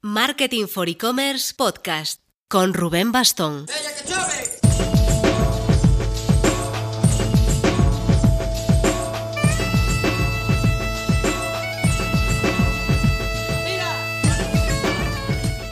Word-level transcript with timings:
Marketing 0.00 0.68
for 0.68 0.88
E-Commerce 0.88 1.52
Podcast 1.56 2.22
con 2.46 2.72
Rubén 2.72 3.10
Bastón. 3.10 3.66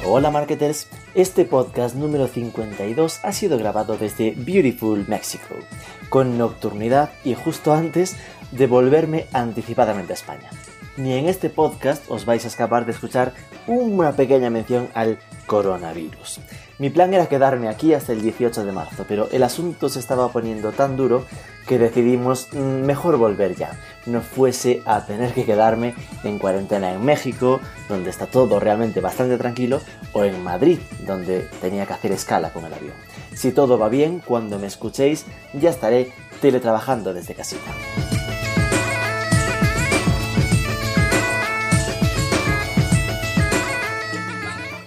Hola 0.05 0.33
marketers, 0.33 0.89
este 1.15 1.45
podcast 1.45 1.95
número 1.95 2.27
52 2.27 3.21
ha 3.23 3.31
sido 3.31 3.57
grabado 3.59 3.97
desde 3.97 4.33
Beautiful 4.33 5.05
Mexico, 5.07 5.55
con 6.09 6.37
nocturnidad 6.37 7.13
y 7.23 7.35
justo 7.35 7.73
antes 7.73 8.17
de 8.51 8.67
volverme 8.67 9.29
anticipadamente 9.33 10.15
a 10.15 10.17
España. 10.17 10.51
Ni 10.97 11.13
en 11.13 11.29
este 11.29 11.51
podcast 11.51 12.03
os 12.11 12.25
vais 12.25 12.43
a 12.45 12.49
escapar 12.49 12.87
de 12.87 12.93
escuchar 12.93 13.35
una 13.67 14.13
pequeña 14.13 14.49
mención 14.49 14.89
al 14.95 15.19
coronavirus. 15.47 16.41
Mi 16.79 16.89
plan 16.89 17.13
era 17.13 17.27
quedarme 17.27 17.69
aquí 17.69 17.93
hasta 17.93 18.13
el 18.13 18.23
18 18.23 18.65
de 18.65 18.73
marzo, 18.73 19.05
pero 19.07 19.29
el 19.31 19.43
asunto 19.43 19.91
se 19.91 19.99
estaba 19.99 20.29
poniendo 20.29 20.73
tan 20.73 20.97
duro 20.97 21.27
que 21.67 21.79
decidimos 21.79 22.49
mm, 22.53 22.59
mejor 22.59 23.19
volver 23.19 23.57
ya. 23.57 23.79
No 24.07 24.23
fuese 24.23 24.83
a 24.87 25.05
tener 25.05 25.35
que 25.35 25.45
quedarme 25.45 25.95
en 26.25 26.39
cuarentena 26.39 26.93
en 26.93 27.05
México, 27.05 27.61
donde 27.91 28.09
está 28.09 28.27
todo 28.27 28.59
realmente 28.59 29.01
bastante 29.01 29.37
tranquilo, 29.37 29.81
o 30.13 30.25
en 30.25 30.43
Madrid, 30.43 30.79
donde 31.07 31.41
tenía 31.61 31.85
que 31.85 31.93
hacer 31.93 32.13
escala 32.13 32.53
con 32.55 32.65
el 32.65 32.73
avión. 32.73 32.95
Si 33.35 33.53
todo 33.53 33.79
va 33.79 33.91
bien, 33.91 34.23
cuando 34.25 34.59
me 34.59 34.67
escuchéis, 34.67 35.27
ya 35.53 35.69
estaré 35.69 36.13
teletrabajando 36.41 37.13
desde 37.13 37.35
casita. 37.35 37.71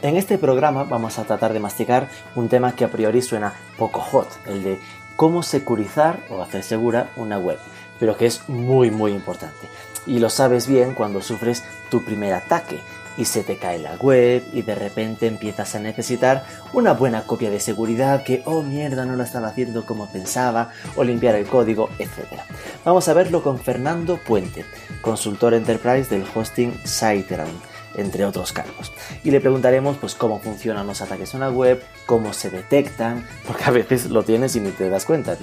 En 0.02 0.16
este 0.16 0.38
programa 0.38 0.86
vamos 0.86 1.20
a 1.20 1.26
tratar 1.26 1.52
de 1.52 1.60
masticar 1.60 2.08
un 2.34 2.48
tema 2.48 2.74
que 2.74 2.86
a 2.86 2.90
priori 2.90 3.22
suena 3.22 3.56
poco 3.78 4.00
hot, 4.00 4.30
el 4.46 4.64
de 4.64 4.80
cómo 5.18 5.44
securizar 5.44 6.22
o 6.30 6.42
hacer 6.42 6.64
segura 6.64 7.10
una 7.18 7.38
web, 7.38 7.60
pero 8.00 8.16
que 8.16 8.26
es 8.26 8.48
muy 8.48 8.92
muy 8.92 9.12
importante. 9.12 9.68
Y 10.08 10.20
lo 10.20 10.30
sabes 10.30 10.68
bien 10.68 10.94
cuando 10.94 11.22
sufres 11.22 11.66
tu 11.92 12.06
primer 12.06 12.34
ataque 12.34 12.80
y 13.18 13.26
se 13.26 13.44
te 13.44 13.58
cae 13.58 13.78
la 13.78 13.96
web 13.96 14.42
y 14.54 14.62
de 14.62 14.74
repente 14.74 15.28
empiezas 15.28 15.76
a 15.76 15.80
necesitar 15.80 16.46
una 16.72 16.94
buena 16.94 17.24
copia 17.24 17.50
de 17.52 17.60
seguridad 17.60 18.24
que, 18.24 18.42
oh 18.46 18.64
mierda, 18.64 19.06
no 19.06 19.18
lo 19.18 19.24
estaba 19.24 19.50
haciendo 19.50 19.86
como 19.86 20.10
pensaba, 20.10 20.70
o 20.96 21.04
limpiar 21.04 21.36
el 21.36 21.46
código, 21.46 21.90
etc. 22.00 22.40
Vamos 22.86 23.10
a 23.10 23.14
verlo 23.14 23.44
con 23.44 23.60
Fernando 23.60 24.16
Puente, 24.16 24.64
consultor 25.02 25.54
enterprise 25.54 26.10
del 26.10 26.26
hosting 26.34 26.74
SiteGround 26.86 27.69
entre 27.96 28.26
otros 28.26 28.54
cargos. 28.54 28.92
Y 29.24 29.32
le 29.32 29.42
preguntaremos 29.42 29.98
pues 29.98 30.16
cómo 30.16 30.40
funcionan 30.40 30.88
los 30.88 31.02
ataques 31.02 31.34
en 31.34 31.42
la 31.42 31.50
web, 31.50 31.84
cómo 32.06 32.34
se 32.34 32.50
detectan, 32.50 33.28
porque 33.48 33.66
a 33.66 33.72
veces 33.72 34.10
lo 34.10 34.24
tienes 34.24 34.56
y 34.56 34.60
ni 34.60 34.72
te 34.72 34.90
das 34.90 35.06
cuenta, 35.06 35.38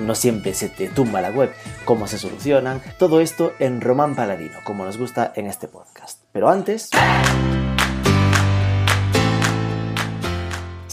no 0.00 0.14
siempre 0.14 0.54
se 0.54 0.68
te 0.68 0.88
tumba 0.88 1.20
la 1.20 1.30
web, 1.30 1.52
cómo 1.84 2.06
se 2.06 2.18
solucionan, 2.18 2.82
todo 2.98 3.20
esto 3.20 3.52
en 3.58 3.80
Román 3.80 4.14
Paladino, 4.14 4.58
como 4.64 4.84
nos 4.84 4.98
gusta 4.98 5.32
en 5.36 5.46
este 5.46 5.68
podcast. 5.68 6.20
Pero 6.32 6.48
antes... 6.48 6.90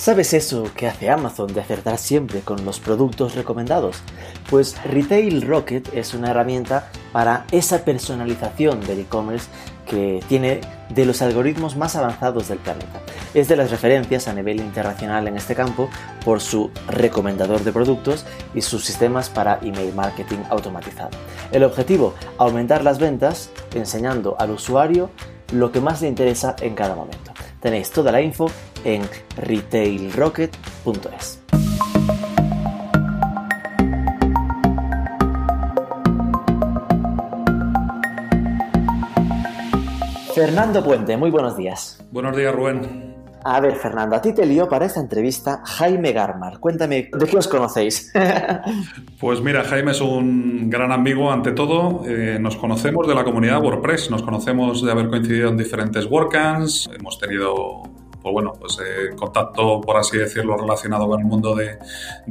¿Sabes 0.08 0.34
eso 0.34 0.64
que 0.74 0.88
hace 0.88 1.10
Amazon 1.10 1.54
de 1.54 1.60
acertar 1.60 1.98
siempre 1.98 2.40
con 2.40 2.64
los 2.64 2.80
productos 2.80 3.36
recomendados? 3.36 3.98
Pues 4.50 4.82
Retail 4.86 5.42
Rocket 5.42 5.94
es 5.94 6.14
una 6.14 6.30
herramienta 6.30 6.90
para 7.12 7.46
esa 7.52 7.84
personalización 7.84 8.80
del 8.88 9.02
e-commerce 9.02 9.50
que 9.90 10.20
tiene 10.28 10.62
de 10.90 11.06
los 11.06 11.22
algoritmos 11.22 11.76
más 11.76 11.96
avanzados 11.96 12.48
del 12.48 12.60
planeta. 12.60 13.02
Es 13.34 13.48
de 13.48 13.56
las 13.56 13.72
referencias 13.72 14.28
a 14.28 14.34
nivel 14.34 14.60
internacional 14.60 15.28
en 15.28 15.38
este 15.38 15.56
campo 15.56 15.90
por 16.24 16.42
su 16.42 16.72
recomendador 16.88 17.64
de 17.64 17.72
productos 17.72 18.26
y 18.54 18.62
sus 18.62 18.84
sistemas 18.84 19.30
para 19.30 19.60
email 19.62 19.94
marketing 19.94 20.40
automatizado. 20.50 21.12
El 21.52 21.64
objetivo, 21.64 22.14
aumentar 22.38 22.84
las 22.84 23.00
ventas 23.00 23.50
enseñando 23.74 24.36
al 24.40 24.52
usuario 24.52 25.10
lo 25.52 25.72
que 25.72 25.82
más 25.82 26.02
le 26.02 26.10
interesa 26.10 26.56
en 26.62 26.76
cada 26.76 26.96
momento. 26.96 27.32
Tenéis 27.62 27.92
toda 27.92 28.12
la 28.12 28.22
info 28.22 28.52
en 28.84 29.04
retailrocket.es. 29.38 31.57
Fernando 40.38 40.84
Puente, 40.84 41.18
muy 41.18 41.32
buenos 41.32 41.58
días. 41.58 42.00
Buenos 42.12 42.38
días, 42.38 42.54
Rubén. 42.54 43.16
A 43.44 43.60
ver, 43.60 43.74
Fernando, 43.74 44.16
a 44.16 44.22
ti 44.22 44.34
te 44.34 44.46
lío 44.46 44.70
para 44.70 44.86
esta 44.86 45.00
entrevista 45.00 45.64
Jaime 45.66 46.12
Garmar. 46.12 46.60
Cuéntame, 46.60 47.10
¿de 47.12 47.26
qué 47.26 47.38
os 47.38 47.48
conocéis? 47.48 48.14
pues 49.20 49.42
mira, 49.42 49.64
Jaime 49.64 49.94
es 49.94 50.00
un 50.02 50.70
gran 50.70 50.92
amigo 50.92 51.32
ante 51.32 51.54
todo. 51.54 52.04
Eh, 52.06 52.38
nos 52.40 52.56
conocemos 52.56 53.08
de 53.08 53.16
la 53.16 53.24
comunidad 53.24 53.64
WordPress, 53.64 54.12
nos 54.12 54.22
conocemos 54.22 54.86
de 54.86 54.92
haber 54.92 55.08
coincidido 55.08 55.50
en 55.50 55.58
diferentes 55.58 56.06
WordCamps, 56.06 56.88
hemos 56.96 57.18
tenido 57.18 57.82
pues 58.28 58.34
bueno, 58.34 58.54
pues 58.60 58.78
eh, 58.86 59.16
contacto, 59.16 59.80
por 59.80 59.96
así 59.96 60.18
decirlo, 60.18 60.58
relacionado 60.58 61.08
con 61.08 61.22
el 61.22 61.26
mundo 61.26 61.56
de, 61.56 61.78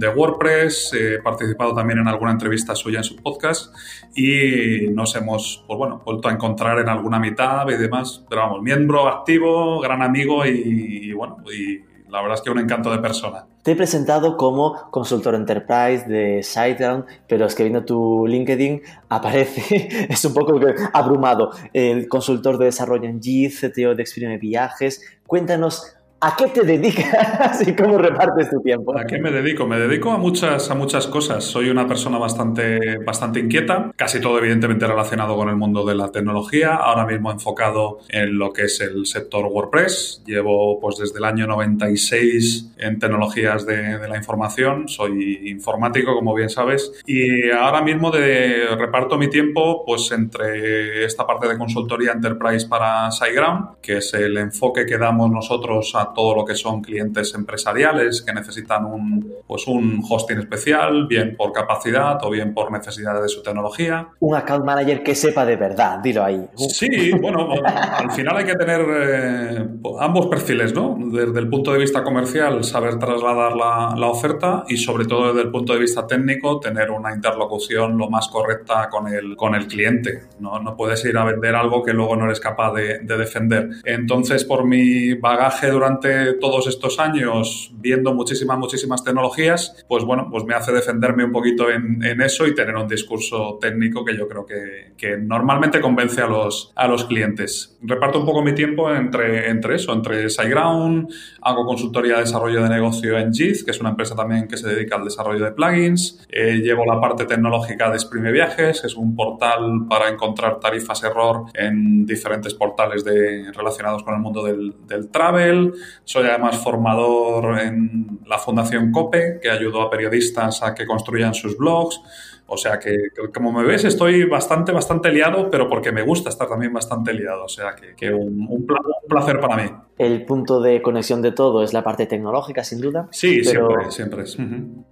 WordPress. 0.08 0.92
He 0.92 1.22
participado 1.22 1.74
también 1.74 2.00
en 2.00 2.08
alguna 2.08 2.32
entrevista 2.32 2.74
suya 2.74 2.98
en 2.98 3.04
su 3.04 3.16
podcast 3.16 3.74
y 4.14 4.88
nos 4.90 5.16
hemos, 5.16 5.64
pues 5.66 5.78
bueno, 5.78 6.02
vuelto 6.04 6.28
a 6.28 6.32
encontrar 6.32 6.80
en 6.80 6.90
alguna 6.90 7.18
mitad 7.18 7.66
y 7.70 7.78
demás. 7.78 8.22
Pero 8.28 8.42
vamos, 8.42 8.62
miembro 8.62 9.08
activo, 9.08 9.80
gran 9.80 10.02
amigo 10.02 10.44
y, 10.44 11.14
bueno, 11.14 11.38
y 11.50 11.82
la 12.16 12.22
verdad 12.22 12.38
es 12.38 12.42
que 12.42 12.50
un 12.50 12.58
encanto 12.58 12.90
de 12.90 12.98
persona. 12.98 13.44
Te 13.62 13.72
he 13.72 13.76
presentado 13.76 14.38
como 14.38 14.90
consultor 14.90 15.34
enterprise 15.34 16.06
de 16.08 16.42
SiteGround, 16.42 17.04
pero 17.28 17.44
es 17.44 17.54
que 17.54 17.62
viendo 17.62 17.84
tu 17.84 18.26
LinkedIn 18.26 18.80
aparece, 19.10 20.06
es 20.08 20.24
un 20.24 20.32
poco 20.32 20.58
abrumado, 20.94 21.50
el 21.74 22.08
consultor 22.08 22.56
de 22.56 22.66
desarrollo 22.66 23.06
en 23.06 23.20
JIT, 23.20 23.52
CTO 23.52 23.94
de 23.94 24.02
Experience 24.02 24.38
Viajes. 24.38 25.02
Cuéntanos 25.26 25.95
¿A 26.18 26.34
qué 26.34 26.46
te 26.46 26.62
dedicas 26.62 27.60
y 27.68 27.74
cómo 27.74 27.98
repartes 27.98 28.48
tu 28.48 28.60
tiempo? 28.62 28.98
¿A 28.98 29.04
qué 29.04 29.18
me 29.18 29.30
dedico? 29.30 29.66
Me 29.66 29.78
dedico 29.78 30.12
a 30.12 30.18
muchas, 30.18 30.70
a 30.70 30.74
muchas 30.74 31.06
cosas. 31.08 31.44
Soy 31.44 31.68
una 31.68 31.86
persona 31.86 32.16
bastante, 32.16 32.98
bastante 32.98 33.40
inquieta, 33.40 33.92
casi 33.96 34.18
todo 34.18 34.38
evidentemente 34.38 34.86
relacionado 34.86 35.36
con 35.36 35.50
el 35.50 35.56
mundo 35.56 35.84
de 35.84 35.94
la 35.94 36.10
tecnología, 36.10 36.74
ahora 36.74 37.04
mismo 37.04 37.30
enfocado 37.30 37.98
en 38.08 38.38
lo 38.38 38.50
que 38.52 38.62
es 38.62 38.80
el 38.80 39.04
sector 39.04 39.44
WordPress. 39.44 40.22
Llevo 40.24 40.80
pues 40.80 40.96
desde 40.96 41.18
el 41.18 41.24
año 41.24 41.46
96 41.46 42.72
en 42.78 42.98
tecnologías 42.98 43.66
de, 43.66 43.98
de 43.98 44.08
la 44.08 44.16
información, 44.16 44.88
soy 44.88 45.50
informático 45.50 46.14
como 46.14 46.34
bien 46.34 46.48
sabes, 46.48 46.92
y 47.06 47.50
ahora 47.50 47.82
mismo 47.82 48.10
de, 48.10 48.74
reparto 48.76 49.18
mi 49.18 49.28
tiempo 49.28 49.84
pues 49.84 50.10
entre 50.12 51.04
esta 51.04 51.26
parte 51.26 51.46
de 51.46 51.58
consultoría 51.58 52.12
enterprise 52.12 52.66
para 52.66 53.10
SiteGround, 53.10 53.80
que 53.82 53.98
es 53.98 54.14
el 54.14 54.36
enfoque 54.38 54.86
que 54.86 54.96
damos 54.96 55.30
nosotros 55.30 55.94
a 55.94 56.05
todo 56.14 56.34
lo 56.34 56.44
que 56.44 56.54
son 56.54 56.82
clientes 56.82 57.34
empresariales 57.34 58.22
que 58.22 58.32
necesitan 58.32 58.84
un, 58.84 59.34
pues 59.46 59.66
un 59.66 60.02
hosting 60.08 60.38
especial, 60.38 61.06
bien 61.06 61.36
por 61.36 61.52
capacidad 61.52 62.18
o 62.22 62.30
bien 62.30 62.54
por 62.54 62.70
necesidad 62.70 63.20
de 63.20 63.28
su 63.28 63.42
tecnología. 63.42 64.08
Un 64.20 64.34
account 64.34 64.64
manager 64.64 65.02
que 65.02 65.14
sepa 65.14 65.44
de 65.44 65.56
verdad, 65.56 65.98
dilo 65.98 66.24
ahí. 66.24 66.46
Sí, 66.56 67.12
bueno, 67.20 67.48
al 67.64 68.10
final 68.12 68.36
hay 68.36 68.44
que 68.44 68.54
tener 68.54 68.80
eh, 68.88 69.68
ambos 70.00 70.26
perfiles, 70.26 70.74
¿no? 70.74 70.96
Desde 70.98 71.38
el 71.38 71.48
punto 71.48 71.72
de 71.72 71.78
vista 71.78 72.02
comercial, 72.02 72.62
saber 72.64 72.98
trasladar 72.98 73.56
la, 73.56 73.94
la, 73.96 74.06
oferta 74.06 74.64
y 74.68 74.76
sobre 74.76 75.04
todo 75.04 75.28
desde 75.28 75.42
el 75.42 75.50
punto 75.50 75.72
de 75.72 75.80
vista 75.80 76.06
técnico, 76.06 76.60
tener 76.60 76.90
una 76.90 77.14
interlocución 77.14 77.98
lo 77.98 78.08
más 78.08 78.28
correcta 78.28 78.88
con 78.88 79.08
el, 79.08 79.36
con 79.36 79.54
el 79.54 79.66
cliente. 79.66 80.24
¿no? 80.38 80.60
no 80.60 80.76
puedes 80.76 81.04
ir 81.04 81.16
a 81.16 81.24
vender 81.24 81.54
algo 81.54 81.82
que 81.82 81.92
luego 81.92 82.16
no 82.16 82.26
eres 82.26 82.40
capaz 82.40 82.72
de, 82.72 83.00
de 83.00 83.16
defender. 83.16 83.68
Entonces, 83.84 84.44
por 84.44 84.64
mi 84.64 85.14
bagaje 85.14 85.70
durante 85.70 85.95
todos 86.40 86.66
estos 86.66 86.98
años 86.98 87.72
viendo 87.74 88.14
muchísimas, 88.14 88.58
muchísimas 88.58 89.04
tecnologías, 89.04 89.84
pues 89.88 90.04
bueno, 90.04 90.28
pues 90.30 90.44
me 90.44 90.54
hace 90.54 90.72
defenderme 90.72 91.24
un 91.24 91.32
poquito 91.32 91.70
en, 91.70 92.02
eso 92.20 92.46
y 92.46 92.54
tener 92.54 92.74
un 92.74 92.88
discurso 92.88 93.58
técnico 93.60 94.04
que 94.04 94.16
yo 94.16 94.26
creo 94.26 94.46
que, 94.46 94.92
que, 94.96 95.16
normalmente 95.18 95.80
convence 95.80 96.22
a 96.22 96.26
los, 96.26 96.72
a 96.74 96.88
los 96.88 97.04
clientes. 97.04 97.76
Reparto 97.82 98.20
un 98.20 98.26
poco 98.26 98.42
mi 98.42 98.54
tiempo 98.54 98.90
entre, 98.92 99.50
entre 99.50 99.76
eso, 99.76 99.92
entre 99.92 100.28
SiteGround, 100.28 101.08
hago 101.42 101.66
consultoría 101.66 102.14
de 102.14 102.20
desarrollo 102.22 102.62
de 102.62 102.68
negocio 102.68 103.18
en 103.18 103.32
JIT, 103.32 103.64
que 103.64 103.70
es 103.70 103.80
una 103.80 103.90
empresa 103.90 104.14
también 104.14 104.48
que 104.48 104.56
se 104.56 104.68
dedica 104.68 104.96
al 104.96 105.04
desarrollo 105.04 105.44
de 105.44 105.52
plugins, 105.52 106.26
eh, 106.30 106.60
llevo 106.62 106.84
la 106.84 107.00
parte 107.00 107.24
tecnológica 107.26 107.90
de 107.90 107.96
Exprime 107.96 108.32
Viajes, 108.32 108.84
es 108.84 108.94
un 108.96 109.14
portal 109.14 109.86
para 109.88 110.08
encontrar 110.08 110.58
tarifas 110.60 111.02
error 111.04 111.46
en 111.54 112.06
diferentes 112.06 112.54
portales 112.54 113.04
de, 113.04 113.52
relacionados 113.52 114.02
con 114.02 114.14
el 114.14 114.20
mundo 114.20 114.42
del 114.44 115.10
travel, 115.10 115.72
soy 116.04 116.26
además 116.26 116.58
formador 116.58 117.58
en 117.60 118.20
la 118.26 118.38
Fundación 118.38 118.92
COPE, 118.92 119.40
que 119.40 119.50
ayudó 119.50 119.82
a 119.82 119.90
periodistas 119.90 120.62
a 120.62 120.74
que 120.74 120.86
construyan 120.86 121.34
sus 121.34 121.56
blogs. 121.56 122.00
O 122.48 122.56
sea 122.56 122.78
que, 122.78 123.08
como 123.34 123.52
me 123.52 123.64
ves, 123.64 123.84
estoy 123.84 124.24
bastante, 124.24 124.70
bastante 124.70 125.10
liado, 125.10 125.50
pero 125.50 125.68
porque 125.68 125.90
me 125.90 126.02
gusta 126.02 126.28
estar 126.28 126.48
también 126.48 126.72
bastante 126.72 127.12
liado. 127.12 127.44
O 127.44 127.48
sea 127.48 127.74
que, 127.74 128.12
un, 128.12 128.66
placer 129.08 129.40
para 129.40 129.56
mí. 129.56 129.70
El 129.98 130.24
punto 130.24 130.60
de 130.60 130.80
conexión 130.80 131.22
de 131.22 131.32
todo 131.32 131.64
es 131.64 131.72
la 131.72 131.82
parte 131.82 132.06
tecnológica, 132.06 132.62
sin 132.62 132.80
duda. 132.80 133.08
Sí, 133.10 133.42
siempre, 133.42 133.90
siempre 133.90 134.22
es. 134.22 134.36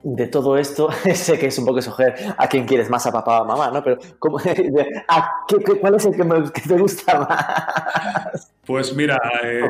De 0.02 0.26
todo 0.26 0.58
esto, 0.58 0.88
sé 1.14 1.38
que 1.38 1.46
es 1.46 1.58
un 1.58 1.66
poco 1.66 1.78
escoger 1.78 2.16
a 2.36 2.48
quién 2.48 2.66
quieres 2.66 2.90
más, 2.90 3.06
a 3.06 3.12
papá 3.12 3.42
o 3.42 3.44
a 3.44 3.46
mamá, 3.46 3.70
¿no? 3.70 3.84
Pero 3.84 3.98
¿cuál 4.18 4.48
es 5.94 6.04
el 6.06 6.52
que, 6.52 6.60
te 6.60 6.76
gusta 6.76 7.20
más? 7.20 8.52
Pues 8.66 8.96
mira, 8.96 9.16
eh, 9.44 9.62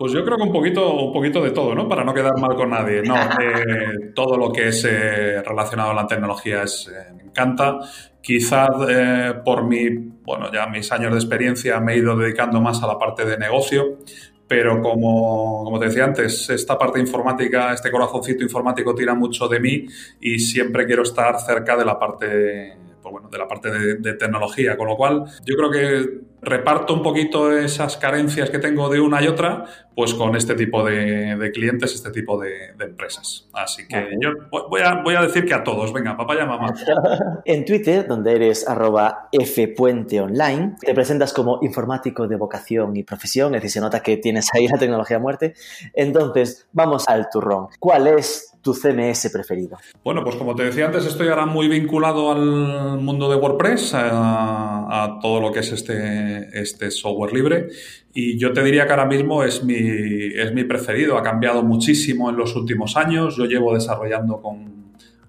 pues 0.00 0.14
yo 0.14 0.24
creo 0.24 0.38
que 0.38 0.44
un 0.44 0.52
poquito, 0.52 0.94
un 0.94 1.12
poquito 1.12 1.44
de 1.44 1.50
todo, 1.50 1.74
¿no? 1.74 1.86
Para 1.86 2.04
no 2.04 2.14
quedar 2.14 2.32
mal 2.38 2.56
con 2.56 2.70
nadie. 2.70 3.02
No, 3.02 3.14
eh, 3.38 4.12
todo 4.14 4.38
lo 4.38 4.50
que 4.50 4.68
es 4.68 4.82
eh, 4.88 5.42
relacionado 5.42 5.90
a 5.90 5.94
la 5.94 6.06
tecnología 6.06 6.62
es, 6.62 6.88
eh, 6.88 7.12
me 7.14 7.24
encanta. 7.24 7.80
Quizás 8.22 8.70
por 9.44 9.64
mi, 9.64 9.90
bueno, 10.22 10.50
ya 10.50 10.66
mis 10.68 10.90
años 10.90 11.12
de 11.12 11.18
experiencia 11.18 11.80
me 11.80 11.92
he 11.92 11.98
ido 11.98 12.16
dedicando 12.16 12.62
más 12.62 12.82
a 12.82 12.86
la 12.86 12.98
parte 12.98 13.26
de 13.26 13.36
negocio, 13.36 13.98
pero 14.48 14.80
como, 14.80 15.64
como, 15.64 15.78
te 15.78 15.88
decía 15.88 16.04
antes, 16.04 16.48
esta 16.48 16.78
parte 16.78 16.98
informática, 16.98 17.74
este 17.74 17.90
corazoncito 17.90 18.42
informático 18.42 18.94
tira 18.94 19.14
mucho 19.14 19.48
de 19.48 19.60
mí 19.60 19.84
y 20.18 20.38
siempre 20.38 20.86
quiero 20.86 21.02
estar 21.02 21.38
cerca 21.40 21.76
de 21.76 21.84
la 21.84 21.98
parte 21.98 22.74
pues 23.02 23.12
bueno, 23.12 23.28
de 23.28 23.38
la 23.38 23.48
parte 23.48 23.70
de, 23.70 24.14
tecnología, 24.14 24.76
con 24.76 24.88
lo 24.88 24.96
cual 24.96 25.24
yo 25.44 25.56
creo 25.56 25.70
que 25.70 26.20
reparto 26.42 26.94
un 26.94 27.02
poquito 27.02 27.56
esas 27.56 27.96
carencias 27.96 28.50
que 28.50 28.58
tengo 28.58 28.88
de 28.88 29.00
una 29.00 29.22
y 29.22 29.28
otra, 29.28 29.66
pues 29.94 30.14
con 30.14 30.34
este 30.36 30.54
tipo 30.54 30.84
de, 30.84 31.50
clientes, 31.52 31.94
este 31.94 32.10
tipo 32.10 32.40
de, 32.40 32.74
empresas. 32.80 33.48
Así 33.52 33.86
que 33.86 34.08
yo 34.20 34.30
voy 34.50 34.80
a, 34.80 35.02
voy 35.02 35.14
a, 35.14 35.22
decir 35.22 35.44
que 35.44 35.54
a 35.54 35.62
todos, 35.62 35.92
venga, 35.92 36.16
papá 36.16 36.34
y 36.34 36.46
mamá. 36.46 36.72
en 37.44 37.64
Twitter, 37.64 38.06
donde 38.06 38.34
eres 38.34 38.66
arroba 38.66 39.28
fpuenteonline, 39.32 40.76
te 40.80 40.94
presentas 40.94 41.32
como 41.32 41.58
informático 41.62 42.26
de 42.26 42.36
vocación 42.36 42.96
y 42.96 43.02
profesión, 43.02 43.54
es 43.54 43.62
decir, 43.62 43.70
se 43.72 43.80
nota 43.80 44.00
que 44.00 44.16
tienes 44.16 44.48
ahí 44.54 44.66
la 44.66 44.78
tecnología 44.78 45.18
a 45.18 45.20
muerte. 45.20 45.54
Entonces, 45.94 46.66
vamos 46.72 47.08
al 47.08 47.28
turrón. 47.30 47.68
¿Cuál 47.78 48.06
es 48.06 48.50
tu 48.62 48.74
CMS 48.74 49.30
preferido? 49.32 49.78
Bueno, 50.04 50.22
pues 50.22 50.36
como 50.36 50.54
te 50.54 50.64
decía 50.64 50.86
antes, 50.86 51.06
estoy 51.06 51.28
ahora 51.28 51.46
muy 51.46 51.68
vinculado 51.68 52.30
al 52.30 52.98
mundo 52.98 53.30
de 53.30 53.36
WordPress, 53.36 53.92
a, 53.94 55.18
todo 55.20 55.40
lo 55.40 55.52
que 55.52 55.60
es 55.60 55.72
este, 55.72 56.29
este 56.52 56.90
software 56.90 57.32
libre. 57.32 57.68
Y 58.12 58.38
yo 58.38 58.52
te 58.52 58.62
diría 58.62 58.86
que 58.86 58.92
ahora 58.92 59.06
mismo 59.06 59.44
es 59.44 59.62
mi, 59.62 59.76
es 59.76 60.52
mi 60.52 60.64
preferido. 60.64 61.16
Ha 61.16 61.22
cambiado 61.22 61.62
muchísimo 61.62 62.30
en 62.30 62.36
los 62.36 62.56
últimos 62.56 62.96
años. 62.96 63.36
Yo 63.36 63.44
llevo 63.44 63.74
desarrollando 63.74 64.40
con 64.40 64.70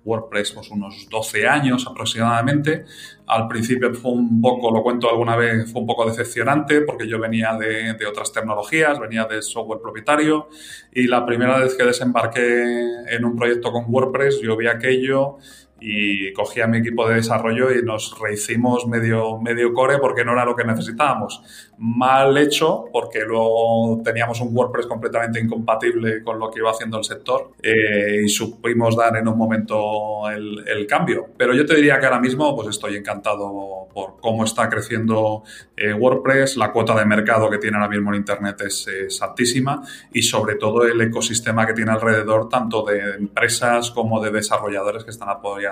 WordPress 0.03 0.51
pues 0.51 0.69
unos 0.71 1.07
12 1.09 1.47
años 1.47 1.85
aproximadamente. 1.87 2.85
Al 3.27 3.47
principio 3.47 3.93
fue 3.93 4.11
un 4.11 4.41
poco, 4.41 4.71
lo 4.71 4.83
cuento 4.83 5.09
alguna 5.09 5.35
vez, 5.35 5.71
fue 5.71 5.81
un 5.81 5.87
poco 5.87 6.05
decepcionante 6.05 6.81
porque 6.81 7.07
yo 7.07 7.19
venía 7.19 7.53
de, 7.53 7.93
de 7.93 8.05
otras 8.05 8.31
tecnologías, 8.31 8.99
venía 8.99 9.25
de 9.25 9.41
software 9.41 9.79
propietario 9.81 10.49
y 10.91 11.07
la 11.07 11.25
primera 11.25 11.59
vez 11.59 11.75
que 11.75 11.83
desembarqué 11.83 12.63
en 13.09 13.25
un 13.25 13.35
proyecto 13.35 13.71
con 13.71 13.85
WordPress 13.87 14.41
yo 14.41 14.57
vi 14.57 14.67
aquello 14.67 15.37
y 15.81 16.31
cogí 16.33 16.61
a 16.61 16.67
mi 16.67 16.77
equipo 16.77 17.09
de 17.09 17.15
desarrollo 17.15 17.71
y 17.71 17.81
nos 17.83 18.17
rehicimos 18.19 18.87
medio, 18.87 19.39
medio 19.39 19.73
core 19.73 19.97
porque 19.97 20.23
no 20.23 20.33
era 20.33 20.45
lo 20.45 20.55
que 20.55 20.63
necesitábamos. 20.63 21.41
Mal 21.79 22.37
hecho 22.37 22.85
porque 22.93 23.21
luego 23.21 23.99
teníamos 24.03 24.39
un 24.41 24.55
WordPress 24.55 24.85
completamente 24.85 25.39
incompatible 25.39 26.23
con 26.23 26.37
lo 26.37 26.51
que 26.51 26.59
iba 26.59 26.69
haciendo 26.69 26.99
el 26.99 27.03
sector 27.03 27.53
eh, 27.63 28.21
y 28.23 28.29
supimos 28.29 28.95
dar 28.95 29.17
en 29.17 29.27
un 29.27 29.35
momento 29.35 30.29
el, 30.29 30.63
el, 30.67 30.85
cambio. 30.85 31.29
Pero 31.35 31.55
yo 31.55 31.65
te 31.65 31.75
diría 31.75 31.99
que 31.99 32.05
ahora 32.05 32.19
mismo 32.19 32.55
pues 32.55 32.67
estoy 32.67 32.95
encantado 32.95 33.87
por 33.91 34.19
cómo 34.21 34.43
está 34.43 34.69
creciendo 34.69 35.43
eh, 35.75 35.93
WordPress, 35.93 36.57
la 36.57 36.71
cuota 36.71 36.93
de 36.93 37.05
mercado 37.05 37.49
que 37.49 37.57
tiene 37.57 37.77
ahora 37.77 37.89
mismo 37.89 38.11
en 38.11 38.17
Internet 38.17 38.61
es, 38.61 38.87
es 38.87 39.19
altísima 39.19 39.81
y 40.13 40.21
sobre 40.21 40.55
todo 40.55 40.83
el 40.83 41.01
ecosistema 41.01 41.65
que 41.65 41.73
tiene 41.73 41.91
alrededor 41.91 42.49
tanto 42.49 42.83
de 42.83 43.15
empresas 43.15 43.89
como 43.89 44.21
de 44.21 44.29
desarrolladores 44.29 45.03
que 45.03 45.09
están 45.09 45.29
apoyando 45.29 45.70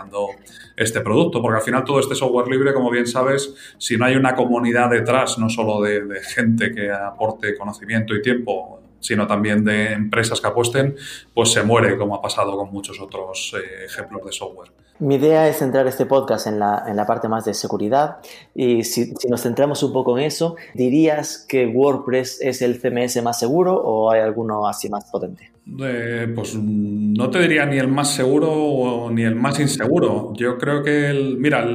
este 0.75 1.01
producto, 1.01 1.41
porque 1.41 1.57
al 1.57 1.63
final 1.63 1.83
todo 1.83 1.99
este 1.99 2.15
software 2.15 2.47
libre, 2.47 2.73
como 2.73 2.89
bien 2.89 3.05
sabes, 3.05 3.53
si 3.77 3.97
no 3.97 4.05
hay 4.05 4.15
una 4.15 4.35
comunidad 4.35 4.89
detrás, 4.89 5.37
no 5.37 5.49
solo 5.49 5.81
de, 5.81 6.21
gente 6.35 6.71
que 6.73 6.91
aporte 6.91 7.57
conocimiento 7.57 8.15
y 8.15 8.21
tiempo, 8.21 8.81
sino 8.99 9.27
también 9.27 9.63
de 9.63 9.93
empresas 9.93 10.39
que 10.41 10.47
apuesten, 10.47 10.95
pues 11.33 11.51
se 11.51 11.63
muere, 11.63 11.97
como 11.97 12.15
ha 12.15 12.21
pasado 12.21 12.55
con 12.57 12.71
muchos 12.71 12.99
otros 12.99 13.55
eh, 13.57 13.85
ejemplos 13.85 14.25
de 14.25 14.31
software. 14.31 14.71
Mi 14.99 15.15
idea 15.15 15.47
es 15.47 15.57
centrar 15.57 15.87
este 15.87 16.05
podcast 16.05 16.47
en 16.47 16.59
la, 16.59 16.83
en 16.85 16.97
la 16.97 17.05
parte 17.05 17.29
más 17.29 17.45
de 17.45 17.53
seguridad 17.53 18.17
y 18.53 18.83
si, 18.83 19.13
si, 19.15 19.29
nos 19.29 19.43
centramos 19.43 19.81
un 19.81 19.93
poco 19.93 20.17
en 20.17 20.25
eso, 20.25 20.57
¿dirías 20.73 21.45
que 21.47 21.67
WordPress 21.67 22.41
es 22.41 22.61
el 22.61 22.81
CMS 22.81 23.23
más 23.23 23.39
seguro 23.39 23.75
o 23.75 24.11
hay 24.11 24.19
alguno 24.19 24.67
así 24.67 24.89
más 24.89 25.05
potente? 25.09 25.53
Eh, 25.81 26.31
pues 26.35 26.55
no 26.55 27.29
te 27.29 27.39
diría 27.39 27.65
ni 27.65 27.77
el 27.77 27.87
más 27.87 28.13
seguro 28.13 29.09
ni 29.11 29.23
el 29.23 29.35
más 29.35 29.59
inseguro. 29.59 30.33
Yo 30.35 30.57
creo 30.57 30.83
que, 30.83 31.09
el, 31.09 31.37
mira, 31.37 31.67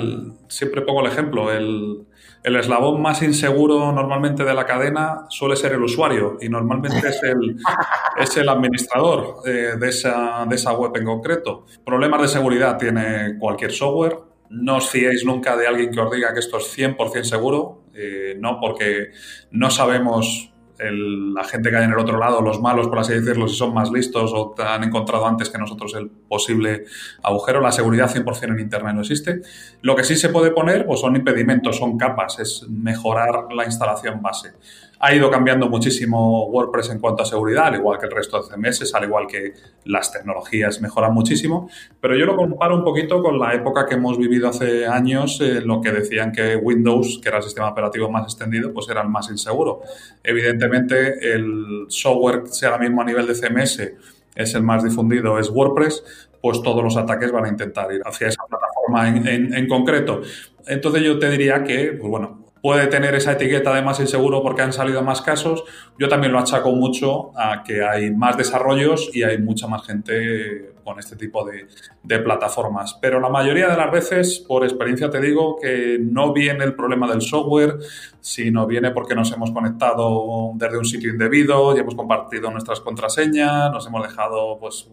siempre 0.49 0.83
pongo 0.83 1.01
el 1.01 1.07
ejemplo, 1.07 1.53
el, 1.53 2.05
el, 2.43 2.57
eslabón 2.57 3.01
más 3.01 3.23
inseguro 3.23 3.93
normalmente 3.93 4.45
de 4.45 4.55
la 4.55 4.67
cadena 4.67 5.27
suele 5.29 5.57
ser 5.57 5.73
el 5.73 5.83
usuario 5.83 6.39
y 6.41 6.49
normalmente 6.49 7.09
es 7.09 7.23
el, 7.23 7.57
es 8.19 8.37
el 8.37 8.49
administrador 8.49 9.37
eh, 9.47 9.75
de, 9.79 9.89
esa, 9.89 10.45
de 10.49 10.57
esa 10.57 10.73
web 10.73 10.93
en 10.97 11.05
concreto. 11.05 11.67
Problemas 11.85 12.23
de 12.23 12.29
seguridad 12.29 12.79
tiene 12.79 13.39
cualquier 13.39 13.73
software. 13.73 14.19
No 14.51 14.77
os 14.77 14.91
fiéis 14.91 15.25
nunca 15.25 15.57
de 15.57 15.67
alguien 15.67 15.91
que 15.91 16.01
os 16.01 16.11
diga 16.11 16.33
que 16.33 16.41
esto 16.41 16.59
es 16.59 16.79
100% 16.79 17.25
seguro, 17.25 17.85
eh, 17.95 18.37
no 18.39 18.61
porque 18.61 19.11
no 19.51 19.71
sabemos 19.71 20.54
la 20.79 21.45
gente 21.45 21.71
que 21.71 21.77
hay 21.77 21.85
en 21.85 21.93
el 21.93 21.99
otro 21.99 22.19
lado, 22.19 22.41
los 22.41 22.61
malos, 22.61 22.89
por 22.89 22.99
así 22.99 23.13
decirlo, 23.13 23.47
si 23.49 23.57
son 23.57 23.73
más 23.73 23.91
listos 23.91 24.33
o 24.35 24.55
han 24.59 24.83
encontrado 24.83 25.27
antes 25.27 25.49
que 25.49 25.59
nosotros 25.59 25.95
el 25.95 26.09
posible 26.09 26.85
agujero, 27.23 27.61
la 27.61 27.73
seguridad 27.73 28.11
100% 28.11 28.53
en 28.53 28.61
Internet 28.61 28.95
no 28.95 29.03
existe. 29.03 29.43
Lo 29.83 29.95
que 29.95 30.05
sí 30.05 30.17
se 30.17 30.31
puede 30.31 30.51
poner 30.51 30.87
pues 30.87 31.01
son 31.01 31.15
impedimentos, 31.17 31.79
son 31.79 31.97
capas, 31.97 32.39
es 32.41 32.67
mejorar 32.69 33.53
la 33.55 33.65
instalación 33.65 34.21
base. 34.21 34.53
Ha 35.01 35.15
ido 35.15 35.31
cambiando 35.31 35.69
muchísimo 35.69 36.47
WordPress 36.47 36.91
en 36.91 36.99
cuanto 36.99 37.23
a 37.23 37.27
seguridad, 37.27 37.67
al 37.67 37.77
igual 37.77 37.99
que 37.99 38.07
el 38.07 38.13
resto 38.13 38.43
de 38.43 38.49
CMS, 38.49 38.95
al 38.95 39.05
igual 39.05 39.27
que 39.27 39.53
las 39.85 40.13
tecnologías 40.13 40.81
mejoran 40.81 41.13
muchísimo, 41.13 41.69
pero 42.01 42.17
yo 42.17 42.25
lo 42.27 42.37
comparo 42.37 42.77
un 42.77 42.85
poquito 42.85 43.23
con 43.23 43.39
la 43.39 43.55
época 43.55 43.87
que 43.87 43.95
hemos 43.97 44.19
vivido 44.19 44.49
hace 44.49 44.87
años, 44.87 45.41
en 45.41 45.67
lo 45.67 45.81
que 45.81 45.93
decían 45.93 46.33
que 46.33 46.57
Windows, 46.57 47.21
que 47.23 47.29
era 47.29 47.39
el 47.39 47.45
sistema 47.45 47.69
operativo 47.69 48.11
más 48.11 48.25
extendido, 48.25 48.73
pues 48.73 48.89
era 48.89 49.03
el 49.03 49.09
más 49.09 49.31
inseguro. 49.31 49.83
Evidentemente, 50.23 51.35
el 51.35 51.87
software, 51.89 52.47
sea 52.47 52.71
ahora 52.71 52.83
mismo 52.83 53.03
a 53.03 53.05
nivel 53.05 53.27
de 53.27 53.35
CMS, 53.35 53.93
es 54.35 54.55
el 54.55 54.63
más 54.63 54.83
difundido, 54.83 55.39
es 55.39 55.51
WordPress, 55.51 56.29
pues 56.41 56.61
todos 56.63 56.83
los 56.83 56.97
ataques 56.97 57.31
van 57.31 57.45
a 57.45 57.49
intentar 57.49 57.93
ir 57.93 58.03
hacia 58.05 58.29
esa 58.29 58.43
plataforma 58.49 59.09
en 59.09 59.69
concreto. 59.69 60.23
Entonces 60.67 61.03
yo 61.03 61.19
te 61.19 61.31
diría 61.31 61.63
que, 61.63 61.93
pues 61.93 62.11
bueno, 62.11 62.45
puede 62.65 62.87
tener 62.87 63.15
esa 63.15 63.33
etiqueta 63.33 63.75
de 63.75 63.83
más 63.83 64.01
inseguro 64.01 64.43
porque 64.43 64.63
han 64.63 64.73
salido 64.73 65.03
más 65.03 65.21
casos. 65.21 65.65
Yo 65.99 66.09
también 66.09 66.33
lo 66.33 66.39
achaco 66.39 66.73
mucho 66.73 67.31
a 67.39 67.63
que 67.63 67.85
hay 67.85 68.11
más 68.11 68.39
desarrollos 68.39 69.11
y 69.13 69.23
hay 69.23 69.37
mucha 69.37 69.67
más 69.67 69.87
gente 69.87 70.73
con 70.83 70.99
este 70.99 71.15
tipo 71.17 71.45
de, 71.45 72.19
plataformas. 72.21 72.97
Pero 73.03 73.21
la 73.21 73.29
mayoría 73.29 73.69
de 73.69 73.77
las 73.77 73.93
veces, 73.93 74.39
por 74.39 74.65
experiencia 74.65 75.11
te 75.11 75.21
digo, 75.21 75.59
que 75.61 75.99
no 76.01 76.33
viene 76.33 76.65
el 76.65 76.75
problema 76.75 77.07
del 77.07 77.21
software, 77.21 77.77
sino 78.21 78.67
viene 78.67 78.93
porque 78.93 79.15
nos 79.15 79.31
hemos 79.33 79.51
conectado 79.51 80.53
desde 80.55 80.79
un 80.79 80.87
sitio 80.87 81.11
indebido 81.11 81.77
y 81.77 81.81
hemos 81.81 81.95
compartido 81.95 82.51
nuestras 82.51 82.81
contraseñas, 82.81 83.73
nos 83.73 83.87
hemos 83.87 84.07
dejado 84.07 84.59
pues, 84.59 84.89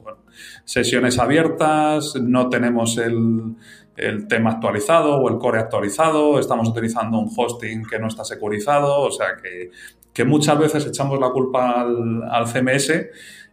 sesiones 0.66 1.20
abiertas, 1.20 2.16
no 2.16 2.50
tenemos 2.50 2.98
el 2.98 3.56
el 3.98 4.28
tema 4.28 4.52
actualizado 4.52 5.18
o 5.18 5.30
el 5.30 5.38
core 5.38 5.60
actualizado, 5.60 6.40
estamos 6.40 6.70
utilizando 6.70 7.20
un 7.20 7.30
hosting 7.36 7.84
que 7.86 8.00
no 8.00 8.08
está 8.08 8.24
securizado, 8.24 9.02
o 9.02 9.12
sea 9.12 9.38
que, 9.42 9.72
muchas 10.24 10.60
veces 10.60 10.86
echamos 10.86 11.20
la 11.20 11.32
culpa 11.32 11.82
al, 11.82 12.46
CMS 12.46 12.92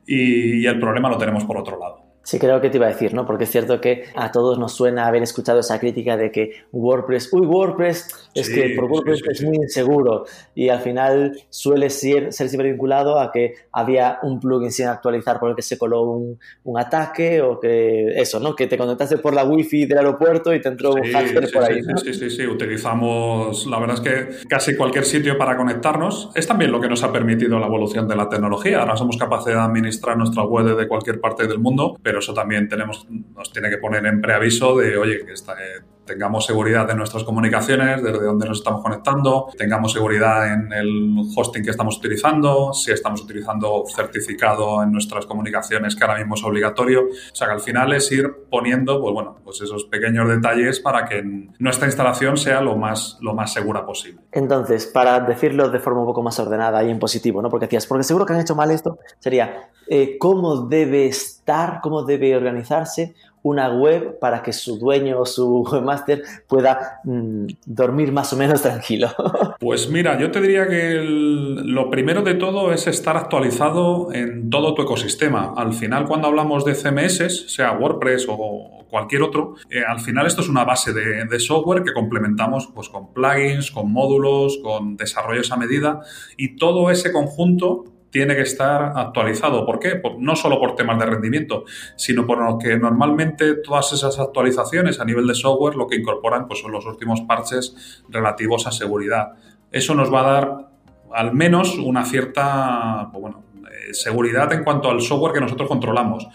y 0.06 0.66
el 0.66 0.78
problema 0.78 1.08
lo 1.08 1.16
tenemos 1.16 1.44
por 1.44 1.56
otro 1.56 1.78
lado. 1.78 2.07
Sí, 2.28 2.38
creo 2.38 2.60
que 2.60 2.68
te 2.68 2.76
iba 2.76 2.84
a 2.84 2.90
decir, 2.90 3.14
¿no? 3.14 3.24
Porque 3.24 3.44
es 3.44 3.50
cierto 3.50 3.80
que 3.80 4.04
a 4.14 4.30
todos 4.30 4.58
nos 4.58 4.74
suena 4.74 5.06
haber 5.06 5.22
escuchado 5.22 5.60
esa 5.60 5.80
crítica 5.80 6.18
de 6.18 6.30
que 6.30 6.50
WordPress, 6.72 7.32
uy, 7.32 7.46
WordPress, 7.46 8.28
es 8.34 8.50
que 8.50 8.74
por 8.76 8.84
WordPress 8.84 9.22
es 9.30 9.42
muy 9.42 9.56
inseguro 9.56 10.26
y 10.54 10.68
al 10.68 10.80
final 10.80 11.40
suele 11.48 11.88
ser, 11.88 12.30
ser 12.34 12.50
siempre 12.50 12.68
vinculado 12.68 13.18
a 13.18 13.32
que 13.32 13.54
había 13.72 14.18
un 14.22 14.40
plugin 14.40 14.70
sin 14.70 14.88
actualizar 14.88 15.40
por 15.40 15.48
el 15.48 15.56
que 15.56 15.62
se 15.62 15.78
coló 15.78 16.02
un, 16.02 16.38
un 16.64 16.78
ataque 16.78 17.40
o 17.40 17.58
que 17.58 18.20
eso, 18.20 18.38
¿no? 18.40 18.54
Que 18.54 18.66
te 18.66 18.76
conectaste 18.76 19.16
por 19.16 19.32
la 19.32 19.44
wifi 19.44 19.86
del 19.86 19.96
aeropuerto 19.96 20.52
y 20.52 20.60
te 20.60 20.68
entró 20.68 20.92
un 20.92 21.10
hacker 21.10 21.50
por 21.50 21.64
ahí. 21.64 21.80
Sí, 22.04 22.12
sí, 22.12 22.28
sí, 22.28 22.46
utilizamos, 22.46 23.66
la 23.66 23.78
verdad 23.78 23.94
es 23.94 24.02
que 24.02 24.46
casi 24.48 24.76
cualquier 24.76 25.06
sitio 25.06 25.38
para 25.38 25.56
conectarnos. 25.56 26.30
Es 26.34 26.46
también 26.46 26.72
lo 26.72 26.78
que 26.78 26.90
nos 26.90 27.02
ha 27.02 27.10
permitido 27.10 27.58
la 27.58 27.68
evolución 27.68 28.06
de 28.06 28.16
la 28.16 28.28
tecnología. 28.28 28.80
Ahora 28.80 28.98
somos 28.98 29.16
capaces 29.16 29.54
de 29.54 29.58
administrar 29.58 30.18
nuestra 30.18 30.42
web 30.42 30.76
de 30.76 30.86
cualquier 30.86 31.22
parte 31.22 31.46
del 31.46 31.58
mundo, 31.58 31.96
pero 32.02 32.17
pero 32.18 32.32
eso 32.32 32.34
también 32.34 32.68
tenemos, 32.68 33.06
nos 33.08 33.52
tiene 33.52 33.70
que 33.70 33.78
poner 33.78 34.04
en 34.06 34.20
preaviso 34.20 34.76
de, 34.76 34.96
oye, 34.96 35.24
que 35.24 35.34
está, 35.34 35.52
eh, 35.52 35.82
tengamos 36.08 36.46
seguridad 36.46 36.88
de 36.88 36.94
nuestras 36.94 37.22
comunicaciones, 37.22 38.02
desde 38.02 38.24
dónde 38.24 38.48
nos 38.48 38.58
estamos 38.58 38.82
conectando, 38.82 39.48
tengamos 39.56 39.92
seguridad 39.92 40.52
en 40.52 40.72
el 40.72 41.14
hosting 41.36 41.62
que 41.62 41.70
estamos 41.70 41.98
utilizando, 41.98 42.72
si 42.72 42.90
estamos 42.90 43.22
utilizando 43.22 43.84
certificado 43.94 44.82
en 44.82 44.90
nuestras 44.90 45.26
comunicaciones, 45.26 45.94
que 45.94 46.04
ahora 46.04 46.18
mismo 46.18 46.34
es 46.34 46.42
obligatorio. 46.42 47.02
O 47.02 47.34
sea, 47.34 47.46
que 47.46 47.52
al 47.52 47.60
final 47.60 47.92
es 47.92 48.10
ir 48.10 48.28
poniendo, 48.50 49.00
pues 49.00 49.14
bueno, 49.14 49.36
pues 49.44 49.60
esos 49.60 49.84
pequeños 49.84 50.28
detalles 50.28 50.80
para 50.80 51.04
que 51.04 51.22
nuestra 51.58 51.86
instalación 51.86 52.36
sea 52.36 52.60
lo 52.60 52.76
más, 52.76 53.18
lo 53.20 53.34
más 53.34 53.52
segura 53.52 53.84
posible. 53.84 54.22
Entonces, 54.32 54.86
para 54.86 55.20
decirlo 55.20 55.68
de 55.68 55.78
forma 55.78 56.00
un 56.00 56.06
poco 56.06 56.22
más 56.22 56.38
ordenada 56.40 56.82
y 56.82 56.90
en 56.90 56.98
positivo, 56.98 57.42
¿no? 57.42 57.50
Porque 57.50 57.66
decías, 57.66 57.86
porque 57.86 58.04
seguro 58.04 58.24
que 58.24 58.32
han 58.32 58.40
hecho 58.40 58.54
mal 58.54 58.70
esto, 58.70 58.98
sería 59.18 59.68
eh, 59.86 60.16
cómo 60.18 60.66
debe 60.66 61.06
estar, 61.06 61.80
cómo 61.82 62.02
debe 62.02 62.34
organizarse 62.36 63.14
una 63.48 63.68
web 63.70 64.18
para 64.18 64.42
que 64.42 64.52
su 64.52 64.78
dueño 64.78 65.20
o 65.20 65.26
su 65.26 65.62
webmaster 65.72 66.22
pueda 66.46 67.00
mm, 67.04 67.46
dormir 67.66 68.12
más 68.12 68.32
o 68.32 68.36
menos 68.36 68.62
tranquilo? 68.62 69.08
Pues 69.58 69.90
mira, 69.90 70.18
yo 70.18 70.30
te 70.30 70.40
diría 70.40 70.68
que 70.68 71.00
lo 71.02 71.90
primero 71.90 72.22
de 72.22 72.34
todo 72.34 72.72
es 72.72 72.86
estar 72.86 73.16
actualizado 73.16 74.12
en 74.12 74.50
todo 74.50 74.72
tu 74.74 74.82
ecosistema. 74.82 75.52
Al 75.56 75.72
final, 75.72 76.06
cuando 76.06 76.28
hablamos 76.28 76.64
de 76.64 76.74
CMS, 76.74 77.52
sea 77.52 77.72
WordPress 77.72 78.26
o 78.28 78.86
cualquier 78.88 79.22
otro, 79.22 79.56
eh, 79.68 79.82
al 79.86 80.00
final 80.00 80.26
esto 80.26 80.42
es 80.42 80.48
una 80.48 80.64
base 80.64 80.92
de, 80.92 81.24
de, 81.24 81.40
software 81.40 81.82
que 81.82 81.92
complementamos 81.92 82.70
pues, 82.74 82.88
con 82.88 83.12
plugins, 83.12 83.70
con 83.70 83.92
módulos, 83.92 84.58
con 84.62 84.96
desarrollos 84.96 85.50
a 85.52 85.56
medida 85.56 86.00
y 86.36 86.56
todo 86.56 86.90
ese 86.90 87.12
conjunto 87.12 87.84
tiene 88.10 88.34
que 88.34 88.42
estar 88.42 88.92
actualizado. 88.96 89.66
¿Por 89.66 89.78
qué? 89.78 90.00
no 90.18 90.36
solo 90.36 90.58
por 90.58 90.74
temas 90.74 90.98
de 90.98 91.06
rendimiento, 91.06 91.64
sino 91.96 92.26
por 92.26 92.42
lo 92.42 92.58
que 92.58 92.76
normalmente 92.76 93.54
todas 93.56 93.92
esas 93.92 94.18
actualizaciones 94.18 95.00
a 95.00 95.04
nivel 95.04 95.26
de 95.26 95.34
software 95.34 95.76
lo 95.76 95.86
que 95.86 95.96
incorporan 95.96 96.46
pues, 96.46 96.60
son 96.60 96.72
los 96.72 96.86
últimos 96.86 97.20
parches 97.22 98.02
relativos 98.08 98.66
a 98.66 98.72
seguridad. 98.72 99.32
Eso 99.70 99.94
nos 99.94 100.12
va 100.12 100.20
a 100.20 100.32
dar 100.32 100.68
al 101.12 101.34
menos 101.34 101.78
una 101.78 102.04
cierta 102.04 103.10
pues, 103.12 103.34
eh, 103.34 103.94
seguridad 103.94 104.52
en 104.52 104.64
cuanto 104.64 104.90
al 104.90 105.00
software 105.00 105.32
que 105.32 105.40
nosotros 105.40 105.68
controlamos. 105.68 106.26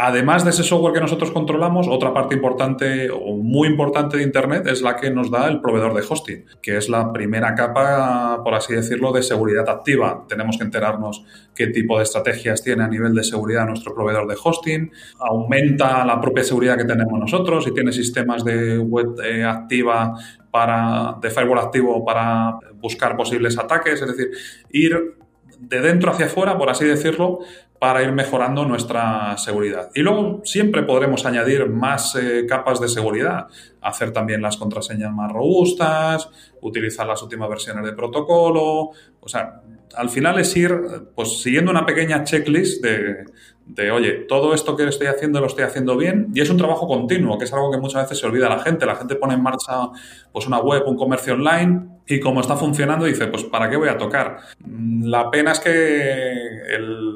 Además 0.00 0.44
de 0.44 0.50
ese 0.50 0.62
software 0.62 0.94
que 0.94 1.00
nosotros 1.00 1.32
controlamos, 1.32 1.88
otra 1.88 2.14
parte 2.14 2.36
importante 2.36 3.10
o 3.10 3.34
muy 3.34 3.66
importante 3.66 4.16
de 4.16 4.22
Internet 4.22 4.68
es 4.68 4.80
la 4.80 4.94
que 4.94 5.10
nos 5.10 5.28
da 5.28 5.48
el 5.48 5.60
proveedor 5.60 5.92
de 5.92 6.04
hosting, 6.08 6.44
que 6.62 6.76
es 6.76 6.88
la 6.88 7.12
primera 7.12 7.56
capa, 7.56 8.40
por 8.44 8.54
así 8.54 8.74
decirlo, 8.74 9.10
de 9.10 9.24
seguridad 9.24 9.68
activa. 9.68 10.24
Tenemos 10.28 10.56
que 10.56 10.62
enterarnos 10.62 11.24
qué 11.52 11.66
tipo 11.66 11.98
de 11.98 12.04
estrategias 12.04 12.62
tiene 12.62 12.84
a 12.84 12.86
nivel 12.86 13.12
de 13.12 13.24
seguridad 13.24 13.66
nuestro 13.66 13.92
proveedor 13.92 14.28
de 14.28 14.36
hosting, 14.40 14.92
aumenta 15.18 16.04
la 16.04 16.20
propia 16.20 16.44
seguridad 16.44 16.76
que 16.76 16.84
tenemos 16.84 17.18
nosotros, 17.18 17.64
si 17.64 17.74
tiene 17.74 17.90
sistemas 17.90 18.44
de 18.44 18.78
web 18.78 19.16
eh, 19.24 19.42
activa 19.42 20.14
para, 20.52 21.16
de 21.20 21.28
firewall 21.28 21.58
activo 21.58 22.04
para 22.04 22.56
buscar 22.76 23.16
posibles 23.16 23.58
ataques, 23.58 24.00
es 24.00 24.16
decir, 24.16 24.30
ir 24.70 25.16
de 25.58 25.80
dentro 25.80 26.10
hacia 26.10 26.26
afuera, 26.26 26.56
por 26.56 26.70
así 26.70 26.84
decirlo, 26.84 27.40
para 27.78 28.02
ir 28.02 28.12
mejorando 28.12 28.64
nuestra 28.64 29.36
seguridad. 29.38 29.90
Y 29.94 30.00
luego 30.00 30.40
siempre 30.44 30.82
podremos 30.82 31.24
añadir 31.24 31.68
más 31.68 32.16
eh, 32.16 32.44
capas 32.48 32.80
de 32.80 32.88
seguridad, 32.88 33.46
hacer 33.80 34.12
también 34.12 34.42
las 34.42 34.56
contraseñas 34.56 35.12
más 35.12 35.30
robustas, 35.32 36.28
utilizar 36.60 37.06
las 37.06 37.22
últimas 37.22 37.48
versiones 37.48 37.84
de 37.84 37.92
protocolo, 37.92 38.90
o 39.20 39.28
sea, 39.28 39.62
al 39.96 40.10
final 40.10 40.38
es 40.38 40.54
ir 40.56 40.72
pues 41.14 41.40
siguiendo 41.40 41.70
una 41.70 41.86
pequeña 41.86 42.22
checklist 42.24 42.82
de, 42.82 43.24
de, 43.66 43.90
oye, 43.90 44.12
todo 44.28 44.54
esto 44.54 44.76
que 44.76 44.86
estoy 44.86 45.06
haciendo 45.06 45.40
lo 45.40 45.46
estoy 45.46 45.64
haciendo 45.64 45.96
bien 45.96 46.28
y 46.34 46.40
es 46.40 46.50
un 46.50 46.56
trabajo 46.56 46.86
continuo, 46.86 47.38
que 47.38 47.44
es 47.44 47.52
algo 47.52 47.70
que 47.70 47.78
muchas 47.78 48.02
veces 48.02 48.18
se 48.18 48.26
olvida 48.26 48.48
la 48.48 48.58
gente. 48.58 48.86
La 48.86 48.96
gente 48.96 49.14
pone 49.16 49.34
en 49.34 49.42
marcha 49.42 49.88
pues 50.32 50.46
una 50.46 50.58
web, 50.58 50.82
un 50.86 50.96
comercio 50.96 51.34
online 51.34 51.97
y 52.08 52.20
como 52.20 52.40
está 52.40 52.56
funcionando 52.56 53.04
dice, 53.04 53.26
pues 53.26 53.44
¿para 53.44 53.68
qué 53.68 53.76
voy 53.76 53.88
a 53.88 53.98
tocar? 53.98 54.38
Mm, 54.64 55.04
la 55.08 55.30
pena 55.30 55.52
es 55.52 55.60
que 55.60 56.34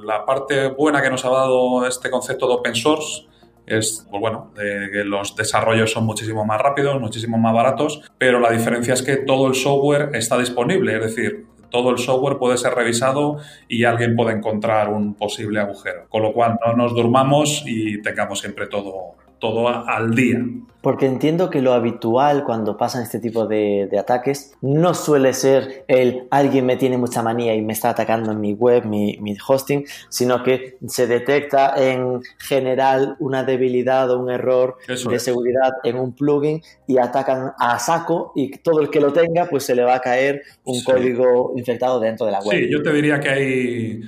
la 0.05 0.25
parte 0.25 0.69
buena 0.69 1.03
que 1.03 1.11
nos 1.11 1.25
ha 1.25 1.31
dado 1.31 1.87
este 1.87 2.11
concepto 2.11 2.47
de 2.47 2.55
open 2.55 2.75
source 2.75 3.27
es, 3.67 4.07
pues 4.11 4.21
bueno, 4.21 4.53
que 4.55 5.05
los 5.05 5.35
desarrollos 5.37 5.93
son 5.93 6.05
muchísimo 6.05 6.45
más 6.45 6.61
rápidos, 6.61 7.01
muchísimo 7.01 7.39
más 7.39 7.55
baratos, 7.55 8.03
pero 8.19 8.41
la 8.41 8.51
diferencia 8.51 8.93
es 8.93 9.03
que 9.03 9.19
todo 9.19 9.47
el 9.47 9.55
software 9.55 10.11
está 10.15 10.37
disponible, 10.37 10.97
es 10.97 11.03
decir, 11.03 11.47
todo 11.71 11.91
el 11.91 11.99
software 11.99 12.37
puede 12.39 12.59
ser 12.59 12.75
revisado 12.75 13.39
y 13.67 13.85
alguien 13.85 14.15
puede 14.15 14.37
encontrar 14.37 14.91
un 14.91 15.15
posible 15.15 15.59
agujero. 15.59 16.07
Con 16.11 16.23
lo 16.23 16.33
cual, 16.33 16.59
no 16.65 16.75
nos 16.75 16.95
durmamos 16.95 17.65
y 17.67 18.03
tengamos 18.03 18.41
siempre 18.41 18.67
todo, 18.67 19.17
todo 19.43 19.67
al 19.69 20.15
día. 20.15 20.41
Porque 20.83 21.07
entiendo 21.07 21.51
que 21.51 21.63
lo 21.63 21.73
habitual 21.73 22.45
cuando 22.45 22.77
pasan 22.77 23.03
este 23.03 23.19
tipo 23.19 23.47
de, 23.47 23.89
ataques 23.99 24.55
no 24.63 24.95
suele 24.95 25.33
ser 25.33 25.85
el 25.89 26.29
alguien 26.31 26.65
me 26.65 26.77
tiene 26.77 26.97
mucha 26.97 27.23
manía 27.23 27.53
y 27.55 27.61
me 27.61 27.73
está 27.73 27.91
atacando 27.91 28.31
en 28.31 28.41
mi 28.41 28.53
web, 28.53 28.85
mi, 28.85 29.37
hosting, 29.47 29.85
sino 30.09 30.45
que 30.45 30.77
se 30.87 31.09
detecta 31.09 31.75
en 31.77 32.21
general 32.39 33.17
una 33.19 33.43
debilidad 33.43 34.11
o 34.11 34.21
un 34.21 34.31
error 34.31 34.77
de 34.87 35.19
seguridad 35.19 35.73
en 35.83 35.97
un 35.97 36.13
plugin 36.15 36.63
y 36.87 36.99
atacan 36.99 37.53
a 37.59 37.79
saco 37.81 38.33
y 38.37 38.59
todo 38.59 38.81
el 38.81 38.91
que 38.91 39.01
lo 39.01 39.13
tenga 39.13 39.47
pues 39.47 39.65
se 39.65 39.75
le 39.75 39.83
va 39.83 39.97
a 39.97 40.01
caer 40.01 40.43
un 40.65 40.85
código 40.85 41.53
infectado 41.57 41.99
dentro 41.99 42.27
de 42.27 42.33
la 42.33 42.41
web. 42.41 42.59
Sí, 42.59 42.71
yo 42.71 42.81
te 42.81 42.93
diría 42.93 43.19
que 43.19 43.29
hay 43.29 44.01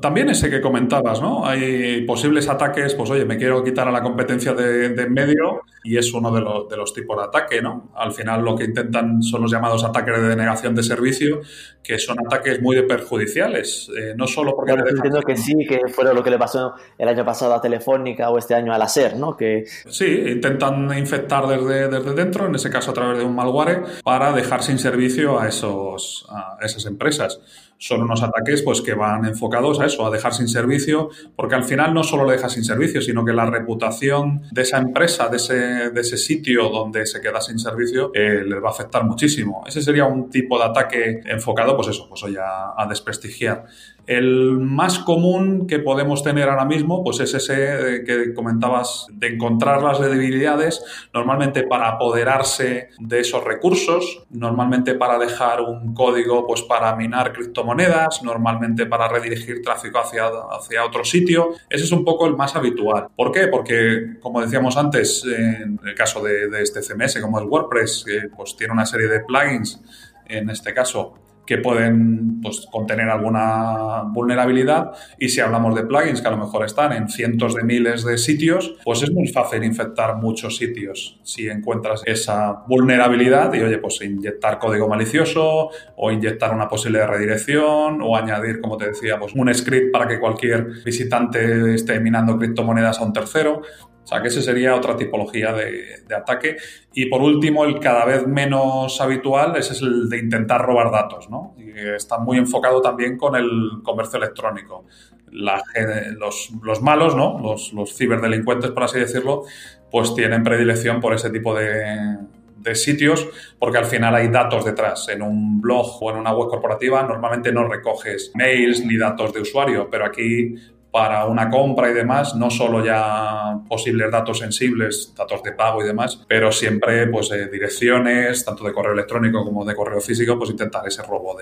también 0.00 0.28
ese 0.28 0.50
que 0.50 0.60
comentabas, 0.60 1.20
¿no? 1.20 1.44
Hay 1.46 2.02
posibles 2.02 2.48
ataques, 2.48 2.94
pues 2.94 3.10
oye, 3.10 3.24
me 3.24 3.36
quiero 3.36 3.64
quitar 3.64 3.88
a 3.88 3.90
la 3.90 4.02
competencia 4.02 4.54
de, 4.54 4.86
en 4.86 5.12
medio 5.12 5.62
y 5.82 5.96
es 5.96 6.12
uno 6.12 6.30
de 6.30 6.40
los, 6.40 6.68
de 6.68 6.76
los, 6.76 6.92
tipos 6.94 7.16
de 7.16 7.24
ataque, 7.24 7.60
¿no? 7.60 7.90
Al 7.96 8.12
final 8.12 8.44
lo 8.44 8.54
que 8.54 8.64
intentan 8.64 9.22
son 9.22 9.42
los 9.42 9.50
llamados 9.50 9.82
ataques 9.82 10.14
de 10.20 10.28
denegación 10.28 10.74
de 10.74 10.82
servicio, 10.82 11.40
que 11.82 11.98
son 11.98 12.16
ataques 12.24 12.60
muy 12.62 12.80
perjudiciales, 12.82 13.90
eh, 13.98 14.14
no 14.16 14.26
solo 14.26 14.54
porque... 14.54 14.72
entiendo 14.72 15.20
que 15.22 15.36
sí, 15.36 15.54
que 15.68 15.80
fue 15.88 16.04
lo 16.12 16.22
que 16.22 16.30
le 16.30 16.38
pasó 16.38 16.74
el 16.96 17.08
año 17.08 17.24
pasado 17.24 17.54
a 17.54 17.60
Telefónica 17.60 18.30
o 18.30 18.38
este 18.38 18.54
año 18.54 18.72
a 18.72 18.78
la 18.78 18.86
SER, 18.86 19.16
¿no? 19.16 19.36
Que... 19.36 19.64
Sí, 19.88 20.24
intentan 20.28 20.96
infectar 20.96 21.46
desde, 21.48 21.88
desde 21.88 22.14
dentro, 22.14 22.46
en 22.46 22.54
ese 22.54 22.70
caso 22.70 22.92
a 22.92 22.94
través 22.94 23.18
de 23.18 23.24
un 23.24 23.34
malware, 23.34 23.82
para 24.04 24.32
dejar 24.32 24.62
sin 24.62 24.78
servicio 24.78 25.40
a, 25.40 25.48
esos, 25.48 26.26
a 26.30 26.58
esas 26.64 26.86
empresas 26.86 27.40
son 27.82 28.00
unos 28.02 28.22
ataques 28.22 28.62
pues, 28.62 28.80
que 28.80 28.94
van 28.94 29.24
enfocados 29.24 29.71
a 29.80 29.86
eso, 29.86 30.06
a 30.06 30.10
dejar 30.10 30.34
sin 30.34 30.48
servicio, 30.48 31.10
porque 31.36 31.54
al 31.54 31.64
final 31.64 31.94
no 31.94 32.04
solo 32.04 32.24
le 32.24 32.32
deja 32.32 32.48
sin 32.48 32.64
servicio, 32.64 33.00
sino 33.00 33.24
que 33.24 33.32
la 33.32 33.46
reputación 33.46 34.42
de 34.50 34.62
esa 34.62 34.78
empresa, 34.78 35.28
de 35.28 35.36
ese, 35.36 35.54
de 35.90 36.00
ese 36.00 36.16
sitio 36.16 36.68
donde 36.68 37.06
se 37.06 37.20
queda 37.20 37.40
sin 37.40 37.58
servicio, 37.58 38.10
eh, 38.14 38.42
les 38.46 38.62
va 38.62 38.68
a 38.68 38.72
afectar 38.72 39.04
muchísimo. 39.04 39.64
Ese 39.66 39.82
sería 39.82 40.04
un 40.04 40.30
tipo 40.30 40.58
de 40.58 40.64
ataque 40.64 41.20
enfocado, 41.26 41.76
pues 41.76 41.88
eso, 41.88 42.08
pues 42.08 42.22
a, 42.38 42.74
a 42.76 42.86
desprestigiar. 42.86 43.66
El 44.06 44.58
más 44.58 44.98
común 44.98 45.66
que 45.66 45.78
podemos 45.78 46.22
tener 46.22 46.48
ahora 46.48 46.64
mismo, 46.64 47.04
pues 47.04 47.20
es 47.20 47.34
ese 47.34 47.96
eh, 47.96 48.04
que 48.04 48.34
comentabas 48.34 49.06
de 49.12 49.28
encontrar 49.28 49.82
las 49.82 50.00
debilidades, 50.00 50.84
normalmente 51.14 51.62
para 51.62 51.88
apoderarse 51.88 52.88
de 52.98 53.20
esos 53.20 53.44
recursos, 53.44 54.24
normalmente 54.30 54.94
para 54.94 55.18
dejar 55.18 55.60
un 55.60 55.94
código, 55.94 56.46
pues 56.46 56.62
para 56.62 56.94
minar 56.96 57.32
criptomonedas, 57.32 58.22
normalmente 58.22 58.86
para 58.86 59.08
redirigir 59.08 59.62
tráfico 59.62 59.98
hacia, 59.98 60.26
hacia 60.50 60.84
otro 60.84 61.04
sitio. 61.04 61.50
Ese 61.70 61.84
es 61.84 61.92
un 61.92 62.04
poco 62.04 62.26
el 62.26 62.36
más 62.36 62.56
habitual. 62.56 63.08
¿Por 63.14 63.30
qué? 63.30 63.46
Porque, 63.46 64.18
como 64.20 64.40
decíamos 64.40 64.76
antes, 64.76 65.24
en 65.24 65.78
el 65.84 65.94
caso 65.94 66.22
de, 66.22 66.62
este 66.62 66.80
CMS, 66.82 67.20
como 67.20 67.38
es 67.38 67.46
WordPress, 67.46 68.04
que 68.06 68.28
pues 68.34 68.56
tiene 68.56 68.72
una 68.72 68.86
serie 68.86 69.08
de 69.08 69.20
plugins, 69.20 69.80
en 70.26 70.50
este 70.50 70.72
caso, 70.72 71.14
que 71.46 71.58
pueden 71.58 72.40
pues, 72.40 72.66
contener 72.70 73.08
alguna 73.08 74.02
vulnerabilidad 74.12 74.92
y 75.18 75.28
si 75.28 75.40
hablamos 75.40 75.74
de 75.74 75.84
plugins 75.84 76.20
que 76.20 76.28
a 76.28 76.30
lo 76.30 76.36
mejor 76.36 76.64
están 76.64 76.92
en 76.92 77.08
cientos 77.08 77.54
de 77.54 77.64
miles 77.64 78.04
de 78.04 78.18
sitios, 78.18 78.74
pues 78.84 79.02
es 79.02 79.10
muy 79.12 79.28
fácil 79.28 79.64
infectar 79.64 80.16
muchos 80.16 80.56
sitios 80.56 81.20
si 81.22 81.48
encuentras 81.48 82.02
esa 82.06 82.62
vulnerabilidad 82.66 83.52
y 83.54 83.60
oye, 83.60 83.78
pues 83.78 84.00
inyectar 84.02 84.58
código 84.58 84.88
malicioso 84.88 85.70
o 85.96 86.10
inyectar 86.10 86.54
una 86.54 86.68
posible 86.68 87.06
redirección 87.06 88.00
o 88.02 88.16
añadir, 88.16 88.60
como 88.60 88.76
te 88.76 88.88
decía, 88.88 89.18
pues 89.18 89.34
un 89.34 89.52
script 89.52 89.92
para 89.92 90.06
que 90.06 90.20
cualquier 90.20 90.66
visitante 90.84 91.74
esté 91.74 92.00
minando 92.00 92.38
criptomonedas 92.38 92.98
a 93.00 93.04
un 93.04 93.12
tercero. 93.12 93.62
O 94.04 94.06
sea 94.06 94.20
que 94.20 94.28
ese 94.28 94.42
sería 94.42 94.74
otra 94.74 94.96
tipología 94.96 95.52
de, 95.52 96.02
ataque. 96.14 96.56
Y 96.92 97.06
por 97.06 97.22
último, 97.22 97.64
el 97.64 97.78
cada 97.78 98.04
vez 98.04 98.26
menos 98.26 99.00
habitual 99.00 99.56
ese 99.56 99.72
es 99.74 99.82
el 99.82 100.08
de 100.08 100.18
intentar 100.18 100.62
robar 100.62 100.90
datos, 100.90 101.30
¿no? 101.30 101.54
Y 101.56 101.70
está 101.78 102.18
muy 102.18 102.38
enfocado 102.38 102.82
también 102.82 103.16
con 103.16 103.36
el 103.36 103.80
comercio 103.82 104.18
electrónico. 104.18 104.84
los, 105.30 106.82
malos, 106.82 107.16
¿no? 107.16 107.38
Los, 107.40 107.96
ciberdelincuentes, 107.96 108.70
por 108.72 108.82
así 108.82 108.98
decirlo, 108.98 109.44
pues 109.90 110.14
tienen 110.14 110.42
predilección 110.42 111.00
por 111.00 111.14
ese 111.14 111.30
tipo 111.30 111.54
de 111.54 112.74
sitios 112.74 113.28
porque 113.58 113.78
al 113.78 113.84
final 113.84 114.14
hay 114.14 114.28
datos 114.28 114.64
detrás. 114.64 115.08
En 115.08 115.22
un 115.22 115.60
blog 115.60 116.02
o 116.02 116.10
en 116.10 116.16
una 116.16 116.34
web 116.34 116.48
corporativa 116.48 117.02
normalmente 117.02 117.52
no 117.52 117.68
recoges 117.68 118.32
mails 118.34 118.84
ni 118.84 118.96
datos 118.96 119.32
de 119.32 119.40
usuario, 119.40 119.88
pero 119.90 120.04
aquí 120.04 120.54
para 120.92 121.24
una 121.26 121.48
compra 121.48 121.90
y 121.90 121.94
demás, 121.94 122.34
no 122.34 122.50
solo 122.50 122.84
ya 122.84 123.58
posibles 123.66 124.10
datos 124.10 124.40
sensibles, 124.40 125.14
datos 125.16 125.42
de 125.42 125.52
pago 125.52 125.82
y 125.82 125.86
demás, 125.86 126.22
pero 126.28 126.52
siempre 126.52 127.06
pues 127.06 127.32
eh, 127.32 127.48
direcciones, 127.50 128.44
tanto 128.44 128.62
de 128.62 128.74
correo 128.74 128.92
electrónico 128.92 129.42
como 129.42 129.64
de 129.64 129.74
correo 129.74 130.02
físico, 130.02 130.38
pues 130.38 130.50
intentar 130.50 130.86
ese 130.86 131.02
robo 131.02 131.34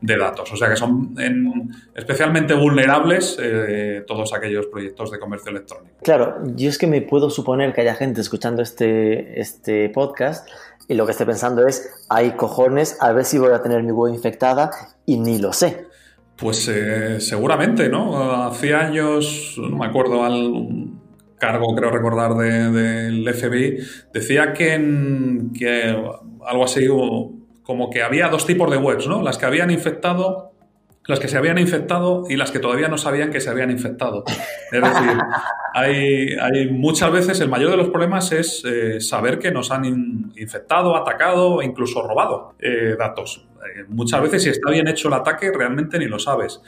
de, 0.00 0.16
datos. 0.16 0.50
O 0.50 0.56
sea 0.56 0.70
que 0.70 0.76
son 0.76 1.14
especialmente 1.94 2.54
vulnerables 2.54 3.36
eh, 3.38 4.02
todos 4.06 4.32
aquellos 4.32 4.66
proyectos 4.68 5.10
de 5.10 5.18
comercio 5.18 5.50
electrónico. 5.50 5.96
Claro, 6.02 6.38
yo 6.54 6.70
es 6.70 6.78
que 6.78 6.86
me 6.86 7.02
puedo 7.02 7.28
suponer 7.28 7.74
que 7.74 7.82
haya 7.82 7.94
gente 7.94 8.22
escuchando 8.22 8.62
este, 8.62 9.38
este 9.38 9.90
podcast 9.90 10.48
y 10.88 10.94
lo 10.94 11.04
que 11.04 11.12
esté 11.12 11.26
pensando 11.26 11.66
es, 11.66 11.90
hay 12.08 12.30
cojones, 12.32 12.96
a 13.00 13.12
ver 13.12 13.26
si 13.26 13.36
voy 13.36 13.52
a 13.52 13.60
tener 13.60 13.82
mi 13.82 13.92
web 13.92 14.14
infectada 14.14 14.70
y 15.04 15.18
ni 15.18 15.38
lo 15.38 15.52
sé. 15.52 15.85
Pues 16.36 16.68
eh, 16.68 17.20
seguramente, 17.20 17.88
¿no? 17.88 18.44
Hacía 18.46 18.80
años, 18.80 19.56
no 19.58 19.76
me 19.78 19.86
acuerdo, 19.86 20.22
al 20.22 20.90
cargo, 21.38 21.74
creo 21.74 21.90
recordar, 21.90 22.34
del 22.34 23.26
FBI, 23.34 23.78
decía 24.12 24.52
que, 24.52 25.48
que 25.58 25.96
algo 26.46 26.64
así 26.64 26.86
como 27.62 27.90
que 27.90 28.02
había 28.02 28.28
dos 28.28 28.46
tipos 28.46 28.70
de 28.70 28.76
webs, 28.76 29.06
¿no? 29.06 29.22
Las 29.22 29.38
que 29.38 29.46
habían 29.46 29.70
infectado 29.70 30.52
las 31.06 31.20
que 31.20 31.28
se 31.28 31.38
habían 31.38 31.58
infectado 31.58 32.24
y 32.28 32.36
las 32.36 32.50
que 32.50 32.58
todavía 32.58 32.88
no 32.88 32.98
sabían 32.98 33.30
que 33.30 33.40
se 33.40 33.50
habían 33.50 33.70
infectado. 33.70 34.24
Es 34.72 34.82
decir, 34.82 35.18
hay, 35.74 36.36
hay 36.40 36.70
muchas 36.70 37.12
veces 37.12 37.40
el 37.40 37.48
mayor 37.48 37.70
de 37.70 37.76
los 37.76 37.88
problemas 37.90 38.32
es 38.32 38.64
eh, 38.64 39.00
saber 39.00 39.38
que 39.38 39.50
nos 39.50 39.70
han 39.70 39.84
infectado, 40.36 40.96
atacado 40.96 41.62
e 41.62 41.66
incluso 41.66 42.02
robado 42.06 42.54
eh, 42.58 42.96
datos. 42.98 43.46
Eh, 43.66 43.84
muchas 43.88 44.22
veces 44.22 44.42
si 44.42 44.50
está 44.50 44.70
bien 44.70 44.88
hecho 44.88 45.08
el 45.08 45.14
ataque 45.14 45.50
realmente 45.52 45.98
ni 45.98 46.06
lo 46.06 46.18
sabes. 46.18 46.60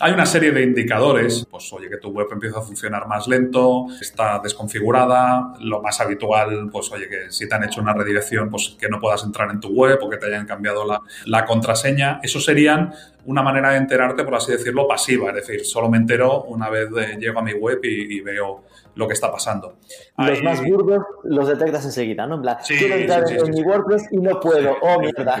Hay 0.00 0.12
una 0.12 0.26
serie 0.26 0.50
de 0.50 0.62
indicadores, 0.62 1.46
pues 1.50 1.72
oye, 1.72 1.88
que 1.88 1.98
tu 1.98 2.10
web 2.10 2.26
empieza 2.32 2.58
a 2.58 2.62
funcionar 2.62 3.06
más 3.06 3.28
lento, 3.28 3.86
está 4.00 4.40
desconfigurada, 4.42 5.54
lo 5.60 5.80
más 5.82 6.00
habitual, 6.00 6.70
pues 6.72 6.90
oye, 6.92 7.08
que 7.08 7.30
si 7.30 7.48
te 7.48 7.54
han 7.54 7.64
hecho 7.64 7.80
una 7.80 7.92
redirección, 7.92 8.50
pues 8.50 8.76
que 8.78 8.88
no 8.88 8.98
puedas 8.98 9.22
entrar 9.22 9.50
en 9.50 9.60
tu 9.60 9.68
web 9.68 9.98
o 10.02 10.08
que 10.08 10.16
te 10.16 10.26
hayan 10.26 10.46
cambiado 10.46 10.84
la, 10.84 11.00
la 11.26 11.44
contraseña. 11.44 12.20
Eso 12.22 12.40
serían 12.40 12.92
una 13.24 13.42
manera 13.42 13.70
de 13.70 13.76
enterarte, 13.78 14.24
por 14.24 14.34
así 14.34 14.52
decirlo, 14.52 14.88
pasiva, 14.88 15.30
es 15.30 15.36
decir, 15.36 15.64
solo 15.64 15.88
me 15.88 15.98
entero 15.98 16.42
una 16.44 16.68
vez 16.70 16.88
llego 17.18 17.38
a 17.38 17.42
mi 17.42 17.52
web 17.52 17.78
y, 17.82 18.20
veo 18.20 18.64
lo 18.94 19.06
que 19.06 19.14
está 19.14 19.32
pasando. 19.32 19.78
Los 20.18 20.42
más 20.42 20.62
burdos 20.62 21.02
los 21.24 21.48
detectas 21.48 21.84
enseguida, 21.84 22.26
¿no? 22.26 22.36
En 22.36 22.42
plan, 22.42 22.58
quiero 22.66 22.94
entrar 22.94 23.24
en 23.30 23.50
mi 23.50 23.62
WordPress 23.62 24.08
y 24.10 24.18
no 24.18 24.38
puedo, 24.38 24.76
oh 24.82 25.00
mierda. 25.00 25.38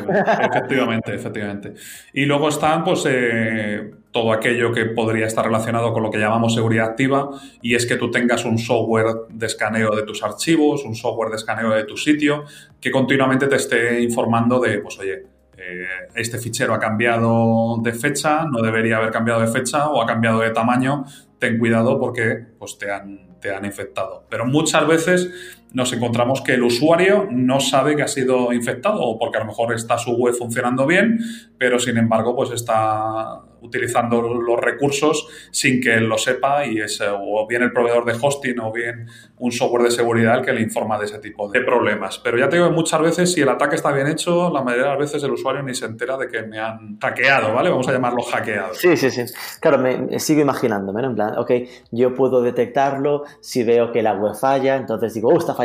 Efectivamente, 0.50 1.14
efectivamente. 1.14 1.74
Y 2.14 2.24
luego 2.24 2.48
están, 2.48 2.82
pues, 2.82 3.04
eh, 3.06 3.92
todo 4.12 4.32
aquello 4.32 4.72
que 4.72 4.84
podría 4.84 5.26
estar 5.26 5.44
relacionado 5.44 5.92
con 5.92 6.02
lo 6.02 6.10
que 6.10 6.18
llamamos 6.18 6.54
seguridad 6.54 6.90
activa 6.90 7.30
y 7.62 7.74
es 7.74 7.86
que 7.86 7.96
tú 7.96 8.10
tengas 8.10 8.44
un 8.44 8.58
software 8.58 9.26
de 9.30 9.46
escaneo 9.46 9.96
de 9.96 10.02
tus 10.02 10.22
archivos, 10.22 10.84
un 10.84 10.94
software 10.94 11.30
de 11.30 11.36
escaneo 11.36 11.70
de 11.70 11.84
tu 11.84 11.96
sitio 11.96 12.44
que 12.80 12.90
continuamente 12.90 13.46
te 13.46 13.56
esté 13.56 14.00
informando 14.02 14.60
de, 14.60 14.78
pues, 14.78 14.98
oye, 14.98 15.24
eh, 15.56 15.86
este 16.14 16.38
fichero 16.38 16.74
ha 16.74 16.78
cambiado 16.78 17.78
de 17.82 17.92
fecha, 17.94 18.44
no 18.44 18.60
debería 18.60 18.98
haber 18.98 19.10
cambiado 19.10 19.40
de 19.40 19.46
fecha 19.46 19.88
o 19.88 20.02
ha 20.02 20.06
cambiado 20.06 20.40
de 20.40 20.50
tamaño, 20.50 21.04
ten 21.38 21.58
cuidado 21.58 21.98
porque 21.98 22.44
pues, 22.58 22.76
te, 22.76 22.90
han, 22.90 23.38
te 23.40 23.54
han 23.54 23.64
infectado. 23.64 24.24
Pero 24.28 24.44
muchas 24.44 24.86
veces 24.86 25.61
nos 25.74 25.92
encontramos 25.92 26.42
que 26.42 26.54
el 26.54 26.62
usuario 26.62 27.28
no 27.30 27.60
sabe 27.60 27.96
que 27.96 28.02
ha 28.02 28.08
sido 28.08 28.52
infectado 28.52 29.00
o 29.00 29.18
porque 29.18 29.38
a 29.38 29.40
lo 29.40 29.46
mejor 29.46 29.74
está 29.74 29.98
su 29.98 30.12
web 30.12 30.34
funcionando 30.34 30.86
bien, 30.86 31.18
pero 31.58 31.78
sin 31.78 31.96
embargo 31.98 32.34
pues 32.34 32.50
está 32.50 33.42
utilizando 33.62 34.20
los 34.20 34.60
recursos 34.60 35.28
sin 35.50 35.80
que 35.80 35.94
él 35.94 36.04
lo 36.04 36.18
sepa 36.18 36.66
y 36.66 36.80
es 36.80 37.00
o 37.00 37.46
bien 37.46 37.62
el 37.62 37.72
proveedor 37.72 38.04
de 38.04 38.14
hosting 38.20 38.58
o 38.60 38.72
bien 38.72 39.06
un 39.38 39.52
software 39.52 39.84
de 39.84 39.90
seguridad 39.90 40.38
el 40.38 40.44
que 40.44 40.52
le 40.52 40.60
informa 40.60 40.98
de 40.98 41.06
ese 41.06 41.18
tipo 41.18 41.48
de 41.48 41.60
problemas. 41.60 42.18
Pero 42.18 42.38
ya 42.38 42.48
te 42.48 42.56
digo 42.56 42.70
muchas 42.70 43.00
veces 43.00 43.32
si 43.32 43.40
el 43.40 43.48
ataque 43.48 43.76
está 43.76 43.92
bien 43.92 44.08
hecho, 44.08 44.50
la 44.50 44.62
mayoría 44.62 44.84
de 44.84 44.90
las 44.90 44.98
veces 44.98 45.22
el 45.22 45.32
usuario 45.32 45.62
ni 45.62 45.74
se 45.74 45.86
entera 45.86 46.16
de 46.16 46.28
que 46.28 46.42
me 46.42 46.58
han 46.58 46.98
hackeado, 46.98 47.54
¿vale? 47.54 47.70
Vamos 47.70 47.88
a 47.88 47.92
llamarlo 47.92 48.22
hackeado. 48.22 48.74
Sí, 48.74 48.96
sí, 48.96 49.10
sí. 49.10 49.22
Claro, 49.60 49.78
me, 49.78 50.18
sigo 50.18 50.40
imaginándome, 50.40 51.02
¿no? 51.02 51.08
En 51.08 51.14
plan, 51.14 51.38
ok, 51.38 51.50
yo 51.92 52.14
puedo 52.14 52.42
detectarlo 52.42 53.24
si 53.40 53.62
veo 53.62 53.92
que 53.92 54.02
la 54.02 54.14
web 54.14 54.34
falla, 54.34 54.76
entonces 54.76 55.14
digo, 55.14 55.30
oh, 55.32 55.38
está 55.38 55.54
fallando, 55.54 55.61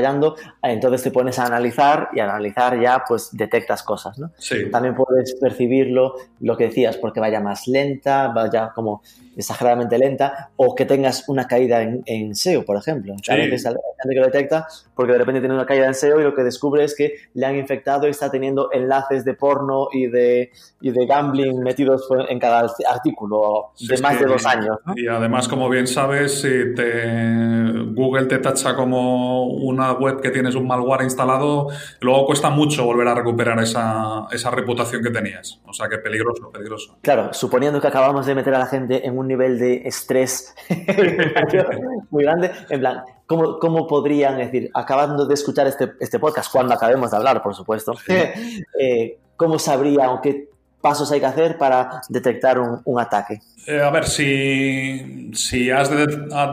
entonces 0.62 1.04
te 1.04 1.12
pones 1.12 1.40
a 1.40 1.46
analizar 1.46 2.10
y 2.14 2.20
analizar 2.20 2.80
ya 2.80 3.04
pues 3.08 3.30
detectas 3.32 3.84
cosas, 3.84 4.18
¿no? 4.18 4.32
Sí. 4.38 4.70
También 4.72 4.96
puedes 4.96 5.36
percibirlo, 5.36 6.16
lo 6.40 6.58
que 6.58 6.66
decías, 6.66 6.98
porque 6.98 7.20
vaya 7.20 7.40
más 7.40 7.68
lenta, 7.68 8.30
vaya 8.30 8.72
como 8.74 9.02
exageradamente 9.38 9.98
lenta, 9.98 10.50
o 10.56 10.76
que 10.76 10.86
tengas 10.86 11.28
una 11.30 11.48
caída 11.48 11.82
en, 11.82 12.36
SEO, 12.36 12.66
por 12.66 12.78
ejemplo. 12.78 13.14
Hay 13.30 13.50
gente 13.50 13.58
que 14.10 14.20
lo 14.20 14.26
detecta 14.26 14.68
porque 14.96 15.14
de 15.14 15.20
repente 15.20 15.40
tiene 15.40 15.54
una 15.56 15.66
caída 15.66 15.86
en 15.86 15.94
SEO 15.94 16.20
y 16.20 16.24
lo 16.24 16.34
que 16.34 16.44
descubre 16.44 16.84
es 16.84 16.96
que 16.96 17.14
le 17.34 17.46
han 17.46 17.56
infectado 17.56 18.08
y 18.08 18.10
está 18.10 18.32
teniendo 18.32 18.70
enlaces 18.72 19.24
de 19.26 19.34
porno 19.34 19.88
y 19.92 20.08
de, 20.08 20.52
y 20.82 20.92
de 20.92 21.06
gambling 21.06 21.60
metidos 21.60 22.08
en 22.30 22.40
cada 22.40 22.68
artículo 22.90 23.72
de 23.80 24.02
más 24.02 24.20
de 24.20 24.26
dos 24.26 24.46
años. 24.46 24.78
Y 24.96 25.08
además, 25.08 25.48
como 25.48 25.70
bien 25.70 25.88
sabes, 25.88 26.42
si 26.42 26.74
te, 26.74 27.62
Google 27.94 28.26
te 28.26 28.40
tacha 28.40 28.76
como 28.76 29.46
una 29.46 29.94
web 29.94 30.22
que 30.22 30.32
tienes 30.32 30.56
un 30.56 30.68
malware 30.68 31.04
instalado, 31.04 31.68
luego 32.02 32.26
cuesta 32.26 32.50
mucho 32.50 32.86
volver 32.86 33.08
a 33.08 33.16
recuperar 33.16 33.60
esa, 33.60 34.28
esa 34.32 34.50
reputación 34.50 35.04
que 35.04 35.12
tenías. 35.12 35.60
O 35.66 35.74
sea 35.74 35.88
que 35.88 35.98
peligroso, 35.98 36.50
peligroso. 36.52 36.98
Claro, 37.02 37.34
suponiendo 37.34 37.80
que 37.80 37.88
acabamos 37.88 38.26
de 38.26 38.36
meter 38.36 38.56
a 38.56 38.60
la 38.60 38.66
gente 38.66 39.06
en 39.06 39.18
un 39.18 39.27
nivel 39.28 39.60
de 39.60 39.88
estrés 39.88 40.56
muy 42.10 42.24
grande. 42.24 42.52
En 42.70 42.80
plan, 42.80 43.04
¿cómo, 43.26 43.60
¿cómo, 43.60 43.88
podrían, 43.88 44.38
decir, 44.38 44.70
acabando 44.74 45.26
de 45.26 45.34
escuchar 45.34 45.68
este, 45.68 45.94
este, 46.00 46.20
podcast, 46.20 46.52
cuando 46.52 46.74
acabemos 46.74 47.12
de 47.12 47.18
hablar, 47.18 47.42
por 47.42 47.56
supuesto, 47.56 47.94
eh, 48.80 49.18
cómo 49.36 49.60
sabrían 49.60 50.10
o 50.10 50.22
qué 50.22 50.50
pasos 50.82 51.12
hay 51.12 51.20
que 51.20 51.26
hacer 51.26 51.58
para 51.58 52.02
detectar 52.08 52.60
un, 52.60 53.00
ataque? 53.00 53.42
Eh, 53.66 53.82
a 53.82 53.90
ver, 53.90 54.06
si, 54.06 55.32
si 55.34 55.70
has, 55.70 55.90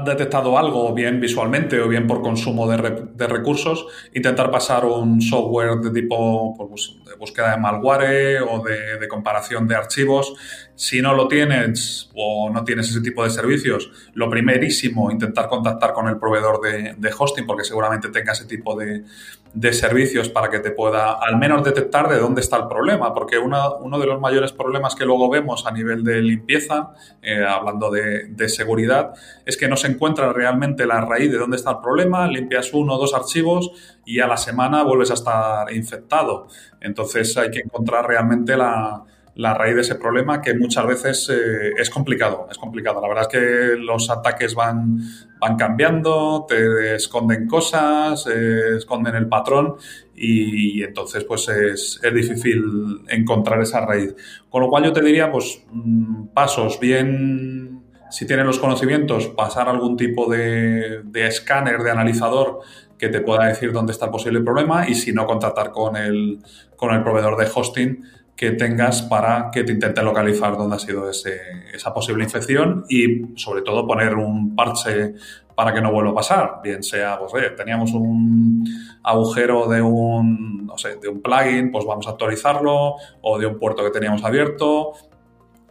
detectado 0.05 0.59
algo, 0.59 0.93
bien 0.93 1.21
visualmente 1.21 1.81
o 1.81 1.89
bien 1.89 2.07
por 2.07 2.23
consumo 2.23 2.67
de, 2.69 3.27
recursos, 3.27 3.87
intentar 4.15 4.51
pasar 4.51 4.85
un 4.87 5.21
software 5.21 5.77
de 5.77 5.91
tipo 5.91 6.55
pues, 6.57 6.97
de 7.07 7.15
búsqueda 7.17 7.53
de 7.53 7.59
malware 7.59 8.43
o 8.43 8.61
de, 8.63 8.99
de, 8.99 9.09
comparación 9.09 9.69
de 9.69 9.77
archivos. 9.77 10.35
Si 10.77 11.01
no 11.01 11.15
lo 11.15 11.29
tienes 11.29 12.11
o 12.15 12.51
no 12.51 12.65
tienes 12.65 12.91
ese 12.91 13.01
tipo 13.01 13.23
de 13.23 13.31
servicios, 13.31 13.91
lo 14.15 14.29
primerísimo, 14.29 15.11
intentar 15.11 15.49
contactar 15.49 15.93
con 15.93 16.09
el 16.09 16.19
proveedor 16.19 16.61
de, 16.61 17.15
hosting 17.17 17.47
porque 17.47 17.63
seguramente 17.63 18.09
tenga 18.09 18.33
ese 18.33 18.45
tipo 18.45 18.77
de, 18.77 19.05
de 19.53 19.73
servicios 19.73 20.29
para 20.29 20.51
que 20.51 20.59
te 20.59 20.73
pueda 20.73 21.13
al 21.13 21.39
menos 21.39 21.63
detectar 21.63 22.09
de 22.09 22.19
dónde 22.19 22.41
está 22.41 22.57
el 22.57 22.67
problema, 22.67 23.15
porque 23.15 23.39
uno 23.39 23.99
de 24.01 24.07
los 24.07 24.21
mayores 24.21 24.53
problemas 24.53 24.97
que 24.97 25.05
luego 25.05 25.31
vemos 25.31 25.65
a 25.65 25.71
nivel 25.71 26.03
de 26.03 26.21
limpieza, 26.21 26.91
eh, 27.23 27.45
hablando 27.45 27.89
de, 27.93 28.25
de, 28.31 28.49
seguridad, 28.49 29.13
es 29.47 29.57
que 29.57 29.69
no 29.69 29.77
se 29.77 29.87
encuentra 29.87 30.33
realmente 30.33 30.87
la 30.87 31.01
raíz 31.03 31.31
de 31.31 31.39
dónde 31.39 31.57
está 31.57 31.71
el 31.71 31.79
problema, 31.79 32.27
limpias 32.27 32.75
uno 32.75 32.95
o 32.95 32.99
dos 32.99 33.15
archivos 33.15 33.71
y 34.05 34.19
a 34.19 34.27
la 34.27 34.37
semana 34.37 34.83
vuelves 34.83 35.13
a 35.13 35.15
estar 35.15 35.73
infectado. 35.73 36.49
Entonces 36.81 37.37
hay 37.37 37.53
que 37.53 37.61
encontrar 37.61 38.09
realmente 38.09 38.57
la, 38.57 39.05
la 39.37 39.53
raíz 39.55 39.75
de 39.75 39.81
ese 39.81 39.97
problema 39.97 40.41
que 40.41 40.55
muchas 40.55 40.87
veces 40.87 41.29
eh, 41.29 41.73
es 41.77 41.91
complicado, 41.91 42.47
es 42.51 42.59
complicado. 42.59 43.01
La 43.01 43.09
verdad 43.09 43.25
es 43.25 43.29
que 43.29 43.77
los 43.77 44.09
ataques 44.11 44.55
van, 44.55 45.01
van 45.41 45.57
cambiando, 45.57 46.47
te 46.49 46.95
esconden 46.95 47.49
cosas, 47.49 48.27
eh, 48.29 48.77
esconden 48.77 49.17
el 49.17 49.29
patrón 49.29 49.75
y, 50.15 50.83
entonces 50.83 51.25
pues 51.25 51.49
es, 51.49 52.01
es, 52.03 52.15
difícil 52.15 53.03
encontrar 53.09 53.61
esa 53.61 53.85
raíz. 53.85 54.15
Con 54.49 54.63
lo 54.63 54.69
cual 54.69 54.85
yo 54.85 54.93
te 54.93 55.03
diría 55.03 55.31
pues 55.33 55.65
mm, 55.71 56.27
pasos 56.29 56.79
bien, 56.79 57.83
si 58.11 58.27
tienen 58.27 58.47
los 58.47 58.61
conocimientos, 58.61 59.27
pasar 59.29 59.69
algún 59.69 59.97
tipo 59.97 60.31
de, 60.31 61.03
de 61.03 61.27
escáner, 61.27 61.83
de 61.83 61.91
analizador 61.91 62.61
que 62.97 63.09
te 63.09 63.21
pueda 63.21 63.47
decir 63.47 63.73
dónde 63.73 63.91
está 63.91 64.05
el 64.05 64.13
posible 64.13 64.41
problema 64.43 64.89
y 64.89 64.95
si 64.95 65.13
no 65.13 65.27
contactar 65.27 65.73
con 65.73 65.97
el, 65.97 66.39
con 66.77 66.95
el 66.95 67.03
proveedor 67.03 67.37
de 67.37 67.51
hosting 67.53 68.05
que 68.37 68.53
tengas 68.53 69.03
para 69.03 69.51
que 69.53 69.63
te 69.63 69.73
intente 69.73 70.03
localizar 70.03 70.57
dónde 70.57 70.77
ha 70.77 70.79
sido 70.79 71.09
ese, 71.09 71.41
esa 71.73 71.95
posible 71.95 72.25
infección 72.25 72.85
y 72.89 73.37
sobre 73.37 73.63
todo 73.63 73.87
poner 73.87 74.15
un 74.15 74.57
parche 74.57 75.15
para 75.55 75.73
que 75.73 75.81
no 75.81 75.93
vuelva 75.93 76.11
a 76.11 76.15
pasar. 76.15 76.61
Bien 76.63 76.83
sea, 76.83 77.19
pues 77.19 77.33
oye, 77.35 77.51
teníamos 77.51 77.93
un 77.93 78.65
agujero 79.03 79.69
de 79.69 79.83
un, 79.83 80.67
no 80.67 80.77
sé, 80.77 80.97
de 80.97 81.09
un 81.09 81.23
plugin, 81.23 81.71
pues 81.71 81.85
vamos 81.85 82.07
a 82.07 82.11
actualizarlo, 82.11 82.97
o 83.23 83.39
de 83.39 83.47
un 83.47 83.59
puerto 83.59 83.85
que 83.85 83.91
teníamos 83.91 84.25
abierto, 84.25 84.93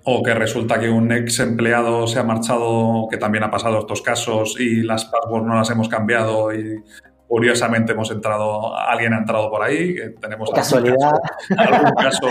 o 0.06 0.24
que 0.24 0.34
resulta 0.34 0.80
que 0.80 0.90
un 0.90 1.12
ex 1.12 1.40
empleado 1.40 2.08
se 2.08 2.20
ha 2.20 2.24
marchado, 2.24 3.08
que 3.10 3.18
también 3.18 3.44
ha 3.44 3.52
pasado 3.52 3.80
estos 3.80 4.02
casos, 4.02 4.60
y 4.60 4.84
las 4.84 5.06
passwords 5.06 5.46
no 5.46 5.56
las 5.56 5.70
hemos 5.70 5.90
cambiado 5.90 6.54
y 6.54 6.82
curiosamente 7.28 7.94
hemos 7.94 8.12
entrado, 8.12 8.76
alguien 8.76 9.14
ha 9.14 9.18
entrado 9.18 9.50
por 9.50 9.64
ahí, 9.64 9.96
tenemos 10.20 10.52
casualidad. 10.52 11.14
Algún 11.58 11.92
caso, 11.92 12.28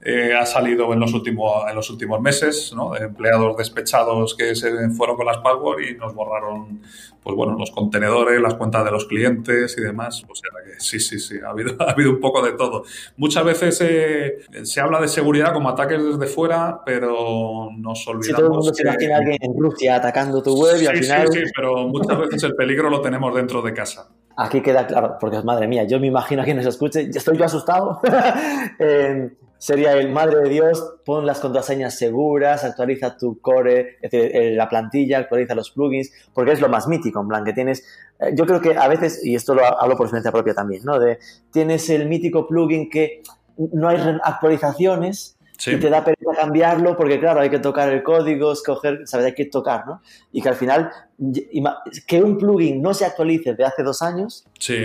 eh, 0.00 0.32
ha 0.38 0.46
salido 0.46 0.92
en 0.92 1.00
los 1.00 1.12
últimos, 1.12 1.68
en 1.68 1.74
los 1.74 1.90
últimos 1.90 2.20
meses, 2.20 2.72
¿no? 2.74 2.90
De 2.92 3.06
empleados 3.06 3.56
despechados 3.56 4.34
que 4.34 4.54
se 4.54 4.90
fueron 4.90 5.16
con 5.16 5.26
las 5.26 5.38
password 5.38 5.80
y 5.80 5.94
nos 5.96 6.14
borraron 6.14 6.80
pues 7.28 7.36
bueno, 7.36 7.56
los 7.58 7.70
contenedores, 7.70 8.40
las 8.40 8.54
cuentas 8.54 8.86
de 8.86 8.90
los 8.90 9.04
clientes 9.04 9.76
y 9.76 9.82
demás. 9.82 10.24
O 10.28 10.34
sea 10.34 10.50
que 10.64 10.80
sí, 10.80 10.98
sí, 10.98 11.18
sí, 11.18 11.36
ha 11.44 11.50
habido, 11.50 11.74
ha 11.80 11.90
habido 11.90 12.10
un 12.12 12.20
poco 12.20 12.42
de 12.42 12.52
todo. 12.52 12.84
Muchas 13.18 13.44
veces 13.44 13.78
eh, 13.82 14.38
se 14.62 14.80
habla 14.80 14.98
de 14.98 15.08
seguridad 15.08 15.52
como 15.52 15.68
ataques 15.68 16.02
desde 16.02 16.26
fuera, 16.26 16.80
pero 16.86 17.68
nos 17.76 18.06
olvidamos. 18.08 18.26
Sí, 18.26 18.32
todo 18.32 18.46
el 18.46 18.52
mundo 18.52 18.72
se 18.72 18.82
imagina 18.82 19.16
a 19.16 19.18
alguien 19.18 19.36
en 19.42 19.58
Rusia 19.58 19.96
atacando 19.96 20.42
tu 20.42 20.54
web 20.58 20.80
y 20.80 20.86
al 20.86 20.96
final. 20.96 21.28
Sí, 21.30 21.40
sí, 21.40 21.52
pero 21.54 21.88
muchas 21.88 22.18
veces 22.18 22.42
el 22.44 22.54
peligro 22.54 22.88
lo 22.88 23.02
tenemos 23.02 23.34
dentro 23.34 23.60
de 23.60 23.74
casa. 23.74 24.08
Aquí 24.40 24.60
queda 24.60 24.86
claro, 24.86 25.16
porque 25.18 25.42
madre 25.42 25.66
mía, 25.66 25.82
yo 25.82 25.98
me 25.98 26.06
imagino 26.06 26.42
a 26.42 26.44
quien 26.44 26.58
nos 26.58 26.66
escuche, 26.66 27.10
estoy 27.12 27.36
yo 27.36 27.44
asustado. 27.44 28.00
eh, 28.78 29.32
sería 29.58 29.94
el 29.94 30.12
madre 30.12 30.42
de 30.42 30.48
Dios, 30.48 30.94
pon 31.04 31.26
las 31.26 31.40
contraseñas 31.40 31.98
seguras, 31.98 32.62
actualiza 32.62 33.16
tu 33.16 33.40
core, 33.40 33.96
es 34.00 34.12
decir, 34.12 34.30
eh, 34.32 34.54
la 34.54 34.68
plantilla, 34.68 35.18
actualiza 35.18 35.56
los 35.56 35.72
plugins, 35.72 36.12
porque 36.32 36.52
es 36.52 36.60
lo 36.60 36.68
más 36.68 36.86
mítico, 36.86 37.20
en 37.20 37.26
plan, 37.26 37.44
que 37.44 37.52
tienes, 37.52 37.84
eh, 38.20 38.30
yo 38.32 38.46
creo 38.46 38.60
que 38.60 38.76
a 38.76 38.86
veces, 38.86 39.26
y 39.26 39.34
esto 39.34 39.56
lo 39.56 39.64
hablo 39.64 39.96
por 39.96 40.06
experiencia 40.06 40.30
propia 40.30 40.54
también, 40.54 40.84
¿no? 40.84 41.00
De, 41.00 41.18
tienes 41.50 41.90
el 41.90 42.08
mítico 42.08 42.46
plugin 42.46 42.88
que 42.88 43.22
no 43.56 43.88
hay 43.88 43.98
actualizaciones, 44.22 45.36
y 45.66 45.76
te 45.80 45.90
da 45.90 46.04
pereza 46.04 46.30
cambiarlo 46.36 46.96
porque, 46.96 47.18
claro, 47.18 47.40
hay 47.40 47.50
que 47.50 47.58
tocar 47.58 47.88
el 47.88 48.04
código, 48.04 48.52
escoger, 48.52 49.00
sabes, 49.06 49.26
hay 49.26 49.34
que 49.34 49.46
tocar, 49.46 49.84
¿no? 49.84 50.00
Y 50.30 50.40
que 50.40 50.48
al 50.48 50.54
final 50.54 50.92
que 52.06 52.22
un 52.22 52.38
plugin 52.38 52.80
no 52.80 52.94
se 52.94 53.04
actualice 53.04 53.54
de 53.54 53.64
hace 53.64 53.82
dos 53.82 54.02
años, 54.02 54.44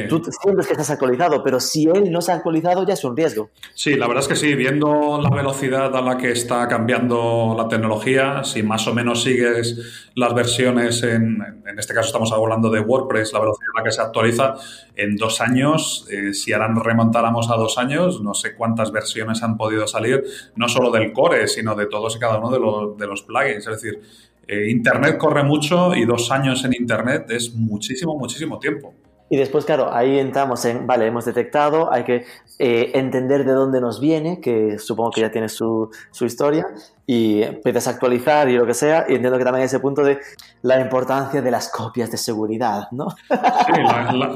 tú 0.09 0.21
sientes 0.41 0.65
que 0.65 0.73
estás 0.73 0.89
actualizado, 0.89 1.43
pero 1.43 1.59
si 1.59 1.85
él 1.85 2.11
no 2.11 2.21
se 2.21 2.31
ha 2.31 2.35
actualizado 2.35 2.85
ya 2.87 2.95
es 2.95 3.03
un 3.03 3.15
riesgo. 3.15 3.51
Sí, 3.75 3.95
la 3.95 4.07
verdad 4.07 4.23
es 4.23 4.29
que 4.29 4.35
sí, 4.35 4.55
viendo 4.55 5.21
la 5.21 5.29
velocidad 5.29 5.95
a 5.95 6.01
la 6.01 6.17
que 6.17 6.31
está 6.31 6.67
cambiando 6.67 7.53
la 7.55 7.67
tecnología, 7.67 8.43
si 8.43 8.63
más 8.63 8.87
o 8.87 8.95
menos 8.95 9.21
sigues 9.21 10.09
las 10.15 10.33
versiones, 10.33 11.03
en, 11.03 11.37
en 11.67 11.77
este 11.79 11.93
caso 11.93 12.07
estamos 12.07 12.31
hablando 12.31 12.71
de 12.71 12.79
WordPress, 12.79 13.31
la 13.31 13.39
velocidad 13.39 13.69
a 13.75 13.79
la 13.81 13.83
que 13.83 13.91
se 13.91 14.01
actualiza, 14.01 14.55
en 14.95 15.15
dos 15.15 15.39
años, 15.39 16.07
eh, 16.09 16.33
si 16.33 16.51
ahora 16.51 16.73
remontáramos 16.83 17.51
a 17.51 17.55
dos 17.55 17.77
años, 17.77 18.21
no 18.21 18.33
sé 18.33 18.55
cuántas 18.55 18.91
versiones 18.91 19.43
han 19.43 19.55
podido 19.55 19.87
salir, 19.87 20.23
no 20.55 20.67
solo 20.67 20.89
del 20.89 21.13
core, 21.13 21.47
sino 21.47 21.75
de 21.75 21.85
todos 21.85 22.15
y 22.15 22.19
cada 22.19 22.39
uno 22.39 22.49
de 22.49 22.59
los, 22.59 22.97
de 22.97 23.05
los 23.05 23.21
plugins. 23.21 23.67
Es 23.67 23.81
decir, 23.81 24.01
eh, 24.47 24.69
Internet 24.69 25.17
corre 25.17 25.43
mucho 25.43 25.95
y 25.95 26.05
dos 26.05 26.31
años 26.31 26.63
en 26.65 26.73
Internet 26.73 27.29
es 27.29 27.53
muchísimo, 27.53 28.17
muchísimo 28.17 28.59
tiempo. 28.59 28.93
Y 29.29 29.37
después, 29.37 29.65
claro, 29.65 29.91
ahí 29.91 30.19
entramos 30.19 30.63
en, 30.65 30.85
vale, 30.85 31.07
hemos 31.07 31.25
detectado, 31.25 31.91
hay 31.91 32.03
que 32.03 32.25
eh, 32.59 32.91
entender 32.93 33.45
de 33.45 33.53
dónde 33.53 33.81
nos 33.81 33.99
viene, 33.99 34.39
que 34.39 34.77
supongo 34.77 35.11
que 35.11 35.21
ya 35.21 35.31
tiene 35.31 35.49
su, 35.49 35.89
su 36.11 36.25
historia, 36.25 36.67
y 37.05 37.41
empiezas 37.43 37.87
a 37.87 37.91
actualizar 37.91 38.49
y 38.49 38.55
lo 38.55 38.65
que 38.65 38.73
sea, 38.73 39.05
y 39.09 39.15
entiendo 39.15 39.37
que 39.37 39.43
también 39.43 39.65
ese 39.65 39.79
punto 39.79 40.03
de 40.03 40.19
la 40.61 40.79
importancia 40.79 41.41
de 41.41 41.51
las 41.51 41.69
copias 41.69 42.09
de 42.09 42.17
seguridad, 42.17 42.87
¿no? 42.91 43.09
Sí, 43.09 43.73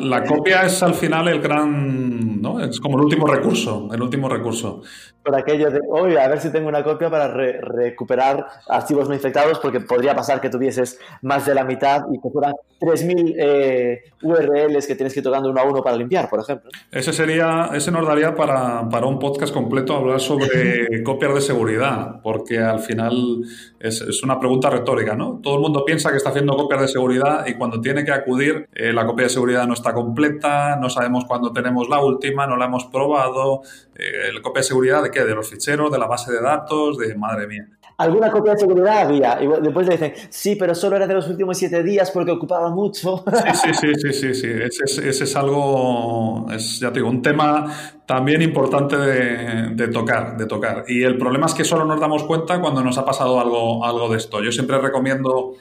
la, 0.02 0.24
copia 0.26 0.64
es 0.64 0.84
al 0.84 0.94
final 0.94 1.30
el 1.30 1.40
gran, 1.40 2.42
¿no? 2.42 2.60
Es 2.60 2.80
como 2.80 2.98
el 2.98 3.06
último 3.06 3.26
recurso, 3.28 3.88
el 3.94 4.02
último 4.02 4.28
recurso. 4.28 4.82
Por 5.24 5.36
aquello 5.36 5.70
de, 5.72 5.80
oye, 5.90 6.20
a 6.20 6.28
ver 6.28 6.40
si 6.42 6.52
tengo 6.52 6.68
una 6.68 6.84
copia 6.84 7.10
para 7.10 7.30
recuperar 7.30 8.46
archivos 8.68 9.08
no 9.08 9.16
infectados, 9.16 9.60
porque 9.60 9.80
podría 9.80 10.16
pasar 10.16 10.42
que 10.42 10.50
tuvieses 10.50 11.00
más 11.22 11.46
de 11.46 11.56
la 11.56 11.64
mitad 11.64 12.04
y 12.12 12.20
que 12.20 12.30
fueran 12.30 12.54
3.000 12.82 13.36
eh, 13.38 14.02
URLs 14.24 14.88
que 14.88 14.96
tienes 14.96 15.14
que 15.14 15.20
ir 15.20 15.24
tocando 15.24 15.50
uno 15.50 15.62
a 15.62 15.64
uno 15.64 15.82
para 15.82 15.96
limpiar, 15.96 16.30
por 16.30 16.42
ejemplo. 16.42 16.70
Ese 16.92 17.14
sería, 17.14 17.70
ese 17.74 17.92
nos 17.92 18.06
daría 18.06 18.36
para, 18.36 18.88
para 18.90 19.06
un 19.06 19.20
podcast 19.20 19.54
completo 19.54 19.96
hablar 19.96 20.20
sobre 20.20 20.48
copias 21.04 21.34
de 21.34 21.42
seguridad, 21.42 22.22
porque 22.22 22.57
al 22.60 22.80
final 22.80 23.44
es, 23.80 24.24
una 24.24 24.40
pregunta 24.40 24.70
retórica, 24.70 25.16
¿no? 25.16 25.40
Todo 25.42 25.56
el 25.56 25.62
mundo 25.62 25.84
piensa 25.86 26.12
que 26.12 26.18
está 26.18 26.30
haciendo 26.30 26.56
copias 26.56 26.82
de 26.82 26.88
seguridad 26.88 27.46
y 27.48 27.56
cuando 27.56 27.82
tiene 27.82 28.04
que 28.04 28.12
acudir, 28.12 28.68
eh, 28.74 28.94
la 28.94 29.06
copia 29.06 29.26
de 29.26 29.30
seguridad 29.30 29.68
no 29.68 29.74
está 29.74 29.94
completa, 29.94 30.76
no 30.76 30.90
sabemos 30.90 31.26
cuándo 31.26 31.52
tenemos 31.54 31.90
la 31.90 32.04
última, 32.04 32.48
no 32.48 32.58
la 32.58 32.66
hemos 32.66 32.86
probado. 32.86 33.62
Eh, 33.96 34.32
¿La 34.34 34.42
copia 34.42 34.62
de 34.62 34.68
seguridad 34.68 35.04
de 35.04 35.12
qué? 35.12 35.24
¿De 35.24 35.36
los 35.36 35.50
ficheros, 35.50 35.92
de 35.92 35.98
la 35.98 36.08
base 36.08 36.32
de 36.32 36.42
datos? 36.42 36.98
De 36.98 37.16
madre 37.16 37.48
mía 37.48 37.68
alguna 37.98 38.32
copia 38.32 38.54
de 38.54 38.60
seguridad 38.60 39.02
había. 39.02 39.42
Y 39.42 39.48
después 39.62 39.88
le 39.88 39.94
dicen, 39.94 40.14
sí, 40.30 40.56
pero 40.56 40.76
solo 40.76 40.96
era 40.96 41.08
de 41.08 41.16
los 41.16 41.28
últimos 41.28 41.58
siete 41.58 41.84
días 41.84 42.12
porque 42.12 42.32
ocupaba 42.32 42.70
mucho. 42.70 43.24
Sí, 43.54 43.74
sí, 43.74 43.94
sí, 43.96 44.14
sí, 44.14 44.34
sí. 44.34 44.48
Ese, 44.48 45.10
es, 45.10 45.36
algo, 45.36 46.48
es, 46.52 46.80
ya 46.80 46.90
te 46.90 47.00
digo, 47.00 47.10
un 47.10 47.22
tema 47.22 48.00
también 48.06 48.42
importante 48.42 48.98
de, 48.98 49.88
tocar, 49.88 50.38
de 50.38 50.46
tocar. 50.46 50.86
Y 50.88 51.04
el 51.04 51.18
problema 51.18 51.48
es 51.48 51.54
que 51.54 51.64
solo 51.64 51.86
nos 51.86 52.00
damos 52.00 52.24
cuenta 52.24 52.60
cuando 52.60 52.84
nos 52.84 52.98
ha 52.98 53.06
pasado 53.06 53.40
algo, 53.40 53.84
algo 53.84 54.10
de 54.10 54.18
esto. 54.18 54.44
Yo 54.44 54.52
siempre 54.52 54.78
recomiendo 54.78 55.56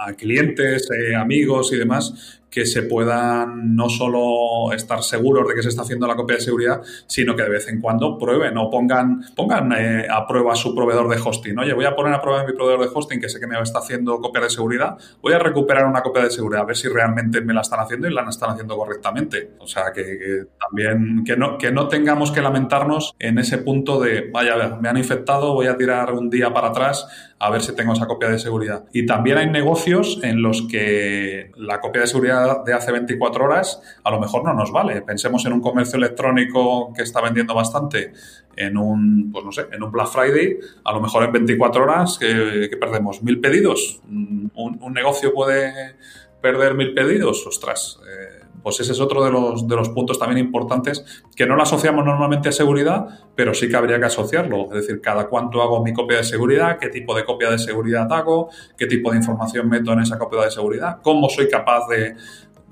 a 0.00 0.12
clientes, 0.14 0.88
eh, 0.90 1.14
amigos 1.14 1.72
y 1.72 1.76
demás 1.76 2.40
que 2.50 2.66
se 2.66 2.82
puedan 2.82 3.76
no 3.76 3.88
solo 3.88 4.72
estar 4.72 5.02
seguros 5.02 5.48
de 5.48 5.54
que 5.54 5.62
se 5.62 5.68
está 5.68 5.82
haciendo 5.82 6.06
la 6.06 6.16
copia 6.16 6.36
de 6.36 6.42
seguridad, 6.42 6.82
sino 7.06 7.36
que 7.36 7.42
de 7.42 7.50
vez 7.50 7.68
en 7.68 7.80
cuando 7.80 8.18
prueben 8.18 8.58
o 8.58 8.68
pongan, 8.68 9.22
pongan 9.36 9.72
eh, 9.72 10.06
a 10.10 10.26
prueba 10.26 10.54
su 10.56 10.74
proveedor 10.74 11.08
de 11.08 11.20
hosting. 11.22 11.58
Oye, 11.58 11.72
voy 11.72 11.84
a 11.84 11.94
poner 11.94 12.14
a 12.14 12.20
prueba 12.20 12.44
mi 12.44 12.52
proveedor 12.52 12.80
de 12.80 12.90
hosting 12.92 13.20
que 13.20 13.28
sé 13.28 13.38
que 13.38 13.46
me 13.46 13.60
está 13.60 13.78
haciendo 13.78 14.20
copia 14.20 14.42
de 14.42 14.50
seguridad, 14.50 14.96
voy 15.20 15.32
a 15.32 15.38
recuperar 15.38 15.86
una 15.86 16.02
copia 16.02 16.24
de 16.24 16.30
seguridad, 16.30 16.62
a 16.62 16.66
ver 16.66 16.76
si 16.76 16.88
realmente 16.88 17.40
me 17.40 17.54
la 17.54 17.60
están 17.60 17.80
haciendo 17.80 18.08
y 18.08 18.12
la 18.12 18.28
están 18.28 18.50
haciendo 18.50 18.76
correctamente. 18.76 19.52
O 19.58 19.66
sea, 19.66 19.92
que, 19.92 20.46
también 20.58 21.24
que 21.24 21.36
no, 21.36 21.58
que 21.58 21.70
no 21.70 21.88
tengamos 21.88 22.32
que 22.32 22.42
lamentarnos 22.42 23.14
en 23.18 23.38
ese 23.38 23.58
punto 23.58 24.00
de, 24.00 24.30
vaya, 24.32 24.78
me 24.80 24.88
han 24.88 24.96
infectado, 24.96 25.54
voy 25.54 25.66
a 25.66 25.76
tirar 25.76 26.12
un 26.12 26.30
día 26.30 26.52
para 26.52 26.68
atrás 26.68 27.06
a 27.38 27.50
ver 27.50 27.62
si 27.62 27.74
tengo 27.74 27.94
esa 27.94 28.06
copia 28.06 28.28
de 28.28 28.38
seguridad. 28.38 28.84
Y 28.92 29.06
también 29.06 29.38
hay 29.38 29.48
negocios 29.48 30.20
en 30.22 30.42
los 30.42 30.62
que 30.70 31.50
la 31.56 31.80
copia 31.80 32.02
de 32.02 32.06
seguridad 32.06 32.39
de 32.64 32.72
hace 32.72 32.92
24 32.92 33.44
horas 33.44 33.82
a 34.04 34.10
lo 34.10 34.20
mejor 34.20 34.44
no 34.44 34.54
nos 34.54 34.72
vale. 34.72 35.02
Pensemos 35.02 35.44
en 35.46 35.52
un 35.52 35.60
comercio 35.60 35.96
electrónico 35.96 36.92
que 36.94 37.02
está 37.02 37.20
vendiendo 37.20 37.54
bastante 37.54 38.12
en 38.56 38.76
un, 38.76 39.30
pues 39.32 39.44
no 39.44 39.52
sé, 39.52 39.66
en 39.72 39.82
un 39.82 39.90
Black 39.90 40.08
Friday, 40.08 40.58
a 40.84 40.92
lo 40.92 41.00
mejor 41.00 41.24
en 41.24 41.32
24 41.32 41.82
horas 41.82 42.18
que, 42.18 42.70
perdemos 42.78 43.22
mil 43.22 43.40
pedidos. 43.40 44.00
Un, 44.08 44.92
negocio 44.92 45.32
puede 45.32 45.96
perder 46.40 46.74
mil 46.74 46.94
pedidos, 46.94 47.46
ostras. 47.46 48.00
Eh, 48.06 48.39
pues 48.62 48.80
ese 48.80 48.92
es 48.92 49.00
otro 49.00 49.24
de 49.24 49.30
los, 49.30 49.66
de 49.66 49.76
los 49.76 49.88
puntos 49.90 50.18
también 50.18 50.38
importantes 50.38 51.24
que 51.34 51.46
no 51.46 51.56
lo 51.56 51.62
asociamos 51.62 52.04
normalmente 52.04 52.48
a 52.48 52.52
seguridad, 52.52 53.06
pero 53.34 53.54
sí 53.54 53.68
que 53.68 53.76
habría 53.76 53.98
que 53.98 54.06
asociarlo. 54.06 54.66
Es 54.66 54.86
decir, 54.86 55.00
cada 55.00 55.28
cuánto 55.28 55.62
hago 55.62 55.82
mi 55.82 55.92
copia 55.92 56.18
de 56.18 56.24
seguridad, 56.24 56.78
qué 56.78 56.88
tipo 56.88 57.14
de 57.14 57.24
copia 57.24 57.50
de 57.50 57.58
seguridad 57.58 58.12
hago, 58.12 58.50
qué 58.76 58.86
tipo 58.86 59.10
de 59.10 59.18
información 59.18 59.68
meto 59.68 59.92
en 59.92 60.00
esa 60.00 60.18
copia 60.18 60.42
de 60.42 60.50
seguridad, 60.50 60.98
cómo 61.02 61.28
soy 61.28 61.48
capaz 61.48 61.88
de, 61.88 62.16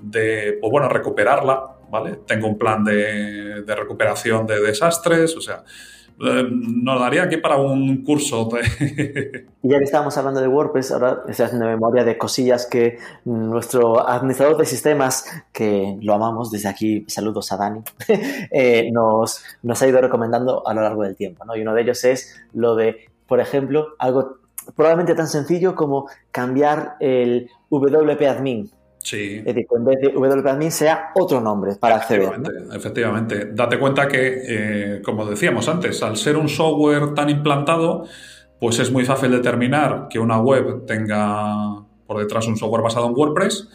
de 0.01 0.57
pues 0.59 0.71
bueno, 0.71 0.89
recuperarla, 0.89 1.77
¿vale? 1.89 2.19
Tengo 2.25 2.47
un 2.47 2.57
plan 2.57 2.83
de, 2.83 3.63
de 3.63 3.75
recuperación 3.75 4.45
de 4.45 4.59
desastres, 4.61 5.35
o 5.35 5.41
sea, 5.41 5.63
eh, 6.21 6.47
nos 6.49 6.99
daría 6.99 7.23
aquí 7.23 7.37
para 7.37 7.57
un 7.57 8.03
curso. 8.03 8.49
Y 9.61 9.67
ya 9.69 9.77
que 9.77 9.83
estábamos 9.83 10.17
hablando 10.17 10.41
de 10.41 10.47
WordPress, 10.47 10.91
ahora 10.91 11.23
estoy 11.27 11.45
haciendo 11.45 11.65
memoria 11.67 12.03
de 12.03 12.17
cosillas 12.17 12.65
que 12.65 12.97
nuestro 13.25 14.07
administrador 14.07 14.57
de 14.57 14.65
sistemas, 14.65 15.25
que 15.53 15.97
lo 16.01 16.13
amamos 16.13 16.51
desde 16.51 16.69
aquí, 16.69 17.05
saludos 17.07 17.51
a 17.51 17.57
Dani, 17.57 17.81
eh, 18.51 18.89
nos, 18.91 19.43
nos 19.63 19.81
ha 19.81 19.87
ido 19.87 20.01
recomendando 20.01 20.67
a 20.67 20.73
lo 20.73 20.81
largo 20.81 21.03
del 21.03 21.15
tiempo. 21.15 21.45
¿no? 21.45 21.55
Y 21.55 21.61
uno 21.61 21.73
de 21.73 21.81
ellos 21.81 22.03
es 22.03 22.35
lo 22.53 22.75
de, 22.75 23.09
por 23.27 23.39
ejemplo, 23.39 23.89
algo 23.97 24.39
probablemente 24.75 25.15
tan 25.15 25.27
sencillo 25.27 25.75
como 25.75 26.09
cambiar 26.31 26.95
el 26.99 27.49
WP 27.69 28.21
admin 28.27 28.71
Sí. 29.01 29.37
Es 29.37 29.45
decir, 29.45 29.67
en 29.71 29.85
vez 29.85 29.99
de 30.01 30.13
wp-admin 30.13 30.71
sea 30.71 31.11
otro 31.15 31.41
nombre 31.41 31.75
para 31.79 31.95
acceder. 31.95 32.29
Efectivamente, 32.73 33.49
Date 33.53 33.79
cuenta 33.79 34.07
que, 34.07 34.41
eh, 34.47 35.01
como 35.03 35.25
decíamos 35.25 35.67
antes, 35.67 36.03
al 36.03 36.17
ser 36.17 36.37
un 36.37 36.49
software 36.49 37.13
tan 37.13 37.29
implantado, 37.29 38.05
pues 38.59 38.79
es 38.79 38.91
muy 38.91 39.05
fácil 39.05 39.31
determinar 39.31 40.07
que 40.09 40.19
una 40.19 40.39
web 40.39 40.85
tenga 40.85 41.83
por 42.05 42.19
detrás 42.19 42.47
un 42.47 42.57
software 42.57 42.83
basado 42.83 43.07
en 43.07 43.13
WordPress 43.13 43.69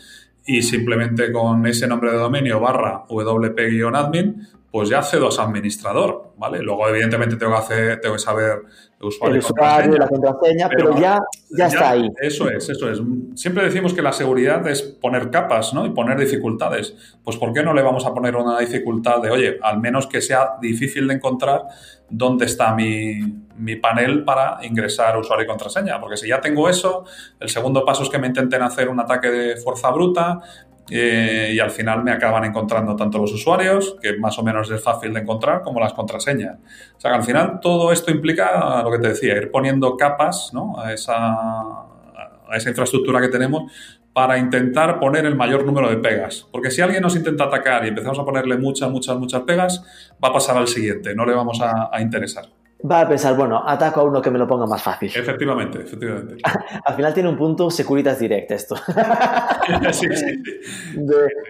y 0.46 0.62
simplemente 0.62 1.32
con 1.32 1.66
ese 1.66 1.86
nombre 1.86 2.10
de 2.10 2.18
dominio 2.18 2.60
barra 2.60 3.04
wp-admin, 3.08 4.46
pues 4.74 4.88
ya 4.88 4.98
accedo 4.98 5.26
a 5.26 5.28
ese 5.28 5.40
administrador, 5.40 6.32
¿vale? 6.36 6.60
Luego, 6.60 6.88
evidentemente, 6.88 7.36
tengo 7.36 7.52
que, 7.52 7.58
hacer, 7.58 8.00
tengo 8.00 8.16
que 8.16 8.20
saber 8.20 8.62
el 8.98 9.06
usuario, 9.06 9.36
el 9.36 9.44
usuario 9.44 9.96
la 9.96 10.08
contraseña, 10.08 10.68
pero, 10.68 10.98
ya, 10.98 11.20
ya, 11.56 11.66
está 11.68 11.90
ahí. 11.90 12.10
Eso 12.20 12.50
es, 12.50 12.68
eso 12.68 12.90
es. 12.90 13.00
Siempre 13.36 13.62
decimos 13.62 13.94
que 13.94 14.02
la 14.02 14.12
seguridad 14.12 14.66
es 14.66 14.82
poner 14.82 15.30
capas, 15.30 15.74
¿no? 15.74 15.86
Y 15.86 15.90
poner 15.90 16.18
dificultades. 16.18 17.16
Pues, 17.22 17.36
¿por 17.36 17.52
qué 17.52 17.62
no 17.62 17.72
le 17.72 17.82
vamos 17.82 18.04
a 18.04 18.12
poner 18.12 18.34
una 18.34 18.58
dificultad 18.58 19.22
de, 19.22 19.30
oye, 19.30 19.58
al 19.62 19.78
menos 19.78 20.08
que 20.08 20.20
sea 20.20 20.56
difícil 20.60 21.06
de 21.06 21.14
encontrar 21.14 21.66
dónde 22.10 22.46
está 22.46 22.74
mi, 22.74 23.20
mi 23.56 23.76
panel 23.76 24.24
para 24.24 24.58
ingresar 24.62 25.16
usuario 25.16 25.44
y 25.44 25.46
contraseña? 25.46 26.00
Porque 26.00 26.16
si 26.16 26.26
ya 26.26 26.40
tengo 26.40 26.68
eso, 26.68 27.04
el 27.38 27.48
segundo 27.48 27.84
paso 27.84 28.02
es 28.02 28.08
que 28.08 28.18
me 28.18 28.26
intenten 28.26 28.62
hacer 28.62 28.88
un 28.88 28.98
ataque 28.98 29.30
de 29.30 29.56
fuerza 29.56 29.92
bruta, 29.92 30.40
eh, 30.90 31.52
y 31.54 31.60
al 31.60 31.70
final 31.70 32.04
me 32.04 32.12
acaban 32.12 32.44
encontrando 32.44 32.94
tanto 32.94 33.18
los 33.18 33.32
usuarios, 33.32 33.96
que 34.02 34.18
más 34.18 34.38
o 34.38 34.42
menos 34.42 34.70
es 34.70 34.82
fácil 34.82 35.14
de 35.14 35.20
encontrar, 35.20 35.62
como 35.62 35.80
las 35.80 35.92
contraseñas. 35.92 36.58
O 36.96 37.00
sea 37.00 37.12
que 37.12 37.16
al 37.16 37.22
final 37.22 37.60
todo 37.60 37.92
esto 37.92 38.10
implica 38.10 38.82
lo 38.82 38.90
que 38.90 38.98
te 38.98 39.08
decía, 39.08 39.36
ir 39.36 39.50
poniendo 39.50 39.96
capas 39.96 40.50
¿no? 40.52 40.78
a, 40.78 40.92
esa, 40.92 41.14
a 41.16 42.56
esa 42.56 42.68
infraestructura 42.68 43.20
que 43.20 43.28
tenemos 43.28 43.72
para 44.12 44.38
intentar 44.38 45.00
poner 45.00 45.26
el 45.26 45.34
mayor 45.34 45.64
número 45.64 45.88
de 45.88 45.96
pegas. 45.96 46.46
Porque 46.52 46.70
si 46.70 46.80
alguien 46.80 47.02
nos 47.02 47.16
intenta 47.16 47.44
atacar 47.44 47.84
y 47.84 47.88
empezamos 47.88 48.18
a 48.18 48.24
ponerle 48.24 48.56
muchas, 48.58 48.90
muchas, 48.90 49.16
muchas 49.16 49.42
pegas, 49.42 49.82
va 50.22 50.28
a 50.28 50.32
pasar 50.32 50.56
al 50.56 50.68
siguiente, 50.68 51.14
no 51.14 51.26
le 51.26 51.34
vamos 51.34 51.60
a, 51.60 51.90
a 51.92 52.00
interesar 52.00 52.44
va 52.90 53.00
a 53.00 53.08
pensar, 53.08 53.34
bueno, 53.36 53.62
ataco 53.66 54.00
a 54.00 54.04
uno 54.04 54.20
que 54.20 54.30
me 54.30 54.38
lo 54.38 54.46
ponga 54.46 54.66
más 54.66 54.82
fácil. 54.82 55.10
Efectivamente, 55.14 55.80
efectivamente. 55.80 56.36
Al 56.84 56.94
final 56.94 57.14
tiene 57.14 57.28
un 57.30 57.36
punto 57.36 57.70
Securitas 57.70 58.18
Direct 58.18 58.50
esto. 58.50 58.76
sí, 59.92 60.06
sí, 60.14 60.42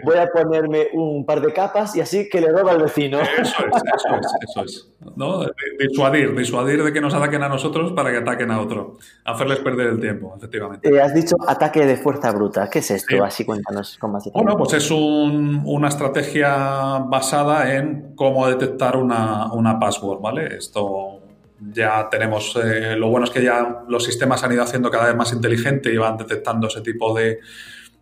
voy 0.05 0.17
a 0.17 0.29
ponerme 0.29 0.89
un 0.93 1.27
par 1.27 1.41
de 1.41 1.53
capas 1.53 1.97
y 1.97 2.01
así 2.01 2.29
que 2.29 2.41
le 2.41 2.53
roba 2.53 2.73
al 2.73 2.83
vecino. 2.83 3.21
Eso 3.21 3.41
es, 3.41 3.83
eso 3.97 4.15
es, 4.15 4.35
eso 4.49 4.65
es. 4.65 4.95
¿no? 5.17 5.45
Disuadir, 5.79 6.37
disuadir 6.37 6.83
de 6.85 6.93
que 6.93 7.01
nos 7.01 7.15
ataquen 7.15 7.43
a 7.43 7.49
nosotros 7.49 7.93
para 7.93 8.13
que 8.13 8.19
ataquen 8.19 8.51
a 8.51 8.61
otro. 8.61 8.97
Hacerles 9.25 9.59
perder 9.59 9.89
el 9.89 10.01
tiempo, 10.01 10.35
efectivamente. 10.37 10.89
Eh, 10.89 11.01
has 11.01 11.15
dicho 11.15 11.37
ataque 11.47 11.85
de 11.85 11.97
fuerza 11.97 12.31
bruta. 12.31 12.71
¿Qué 12.71 12.79
es 12.79 12.91
esto? 12.91 13.25
Así 13.25 13.45
cuéntanos 13.45 13.99
con 13.99 14.13
más 14.13 14.31
Bueno, 14.33 14.57
pues 14.57 14.75
es 14.75 14.91
una 14.91 15.89
estrategia 15.89 16.99
basada 17.07 17.75
en 17.75 18.15
cómo 18.15 18.47
detectar 18.47 18.97
una, 18.97 19.53
una 19.53 19.79
password, 19.79 20.21
¿vale? 20.21 20.57
Esto 20.57 21.24
ya 21.73 22.09
tenemos, 22.11 22.57
eh, 22.57 22.97
lo 22.97 23.09
bueno 23.09 23.25
es 23.25 23.31
que 23.31 23.43
ya 23.43 23.85
los 23.89 24.05
sistemas 24.05 24.43
han 24.45 24.53
ido 24.53 24.63
haciendo 24.63 24.91
cada 24.91 25.07
vez 25.07 25.17
más 25.17 25.33
inteligente 25.33 25.93
y 25.93 25.97
van 25.97 26.17
detectando 26.17 26.69
ese 26.69 26.81
tipo 26.81 27.15
de, 27.17 27.41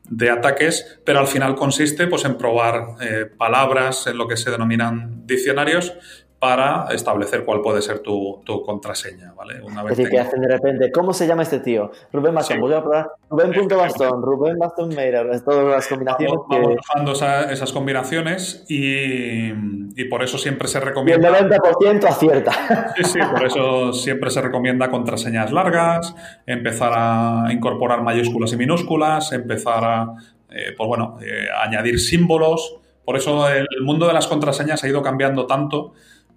de 0.08 0.30
ataques, 0.30 1.00
pero 1.04 1.20
al 1.20 1.26
final 1.26 1.54
consiste 1.54 2.06
pues, 2.06 2.24
en 2.24 2.36
probar 2.36 2.96
eh, 3.00 3.26
palabras 3.26 4.06
en 4.06 4.18
lo 4.18 4.26
que 4.26 4.36
se 4.36 4.50
denominan 4.50 5.26
diccionarios 5.26 5.94
para 6.42 6.88
establecer 6.90 7.44
cuál 7.44 7.60
puede 7.60 7.80
ser 7.82 8.00
tu, 8.00 8.42
contraseña, 8.66 9.32
¿vale? 9.32 9.62
Una 9.62 9.84
vez 9.84 9.92
es 9.92 9.98
decir, 9.98 10.10
que 10.10 10.18
hacen 10.18 10.40
de 10.40 10.48
repente, 10.48 10.90
¿cómo 10.90 11.12
se 11.12 11.28
llama 11.28 11.44
este 11.44 11.60
tío? 11.60 11.92
Rubén 12.12 12.34
Bastón, 12.34 12.58
voy 12.58 12.72
a 12.72 12.80
probar 12.82 13.10
Rubén.bastón, 13.30 14.20
Rubén 14.20 14.58
Bastón 14.58 14.88
Meirer, 14.88 15.40
todas 15.44 15.64
las 15.64 15.86
combinaciones 15.86 16.34
vamos, 16.48 17.20
que... 17.20 17.52
esas 17.52 17.72
combinaciones 17.72 18.64
y, 18.68 19.52
por 20.10 20.24
eso 20.24 20.36
siempre 20.36 20.66
se 20.66 20.80
recomienda... 20.80 21.30
Y 21.30 21.44
el 21.44 21.48
90% 21.48 22.04
acierta. 22.06 22.92
Sí, 22.96 23.04
sí, 23.04 23.18
por 23.20 23.46
eso 23.46 23.92
siempre 23.92 24.28
se 24.30 24.42
recomienda 24.42 24.90
contraseñas 24.90 25.52
largas, 25.52 26.12
empezar 26.44 26.92
a 26.92 27.52
incorporar 27.52 28.02
mayúsculas 28.02 28.52
y 28.52 28.56
minúsculas, 28.56 29.30
empezar 29.30 29.84
a, 29.84 30.14
eh, 30.50 30.74
pues 30.76 30.88
bueno, 30.88 31.18
eh, 31.22 31.46
añadir 31.64 32.00
símbolos... 32.00 32.78
Por 33.04 33.16
eso 33.16 33.48
el 33.48 33.66
mundo 33.82 34.06
de 34.06 34.12
las 34.12 34.28
contraseñas 34.28 34.84
ha 34.84 34.88
ido 34.88 35.02
cambiando 35.02 35.48
tanto 35.48 35.92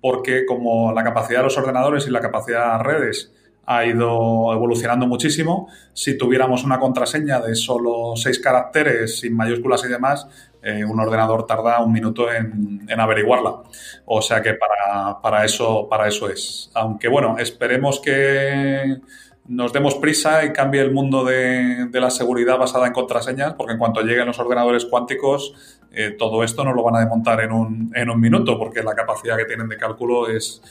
porque 0.06 0.46
como 0.46 0.94
la 0.94 1.04
capacidad 1.04 1.39
de 1.39 1.46
los 1.46 1.58
ordenadores 1.58 2.06
y 2.06 2.12
la 2.12 2.20
capacidad 2.20 2.60
de 2.60 2.68
las 2.74 2.82
redes 2.84 3.34
ha 3.65 3.84
ido 3.88 4.54
evolucionando 4.54 5.08
muchísimo, 5.08 5.68
si 5.94 6.15
tuviéramos 6.15 6.63
una 6.63 6.80
contraseña 6.80 7.39
de 7.39 7.56
solo 7.56 8.13
seis 8.15 8.38
caracteres, 8.38 9.22
sin 9.22 9.36
mayúsculas 9.36 9.84
y 9.84 9.88
demás, 9.88 10.28
eh, 10.62 10.86
un 10.86 11.00
ordenador 11.00 11.48
tarda 11.48 11.82
un 11.82 11.91
minuto 11.91 12.32
en, 12.32 12.88
averiguarla. 12.88 13.63
O 14.06 14.22
sea 14.22 14.44
que 14.44 14.54
para, 14.54 15.20
para, 15.24 15.44
eso, 15.44 15.88
para 15.89 16.08
eso 16.08 16.30
es. 16.30 16.70
Aunque 16.76 17.08
bueno, 17.08 17.39
esperemos 17.39 18.00
que 18.00 18.98
nos 19.47 19.71
demos 19.73 19.95
prisa 19.95 20.43
y 20.43 20.51
cambie 20.51 20.81
el 20.81 20.91
mundo 20.91 21.23
de, 21.23 21.88
la 21.91 22.10
seguridad 22.10 22.58
basada 22.58 22.88
en 22.88 22.93
contraseñas, 22.93 23.53
porque 23.53 23.73
en 23.73 23.79
cuanto 23.79 24.01
lleguen 24.01 24.25
los 24.25 24.39
ordenadores 24.39 24.86
cuánticos, 24.86 25.53
eh, 25.91 26.15
todo 26.17 26.43
esto 26.43 26.63
no 26.63 26.73
lo 26.73 26.84
van 26.84 26.95
a 26.95 26.99
desmontar 26.99 27.41
en 27.41 27.51
un, 27.51 27.91
en 27.95 28.10
un 28.10 28.19
minuto, 28.19 28.58
porque 28.58 28.84
la 28.84 28.95
capacidad 28.95 29.38
que 29.38 29.45
tienen 29.45 29.69
de 29.69 29.77
cálculo 29.77 30.27
es, 30.29 30.62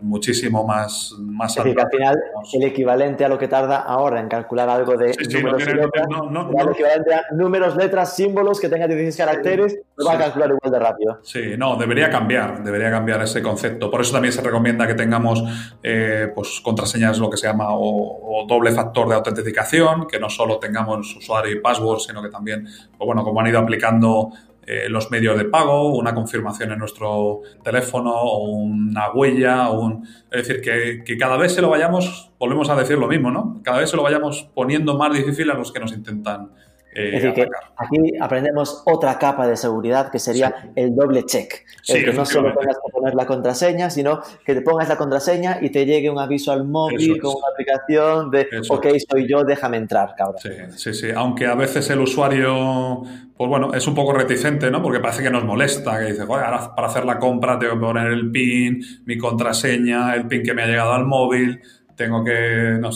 muchísimo 0.00 0.64
más, 0.64 1.14
más 1.18 1.56
es 1.56 1.64
decir, 1.64 1.76
que 1.76 1.82
al 1.82 1.90
final 1.90 2.18
el 2.52 2.62
equivalente 2.64 3.24
a 3.24 3.28
lo 3.28 3.38
que 3.38 3.48
tarda 3.48 3.78
ahora 3.78 4.20
en 4.20 4.28
calcular 4.28 4.68
algo 4.68 4.96
de 4.96 5.14
números, 5.32 5.66
letras, 5.66 6.06
el 6.08 6.68
equivalente 6.70 7.14
a 7.14 7.22
números, 7.32 7.76
letras, 7.76 8.14
símbolos 8.14 8.60
que 8.60 8.68
tengan 8.68 8.88
16 8.88 9.16
caracteres, 9.16 9.80
lo 9.96 10.06
va 10.06 10.14
a 10.14 10.18
calcular 10.18 10.50
igual 10.50 10.72
de 10.72 10.78
rápido. 10.78 11.18
Sí, 11.22 11.56
no, 11.58 11.76
debería 11.76 12.10
cambiar, 12.10 12.62
debería 12.62 12.90
cambiar 12.90 13.22
ese 13.22 13.42
concepto. 13.42 13.90
Por 13.90 14.00
eso 14.00 14.12
también 14.12 14.32
se 14.32 14.40
recomienda 14.40 14.86
que 14.86 14.94
tengamos 14.94 15.42
eh, 15.82 16.30
pues, 16.34 16.60
contraseñas, 16.60 17.18
lo 17.18 17.28
que 17.28 17.36
se 17.36 17.48
llama, 17.48 17.66
o, 17.70 18.44
doble 18.46 18.72
factor 18.72 19.08
de 19.08 19.14
autentificación, 19.16 20.06
que 20.06 20.18
no 20.18 20.28
solo 20.28 20.58
tengamos 20.58 21.16
usuario 21.16 21.52
y 21.52 21.60
password, 21.60 22.00
sino 22.00 22.22
que 22.22 22.28
también, 22.28 22.64
pues, 22.64 23.06
bueno, 23.06 23.24
como 23.24 23.40
han 23.40 23.48
ido 23.48 23.58
aplicando 23.58 24.30
eh, 24.66 24.88
los 24.88 25.10
medios 25.10 25.36
de 25.36 25.44
pago, 25.44 25.96
una 25.96 26.14
confirmación 26.14 26.72
en 26.72 26.78
nuestro 26.78 27.40
teléfono 27.64 28.38
una 28.38 29.10
huella, 29.12 29.70
un... 29.70 30.06
es 30.30 30.46
decir, 30.46 30.60
que, 30.60 31.02
que, 31.04 31.16
cada 31.16 31.36
vez 31.36 31.54
se 31.54 31.60
lo 31.60 31.68
vayamos, 31.68 32.30
volvemos 32.38 32.70
a 32.70 32.76
decir 32.76 32.96
lo 32.96 33.08
mismo, 33.08 33.30
¿no? 33.30 33.60
Cada 33.64 33.78
vez 33.78 33.90
se 33.90 33.96
lo 33.96 34.02
vayamos 34.02 34.48
poniendo 34.54 34.96
más 34.96 35.12
difícil 35.12 35.50
a 35.50 35.54
los 35.54 35.72
que 35.72 35.80
nos 35.80 35.92
intentan 35.92 36.52
eh, 36.94 37.16
es 37.16 37.22
decir, 37.22 37.32
que 37.32 37.48
aquí 37.76 37.98
aprendemos 38.20 38.82
otra 38.84 39.18
capa 39.18 39.46
de 39.46 39.56
seguridad 39.56 40.10
que 40.10 40.18
sería 40.18 40.70
el 40.74 40.94
doble 40.94 41.24
check. 41.24 41.64
el 41.88 42.04
que 42.04 42.12
no 42.12 42.26
solo 42.26 42.52
tengas 42.58 42.76
que 42.76 42.92
poner 42.92 43.14
la 43.14 43.26
contraseña, 43.26 43.88
sino 43.88 44.20
que 44.44 44.54
te 44.54 44.60
pongas 44.60 44.88
la 44.88 44.96
contraseña 44.96 45.58
y 45.62 45.70
te 45.70 45.86
llegue 45.86 46.10
un 46.10 46.18
aviso 46.18 46.52
al 46.52 46.64
móvil 46.64 47.18
con 47.20 47.36
una 47.36 47.46
aplicación 47.52 48.30
de, 48.30 48.46
ok, 48.68 48.86
soy 49.10 49.26
yo, 49.26 49.42
déjame 49.42 49.78
entrar, 49.78 50.14
cabrón. 50.16 50.40
Sí, 50.42 50.50
sí, 50.76 50.94
sí. 50.94 51.08
Aunque 51.14 51.46
a 51.46 51.54
veces 51.54 51.88
el 51.88 52.00
usuario, 52.00 53.02
pues 53.36 53.48
bueno, 53.48 53.72
es 53.72 53.86
un 53.86 53.94
poco 53.94 54.12
reticente, 54.12 54.70
¿no? 54.70 54.82
Porque 54.82 55.00
parece 55.00 55.22
que 55.22 55.30
nos 55.30 55.44
molesta, 55.44 55.98
que 55.98 56.12
dice, 56.12 56.22
ahora 56.22 56.74
para 56.74 56.88
hacer 56.88 57.06
la 57.06 57.18
compra 57.18 57.58
tengo 57.58 57.74
que 57.74 57.80
poner 57.80 58.08
el 58.08 58.30
PIN, 58.30 58.82
mi 59.06 59.16
contraseña, 59.16 60.14
el 60.14 60.26
PIN 60.26 60.42
que 60.42 60.52
me 60.52 60.62
ha 60.62 60.66
llegado 60.66 60.92
al 60.92 61.06
móvil 61.06 61.60
tengo 62.02 62.24
que, 62.24 62.78
no, 62.80 62.90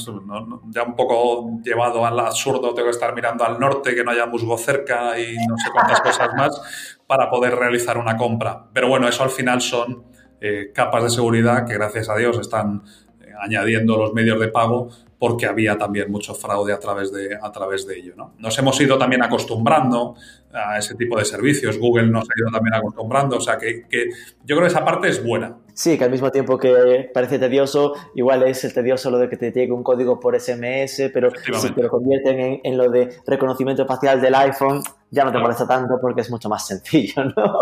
ya 0.69 0.83
un 0.83 0.97
poco 0.97 1.61
llevado 1.62 2.05
al 2.05 2.19
absurdo, 2.19 2.75
tengo 2.75 2.88
que 2.88 2.95
estar 2.95 3.14
mirando 3.14 3.45
al 3.45 3.61
norte, 3.61 3.95
que 3.95 4.03
no 4.03 4.11
haya 4.11 4.27
musgo 4.27 4.59
cerca 4.59 5.16
y 5.19 5.37
no 5.47 5.57
sé 5.57 5.71
cuántas 5.73 6.01
cosas 6.01 6.35
más 6.35 6.99
para 7.07 7.31
poder 7.31 7.55
realizar 7.55 7.99
una 7.99 8.16
compra. 8.16 8.64
Pero 8.73 8.88
bueno, 8.88 9.07
eso 9.07 9.23
al 9.23 9.31
final 9.31 9.61
son 9.61 10.07
eh, 10.40 10.73
capas 10.75 11.05
de 11.05 11.11
seguridad 11.11 11.64
que 11.64 11.75
gracias 11.75 12.09
a 12.09 12.16
Dios 12.16 12.37
están 12.40 12.83
eh, 13.21 13.31
añadiendo 13.40 13.97
los 13.97 14.12
medios 14.12 14.40
de 14.40 14.49
pago 14.49 14.88
porque 15.21 15.47
había 15.47 15.79
también 15.79 16.11
mucho 16.11 16.35
fraude 16.35 16.73
a 16.73 16.81
través 16.81 17.12
de, 17.12 17.38
a 17.40 17.53
través 17.53 17.87
de 17.87 17.99
ello. 17.99 18.14
¿no? 18.16 18.35
Nos 18.38 18.59
hemos 18.59 18.81
ido 18.81 18.99
también 18.99 19.23
acostumbrando 19.23 20.16
a 20.53 20.79
ese 20.79 20.97
tipo 20.97 21.16
de 21.16 21.25
servicios, 21.25 21.79
Google 21.79 22.09
nos 22.09 22.25
ha 22.25 22.33
ido 22.37 22.51
también 22.51 22.75
acostumbrando, 22.75 23.37
o 23.37 23.40
sea 23.40 23.57
que 23.57 23.85
yo 23.90 24.57
creo 24.57 24.62
que 24.62 24.66
esa 24.66 24.85
parte 24.85 25.09
es 25.09 25.25
buena. 25.25 25.57
Sí, 25.77 25.99
que 25.99 26.05
al 26.05 26.11
mismo 26.11 26.31
tiempo 26.31 26.57
que 26.57 27.11
parece 27.12 27.39
tedioso, 27.39 27.93
igual 28.15 28.45
es 28.45 28.65
el 28.65 28.73
tedioso 28.73 29.11
lo 29.11 29.19
de 29.19 29.29
que 29.29 29.37
te 29.37 29.53
llegue 29.53 29.73
un 29.73 29.83
código 29.83 30.19
por 30.19 30.35
SMS, 30.35 31.11
pero 31.12 31.31
si 31.53 31.71
te 31.71 31.83
lo 31.83 31.91
convierten 31.91 32.41
en, 32.41 32.61
en, 32.65 32.79
lo 32.79 32.89
de 32.89 33.11
reconocimiento 33.27 33.85
facial 33.85 34.19
del 34.19 34.35
iPhone, 34.37 34.83
ya 35.11 35.23
no 35.25 35.33
te 35.33 35.39
molesta 35.39 35.69
tanto 35.69 35.99
porque 36.01 36.23
es 36.23 36.31
mucho 36.31 36.49
más 36.49 36.67
sencillo, 36.67 37.25
¿no? 37.25 37.59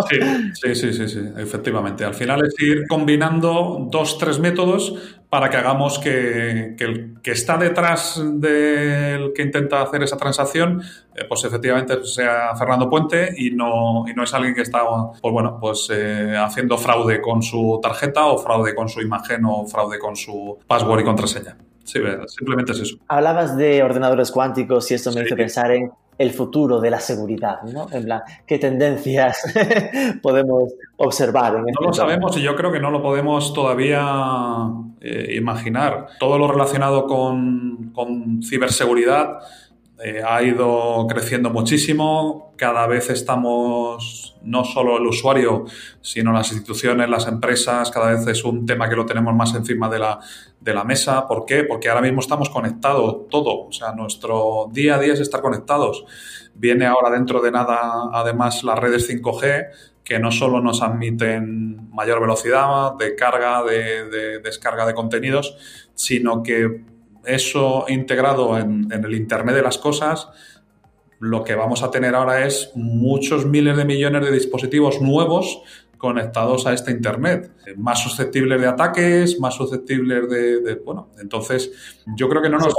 Sí, 0.54 0.74
sí, 0.76 0.92
sí, 0.92 1.08
sí, 1.08 1.20
efectivamente. 1.36 2.04
Al 2.04 2.14
final 2.14 2.46
es 2.46 2.54
ir 2.60 2.86
combinando 2.88 3.88
dos, 3.90 4.16
tres 4.16 4.38
métodos 4.38 5.18
para 5.34 5.50
que 5.50 5.56
hagamos 5.56 5.98
que, 5.98 6.76
que 6.78 6.84
el 6.84 7.20
que 7.20 7.32
está 7.32 7.56
detrás 7.56 8.22
del 8.22 9.32
que 9.32 9.42
intenta 9.42 9.82
hacer 9.82 10.00
esa 10.04 10.16
transacción, 10.16 10.80
eh, 11.12 11.24
pues 11.28 11.42
efectivamente 11.42 12.04
sea 12.04 12.54
Fernando 12.54 12.88
Puente 12.88 13.34
y 13.36 13.50
no, 13.50 14.04
y 14.06 14.14
no 14.14 14.22
es 14.22 14.32
alguien 14.32 14.54
que 14.54 14.62
está, 14.62 14.84
pues 15.20 15.32
bueno, 15.32 15.58
pues 15.60 15.88
eh, 15.90 16.36
haciendo 16.36 16.78
fraude 16.78 17.20
con 17.20 17.42
su 17.42 17.80
tarjeta 17.82 18.26
o 18.26 18.38
fraude 18.38 18.76
con 18.76 18.88
su 18.88 19.00
imagen 19.00 19.44
o 19.44 19.66
fraude 19.66 19.98
con 19.98 20.14
su 20.14 20.56
password 20.68 21.00
y 21.00 21.04
contraseña. 21.04 21.56
Sí, 21.82 21.98
simplemente 22.28 22.70
es 22.70 22.82
eso. 22.82 22.96
Hablabas 23.08 23.56
de 23.56 23.82
ordenadores 23.82 24.30
cuánticos 24.30 24.88
y 24.92 24.94
esto 24.94 25.10
me 25.10 25.24
hizo 25.24 25.34
pensar 25.34 25.72
en 25.72 25.90
el 26.16 26.30
futuro 26.30 26.80
de 26.80 26.90
la 26.90 27.00
seguridad, 27.00 27.60
¿no? 27.62 27.88
En 27.90 28.04
plan, 28.04 28.22
¿qué 28.46 28.60
tendencias 28.60 29.42
podemos 30.22 30.74
observar? 30.96 31.54
En 31.54 31.68
este 31.68 31.72
no 31.80 31.88
lo 31.88 31.92
sabemos 31.92 32.36
y 32.36 32.42
yo 32.42 32.54
creo 32.56 32.72
que 32.72 32.80
no 32.80 32.90
lo 32.90 33.02
podemos 33.02 33.52
todavía 33.52 34.04
eh, 35.00 35.34
imaginar. 35.36 36.08
Todo 36.18 36.38
lo 36.38 36.48
relacionado 36.48 37.06
con, 37.06 37.92
con 37.94 38.42
ciberseguridad 38.42 39.40
eh, 40.02 40.22
ha 40.26 40.42
ido 40.42 41.06
creciendo 41.08 41.50
muchísimo. 41.50 42.52
Cada 42.56 42.86
vez 42.86 43.10
estamos, 43.10 44.36
no 44.42 44.64
solo 44.64 44.98
el 44.98 45.06
usuario, 45.06 45.64
sino 46.00 46.32
las 46.32 46.50
instituciones, 46.50 47.08
las 47.08 47.28
empresas, 47.28 47.90
cada 47.90 48.10
vez 48.10 48.26
es 48.26 48.44
un 48.44 48.66
tema 48.66 48.88
que 48.88 48.96
lo 48.96 49.06
tenemos 49.06 49.34
más 49.34 49.54
encima 49.54 49.88
de 49.88 50.00
la, 50.00 50.18
de 50.60 50.74
la 50.74 50.84
mesa. 50.84 51.28
¿Por 51.28 51.44
qué? 51.44 51.62
Porque 51.64 51.88
ahora 51.88 52.02
mismo 52.02 52.20
estamos 52.20 52.50
conectados 52.50 53.28
todo. 53.30 53.66
O 53.66 53.72
sea, 53.72 53.92
nuestro 53.92 54.68
día 54.72 54.96
a 54.96 54.98
día 54.98 55.14
es 55.14 55.20
estar 55.20 55.40
conectados. 55.40 56.04
Viene 56.54 56.86
ahora 56.86 57.10
dentro 57.10 57.40
de 57.40 57.52
nada, 57.52 58.10
además, 58.12 58.64
las 58.64 58.78
redes 58.78 59.08
5G, 59.08 59.68
que 60.04 60.18
no 60.18 60.30
solo 60.30 60.60
nos 60.60 60.82
admiten 60.82 61.90
mayor 61.90 62.20
velocidad 62.20 62.92
de 62.98 63.14
carga, 63.14 63.62
de 63.62 64.38
descarga 64.40 64.86
de 64.86 64.94
contenidos, 64.94 65.56
sino 65.94 66.42
que 66.42 66.82
eso 67.26 67.86
integrado 67.88 68.58
en, 68.58 68.90
el 68.92 69.14
Internet 69.14 69.54
de 69.54 69.62
las 69.62 69.78
cosas 69.78 70.28
lo 71.20 71.42
que 71.42 71.54
vamos 71.54 71.82
a 71.82 71.90
tener 71.90 72.14
ahora 72.14 72.44
es 72.44 72.72
muchos 72.74 73.46
miles 73.46 73.76
de 73.76 73.84
millones 73.84 74.22
de 74.22 74.32
dispositivos 74.32 75.00
nuevos 75.00 75.62
conectados 75.98 76.66
a 76.66 76.72
este 76.72 76.90
Internet, 76.90 77.50
más 77.76 78.02
susceptibles 78.02 78.60
de 78.60 78.66
ataques, 78.66 79.38
más 79.40 79.54
susceptibles 79.54 80.28
de, 80.28 80.80
bueno, 80.84 81.08
entonces 81.20 81.72
yo 82.16 82.28
creo 82.28 82.42
que 82.42 82.48
no 82.48 82.58
nos... 82.58 82.74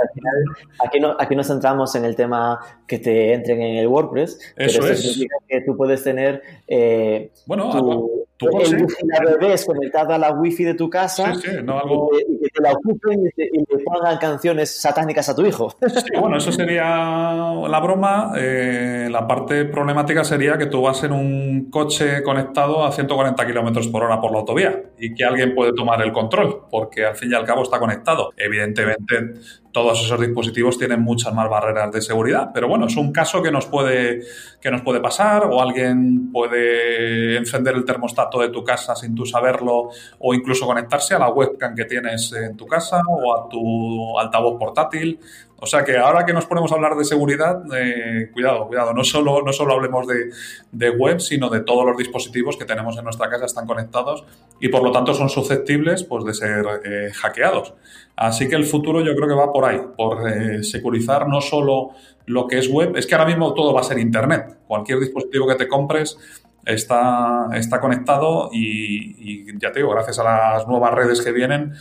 aquí, 0.85 0.99
no, 0.99 1.15
aquí 1.19 1.35
nos 1.35 1.47
centramos 1.47 1.95
en 1.95 2.05
el 2.05 2.15
tema 2.15 2.59
que 2.87 2.99
te 2.99 3.33
entren 3.33 3.61
en 3.61 3.77
el 3.77 3.87
WordPress, 3.87 4.53
Eso 4.55 4.79
pero 4.81 4.93
es. 4.93 5.01
significa 5.01 5.35
que 5.47 5.61
tú 5.61 5.75
puedes 5.75 6.03
tener 6.03 6.41
eh, 6.67 7.31
bueno, 7.45 7.71
tu, 7.71 8.24
el 8.41 8.83
wifi 8.83 9.07
bebés 9.39 9.65
conectado 9.65 10.13
a 10.13 10.17
la 10.17 10.31
wifi 10.31 10.63
de 10.65 10.73
tu 10.73 10.89
casa 10.89 11.33
sí, 11.35 11.41
sí, 11.41 11.57
no, 11.63 11.79
algo... 11.79 12.09
y, 12.19 12.39
que, 12.39 12.49
te 12.49 12.61
la 12.61 12.73
ocupen 12.73 13.25
y, 13.25 13.29
te, 13.31 13.45
y, 13.45 13.59
le 13.59 13.83
pongan 13.83 14.17
canciones 14.17 14.81
satánicas 14.81 15.29
a 15.29 15.35
tu 15.35 15.45
hijo. 15.45 15.73
Sí, 15.87 16.19
bueno, 16.19 16.37
eso 16.37 16.51
sería 16.51 16.83
la 16.83 17.79
broma. 17.81 18.33
Eh, 18.37 19.07
la 19.09 19.27
parte 19.27 19.65
problemática 19.65 20.23
sería 20.23 20.57
que 20.57 20.65
tú 20.65 20.81
vas 20.81 21.03
en 21.03 21.13
un 21.13 21.69
coche 21.69 22.21
conectado 22.23 22.83
a 22.83 22.91
140 22.91 23.45
kilómetros 23.45 23.87
por 23.87 24.03
hora 24.03 24.19
por 24.19 24.31
la 24.31 24.39
autovía 24.39 24.83
y 24.99 25.13
que 25.13 25.23
alguien 25.23 25.55
puede 25.55 25.73
tomar 25.73 26.01
el 26.01 26.11
control, 26.11 26.63
porque 26.69 27.05
al 27.05 27.15
fin 27.15 27.31
y 27.31 27.35
al 27.35 27.45
cabo 27.45 27.63
está 27.63 27.79
conectado. 27.79 28.33
Evidentemente, 28.37 29.35
todos 29.75 30.01
esos 30.01 30.17
dispositivos 30.21 30.77
tienen 30.77 31.01
muchas 31.01 31.33
más 31.33 31.49
barreras 31.49 31.91
de 31.91 32.01
seguridad, 32.01 32.49
pero 32.53 32.69
bueno, 32.69 32.87
es 32.87 32.95
un 32.95 33.11
caso 33.11 33.43
que 33.43 33.51
nos 33.51 33.65
puede, 33.65 34.21
que 34.61 34.71
nos 34.71 34.81
puede 34.83 35.01
pasar 35.01 35.49
o 35.51 35.61
alguien 35.61 36.31
puede 36.31 37.35
encender 37.35 37.75
el 37.75 37.83
termostato 37.83 38.39
de 38.39 38.47
tu 38.47 38.63
casa 38.63 38.95
sin 38.95 39.13
tú 39.13 39.25
saberlo 39.25 39.89
o 40.19 40.33
incluso 40.33 40.65
conectarse 40.65 41.15
a 41.15 41.19
la 41.19 41.27
webcam 41.27 41.75
que 41.75 41.83
tienes 41.83 42.31
en 42.31 42.55
tu 42.55 42.65
casa 42.65 43.01
o 43.05 43.35
a 43.35 43.49
tu 43.49 44.17
altavoz 44.17 44.57
portátil. 44.57 45.19
O 45.57 45.65
sea 45.65 45.85
que 45.85 45.97
ahora 45.97 46.25
que 46.25 46.33
nos 46.33 46.45
ponemos 46.45 46.71
a 46.71 46.75
hablar 46.75 46.95
de 46.95 47.05
seguridad, 47.05 47.63
eh, 47.75 48.29
cuidado, 48.33 48.67
cuidado, 48.67 48.93
no 48.93 49.03
solo, 49.03 49.41
no 49.41 49.53
solo 49.53 49.73
hablemos 49.73 50.05
de, 50.05 50.29
de, 50.71 50.89
web, 50.89 51.21
sino 51.21 51.49
de 51.49 51.61
todos 51.61 51.85
los 51.85 51.97
dispositivos 51.97 52.57
que 52.57 52.65
tenemos 52.65 52.97
en 52.97 53.05
nuestra 53.05 53.29
casa 53.29 53.45
están 53.45 53.65
conectados 53.65 54.25
y 54.59 54.67
por 54.67 54.83
lo 54.83 54.91
tanto 54.91 55.13
son 55.13 55.29
susceptibles 55.29 56.03
pues, 56.03 56.25
de 56.25 56.33
ser 56.33 56.65
eh, 56.83 57.11
hackeados. 57.13 57.73
Así 58.17 58.49
que 58.49 58.55
el 58.55 58.65
futuro 58.65 59.01
yo 59.01 59.15
creo 59.15 59.29
que 59.29 59.33
va 59.33 59.53
por 59.53 59.65
ahí, 59.65 59.81
por 59.95 60.29
eh, 60.29 60.61
securizar 60.63 61.27
no 61.27 61.39
solo 61.39 61.91
lo 62.25 62.47
que 62.47 62.57
es 62.57 62.69
web, 62.69 62.97
es 62.97 63.07
que 63.07 63.15
ahora 63.15 63.27
mismo 63.27 63.53
todo 63.53 63.73
va 63.73 63.79
a 63.79 63.83
ser 63.83 63.97
Internet. 63.97 64.57
Cualquier 64.67 64.99
dispositivo 64.99 65.47
que 65.47 65.55
te 65.55 65.67
compres 65.69 66.17
está, 66.65 67.47
está 67.53 67.79
conectado 67.79 68.49
y, 68.51 69.43
y 69.45 69.59
ya 69.59 69.71
te 69.71 69.79
digo, 69.79 69.91
gracias 69.91 70.19
a 70.19 70.23
las 70.23 70.67
nuevas 70.67 70.93
redes 70.93 71.21
que 71.21 71.31
vienen, 71.31 71.73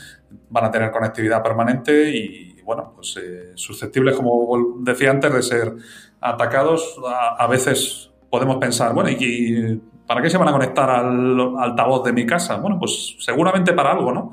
van 0.50 0.64
a 0.64 0.70
tener 0.70 0.90
conectividad 0.90 1.42
permanente 1.42 2.10
y, 2.10 2.53
bueno, 2.64 2.92
pues 2.94 3.16
eh, 3.22 3.52
susceptibles, 3.54 4.16
como 4.16 4.78
decía 4.80 5.10
antes, 5.10 5.32
de 5.32 5.42
ser 5.42 5.74
atacados. 6.20 6.98
A, 7.06 7.36
a, 7.42 7.46
veces 7.46 8.10
podemos 8.30 8.56
pensar, 8.56 8.94
bueno, 8.94 9.10
¿y 9.10 9.80
para 10.06 10.22
qué 10.22 10.30
se 10.30 10.38
van 10.38 10.48
a 10.48 10.52
conectar 10.52 10.90
al 10.90 11.56
altavoz 11.58 12.04
de 12.04 12.12
mi 12.12 12.26
casa? 12.26 12.56
Bueno, 12.56 12.78
pues 12.78 13.16
seguramente 13.20 13.72
para 13.72 13.92
algo, 13.92 14.12
¿no? 14.12 14.32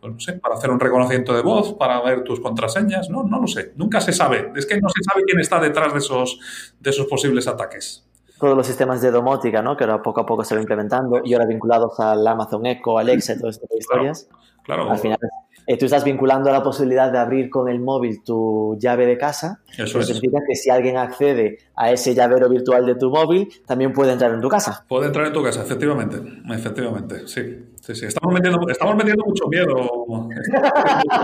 Pues 0.00 0.12
no 0.12 0.20
sé, 0.20 0.34
para 0.34 0.54
hacer 0.54 0.70
un 0.70 0.78
reconocimiento 0.78 1.34
de 1.34 1.42
voz, 1.42 1.74
para 1.74 2.00
ver 2.02 2.24
tus 2.24 2.40
contraseñas, 2.40 3.08
no, 3.10 3.22
no 3.22 3.40
lo 3.40 3.46
sé. 3.46 3.72
Nunca 3.76 4.00
se 4.00 4.12
sabe. 4.12 4.52
Es 4.54 4.66
que 4.66 4.80
no 4.80 4.88
se 4.88 5.02
sabe 5.02 5.24
quién 5.24 5.40
está 5.40 5.60
detrás 5.60 5.92
de 5.92 5.98
esos, 5.98 6.38
de 6.78 6.90
esos 6.90 7.06
posibles 7.06 7.48
ataques 7.48 8.04
todos 8.38 8.56
los 8.56 8.66
sistemas 8.66 9.00
de 9.00 9.10
domótica, 9.10 9.62
¿no? 9.62 9.76
Que 9.76 9.84
ahora 9.84 10.02
poco 10.02 10.20
a 10.20 10.26
poco 10.26 10.44
se 10.44 10.54
va 10.54 10.60
implementando 10.60 11.22
y 11.24 11.32
ahora 11.32 11.46
vinculados 11.46 11.98
al 12.00 12.26
Amazon 12.26 12.66
Echo, 12.66 12.98
Alexa 12.98 13.34
tipo 13.34 13.46
de 13.46 13.78
historias. 13.78 14.28
Claro. 14.64 14.82
claro. 14.82 14.90
Al 14.90 14.98
final, 14.98 15.18
eh, 15.66 15.78
tú 15.78 15.86
estás 15.86 16.04
vinculando 16.04 16.50
a 16.50 16.52
la 16.52 16.62
posibilidad 16.62 17.10
de 17.10 17.18
abrir 17.18 17.48
con 17.48 17.68
el 17.68 17.80
móvil 17.80 18.22
tu 18.22 18.76
llave 18.78 19.06
de 19.06 19.16
casa. 19.16 19.60
Eso 19.76 19.98
es. 20.00 20.06
significa 20.06 20.38
que 20.46 20.54
si 20.54 20.70
alguien 20.70 20.96
accede 20.96 21.58
a 21.74 21.90
ese 21.90 22.14
llavero 22.14 22.48
virtual 22.48 22.84
de 22.84 22.94
tu 22.96 23.10
móvil, 23.10 23.48
también 23.66 23.92
puede 23.92 24.12
entrar 24.12 24.32
en 24.32 24.40
tu 24.40 24.48
casa. 24.48 24.84
Puede 24.88 25.06
entrar 25.06 25.26
en 25.26 25.32
tu 25.32 25.42
casa, 25.42 25.62
efectivamente. 25.62 26.18
Efectivamente, 26.50 27.26
sí. 27.26 27.64
Sí, 27.80 27.94
sí. 27.94 28.06
Estamos 28.06 28.34
metiendo, 28.34 28.60
estamos 28.68 28.96
metiendo 28.96 29.24
mucho 29.24 29.46
miedo, 29.48 29.74
mucho 30.06 30.28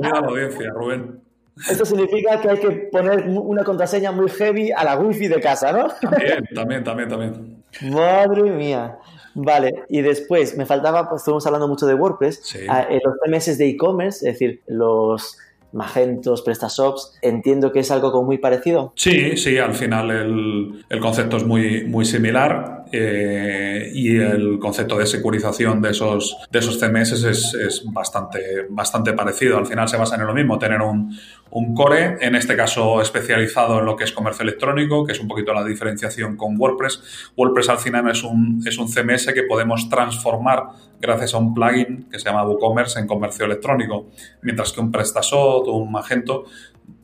miedo 0.00 0.16
a 0.16 0.20
la 0.20 0.28
audiencia, 0.28 0.70
Rubén. 0.74 1.20
Esto 1.68 1.84
significa 1.84 2.40
que 2.40 2.50
hay 2.50 2.58
que 2.58 2.70
poner 2.90 3.26
una 3.28 3.64
contraseña 3.64 4.12
muy 4.12 4.30
heavy 4.30 4.70
a 4.70 4.84
la 4.84 4.98
wifi 4.98 5.28
de 5.28 5.40
casa, 5.40 5.72
¿no? 5.72 5.88
También, 6.00 6.44
también, 6.54 6.84
también, 6.84 7.08
también. 7.08 7.64
Madre 7.82 8.42
mía. 8.50 8.98
Vale, 9.34 9.84
y 9.88 10.00
después 10.00 10.56
me 10.56 10.66
faltaba, 10.66 11.08
pues 11.08 11.20
estuvimos 11.20 11.46
hablando 11.46 11.68
mucho 11.68 11.86
de 11.86 11.94
WordPress, 11.94 12.40
sí. 12.42 12.58
eh, 12.60 13.00
los 13.04 13.14
CMS 13.24 13.58
de 13.58 13.68
e-commerce, 13.68 14.28
es 14.28 14.34
decir, 14.34 14.60
los 14.66 15.38
Magentos, 15.72 16.42
PrestaShops, 16.42 17.16
entiendo 17.22 17.70
que 17.70 17.80
es 17.80 17.90
algo 17.92 18.10
como 18.10 18.24
muy 18.24 18.38
parecido. 18.38 18.92
Sí, 18.96 19.36
sí, 19.36 19.56
al 19.56 19.74
final 19.74 20.10
el, 20.10 20.84
el 20.88 21.00
concepto 21.00 21.36
es 21.36 21.44
muy, 21.44 21.84
muy 21.84 22.04
similar 22.04 22.79
eh, 22.92 23.90
y 23.94 24.16
el 24.16 24.58
concepto 24.58 24.98
de 24.98 25.06
securización 25.06 25.80
de 25.80 25.90
esos, 25.90 26.36
de 26.50 26.58
esos 26.58 26.78
CMS 26.78 27.12
es, 27.12 27.54
es, 27.54 27.82
bastante, 27.92 28.66
bastante 28.68 29.12
parecido. 29.12 29.58
Al 29.58 29.66
final 29.66 29.88
se 29.88 29.96
basa 29.96 30.16
en 30.16 30.26
lo 30.26 30.34
mismo, 30.34 30.58
tener 30.58 30.80
un, 30.80 31.16
un 31.50 31.74
core, 31.74 32.16
en 32.20 32.34
este 32.34 32.56
caso 32.56 33.00
especializado 33.00 33.78
en 33.78 33.86
lo 33.86 33.96
que 33.96 34.04
es 34.04 34.12
comercio 34.12 34.42
electrónico, 34.42 35.04
que 35.04 35.12
es 35.12 35.20
un 35.20 35.28
poquito 35.28 35.52
la 35.52 35.64
diferenciación 35.64 36.36
con 36.36 36.56
WordPress. 36.58 37.30
WordPress 37.36 37.68
al 37.68 37.78
final 37.78 38.08
es 38.10 38.22
un, 38.22 38.62
es 38.66 38.78
un 38.78 38.88
CMS 38.88 39.32
que 39.32 39.42
podemos 39.44 39.88
transformar 39.88 40.64
gracias 41.00 41.34
a 41.34 41.38
un 41.38 41.54
plugin 41.54 42.08
que 42.10 42.18
se 42.18 42.26
llama 42.26 42.44
WooCommerce 42.44 43.00
en 43.00 43.06
comercio 43.06 43.46
electrónico, 43.46 44.06
mientras 44.42 44.72
que 44.72 44.80
un 44.80 44.92
PrestaShop 44.92 45.66
o 45.66 45.76
un 45.76 45.90
Magento 45.90 46.44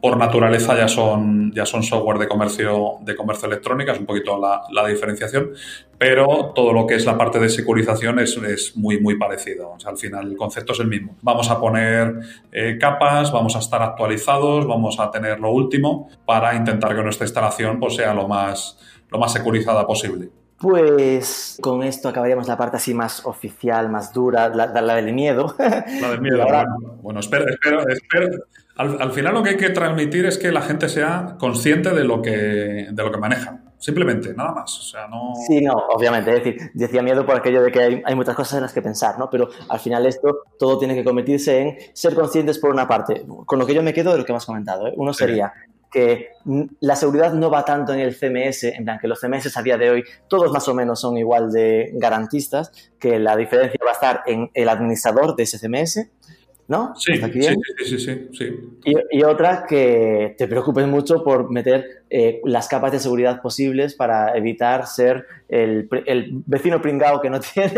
por 0.07 0.19
naturaleza 0.19 0.77
ya 0.77 0.87
son, 0.87 1.51
ya 1.53 1.67
son 1.67 1.83
software 1.83 2.21
de 2.21 2.29
comercio, 2.29 2.99
de 3.01 3.17
comercio 3.17 3.49
electrónica, 3.49 3.91
es 3.91 3.99
un 3.99 4.07
poquito 4.07 4.39
la, 4.39 4.87
diferenciación, 4.87 5.51
pero 5.99 6.53
todo 6.55 6.73
lo 6.73 6.87
que 6.87 6.95
es 6.95 7.05
la 7.05 7.19
parte 7.19 7.41
de 7.41 7.49
securización 7.49 8.21
es, 8.21 8.37
es, 8.37 8.77
muy, 8.77 9.01
muy 9.01 9.19
parecido. 9.19 9.77
Al 9.85 9.99
final 9.99 10.31
el 10.31 10.37
concepto 10.37 10.75
es 10.75 10.79
el 10.79 10.87
mismo. 10.87 11.17
Vamos 11.23 11.51
a 11.51 11.59
poner 11.59 12.21
eh, 12.53 12.79
capas, 12.81 13.33
vamos 13.33 13.57
a 13.57 13.59
estar 13.59 13.83
actualizados, 13.83 14.65
vamos 14.69 15.01
a 15.01 15.11
tener 15.11 15.41
lo 15.41 15.51
último 15.51 16.09
para 16.25 16.55
intentar 16.55 16.95
que 16.95 17.03
nuestra 17.03 17.27
instalación 17.27 17.81
pues, 17.81 17.97
sea 17.97 18.15
lo 18.15 18.29
más, 18.29 18.79
lo 19.11 19.19
más 19.19 19.33
securizada 19.33 19.89
posible. 19.89 20.29
Pues 20.59 21.59
con 21.61 21.83
esto 21.83 22.09
acabaríamos 22.09 22.49
la 22.49 22.57
parte 22.57 22.79
así 22.79 22.95
más 22.95 23.27
oficial, 23.27 23.91
más 23.91 24.13
dura, 24.13 24.49
la, 24.49 24.67
la 24.67 24.95
del 24.95 25.13
miedo. 25.13 25.55
La 25.59 26.11
del 26.11 26.21
miedo. 26.21 26.43
Ahora... 26.43 26.67
Bueno, 27.03 27.21
espero, 27.21 27.47
espero, 27.49 27.87
espero. 27.89 28.29
Al, 28.77 29.01
al, 29.01 29.13
final 29.13 29.35
lo 29.35 29.43
que 29.43 29.51
hay 29.51 29.57
que 29.57 29.71
transmitir 29.71 30.27
es 30.27 30.39
que 30.39 30.53
la 30.53 30.63
gente 30.63 30.89
sea 30.89 31.37
consciente 31.39 31.91
de 31.91 32.05
lo 32.05 32.23
que, 32.23 32.89
de 32.91 33.03
lo 33.03 33.11
que 33.11 33.19
maneja. 33.19 33.61
Simplemente, 33.79 34.35
nada 34.35 34.53
más. 34.53 34.79
O 34.79 34.83
sea, 34.83 35.07
no... 35.09 35.35
Sí, 35.47 35.61
no, 35.61 35.75
obviamente. 35.75 36.35
Es 36.35 36.45
decir, 36.45 36.71
decía 36.75 37.03
miedo 37.03 37.27
por 37.27 37.37
aquello 37.37 37.63
de 37.63 37.71
que 37.71 37.81
hay, 37.81 38.03
hay, 38.05 38.15
muchas 38.15 38.35
cosas 38.35 38.55
en 38.55 38.63
las 38.63 38.73
que 38.73 38.83
pensar, 38.83 39.19
¿no? 39.19 39.29
Pero 39.31 39.49
al 39.69 39.79
final 39.79 40.07
esto 40.07 40.45
todo 40.59 40.79
tiene 40.79 40.95
que 40.95 41.05
convertirse 41.05 41.61
en 41.61 41.77
ser 41.93 42.15
conscientes 42.15 42.59
por 42.59 42.71
una 42.71 42.89
parte. 42.89 43.25
Con 43.45 43.59
lo 43.59 43.67
que 43.67 43.75
yo 43.75 43.83
me 43.83 43.93
quedo 43.93 44.13
de 44.13 44.19
lo 44.19 44.25
que 44.25 44.33
hemos 44.33 44.47
comentado. 44.47 44.89
¿eh? 44.89 44.95
Uno 44.97 45.13
sería 45.13 45.53
sí. 45.55 45.76
Que 45.91 46.31
la 46.81 46.97
seguridad 46.97 47.33
no 47.33 47.51
va 47.51 47.65
tanto 47.65 47.93
en 47.93 48.01
el 48.01 48.15
CMS, 48.15 48.65
en 48.65 48.85
plan 48.85 48.99
que 48.99 49.09
los 49.09 49.21
CMS 49.21 49.57
a 49.57 49.63
día 49.63 49.79
de 49.79 49.91
hoy 49.91 50.05
todos 50.29 50.53
más 50.53 50.69
o 50.69 50.75
menos 50.75 51.01
son 51.01 51.17
igual 51.17 51.53
de 51.53 51.91
garantistas, 51.95 52.73
que 52.99 53.19
la 53.19 53.37
diferencia 53.37 53.79
va 53.85 53.91
a 53.91 53.95
estar 53.95 54.23
en 54.27 54.51
el 54.55 54.69
administrador 54.69 55.37
de 55.37 55.45
ese 55.45 55.59
CMS 55.59 56.11
¿no? 56.69 56.95
Sí, 56.97 57.17
sí, 57.17 57.41
sí, 57.85 57.99
sí, 57.99 58.29
sí, 58.33 58.61
y, 58.85 59.19
y, 59.19 59.23
otra 59.23 59.65
que 59.69 60.35
te 60.37 60.49
preocupes 60.49 60.87
mucho 60.87 61.23
por 61.23 61.51
meter 61.51 62.03
eh, 62.11 62.41
las 62.45 62.67
capas 62.67 62.91
de 62.91 62.99
seguridad 62.99 63.41
posibles 63.41 63.95
para 63.95 64.37
evitar 64.37 64.87
ser 64.87 65.27
el, 65.49 65.89
el 66.07 66.43
vecino 66.47 66.83
pringao 66.83 67.21
que 67.21 67.31
no 67.31 67.39
tiene, 67.55 67.71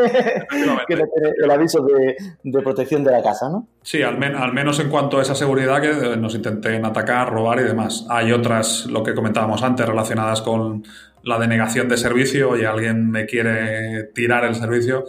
que 0.88 0.96
no 0.96 1.06
tiene 1.06 1.32
el 1.42 1.50
aviso 1.50 1.84
de, 1.84 2.16
de, 2.42 2.62
protección 2.62 3.04
de 3.04 3.10
la 3.10 3.22
casa, 3.22 3.50
¿no? 3.50 3.66
Sí, 3.82 4.02
al, 4.02 4.18
men 4.18 4.34
al, 4.34 4.54
menos 4.54 4.80
en 4.80 4.88
cuanto 4.88 5.18
a 5.18 5.22
esa 5.22 5.34
seguridad 5.34 5.82
que 5.82 6.16
nos 6.16 6.34
intenten 6.34 6.84
atacar, 6.84 7.30
robar 7.30 7.60
y 7.60 7.64
demás. 7.64 8.06
Hay 8.08 8.32
otras, 8.32 8.86
lo 8.86 9.02
que 9.02 9.14
comentábamos 9.14 9.62
antes, 9.62 9.86
relacionadas 9.86 10.40
con 10.40 10.84
la 11.24 11.38
denegación 11.38 11.88
de 11.88 11.98
servicio 11.98 12.56
y 12.56 12.64
alguien 12.64 13.10
me 13.10 13.26
quiere 13.26 14.04
tirar 14.14 14.44
el 14.44 14.54
servicio 14.54 15.04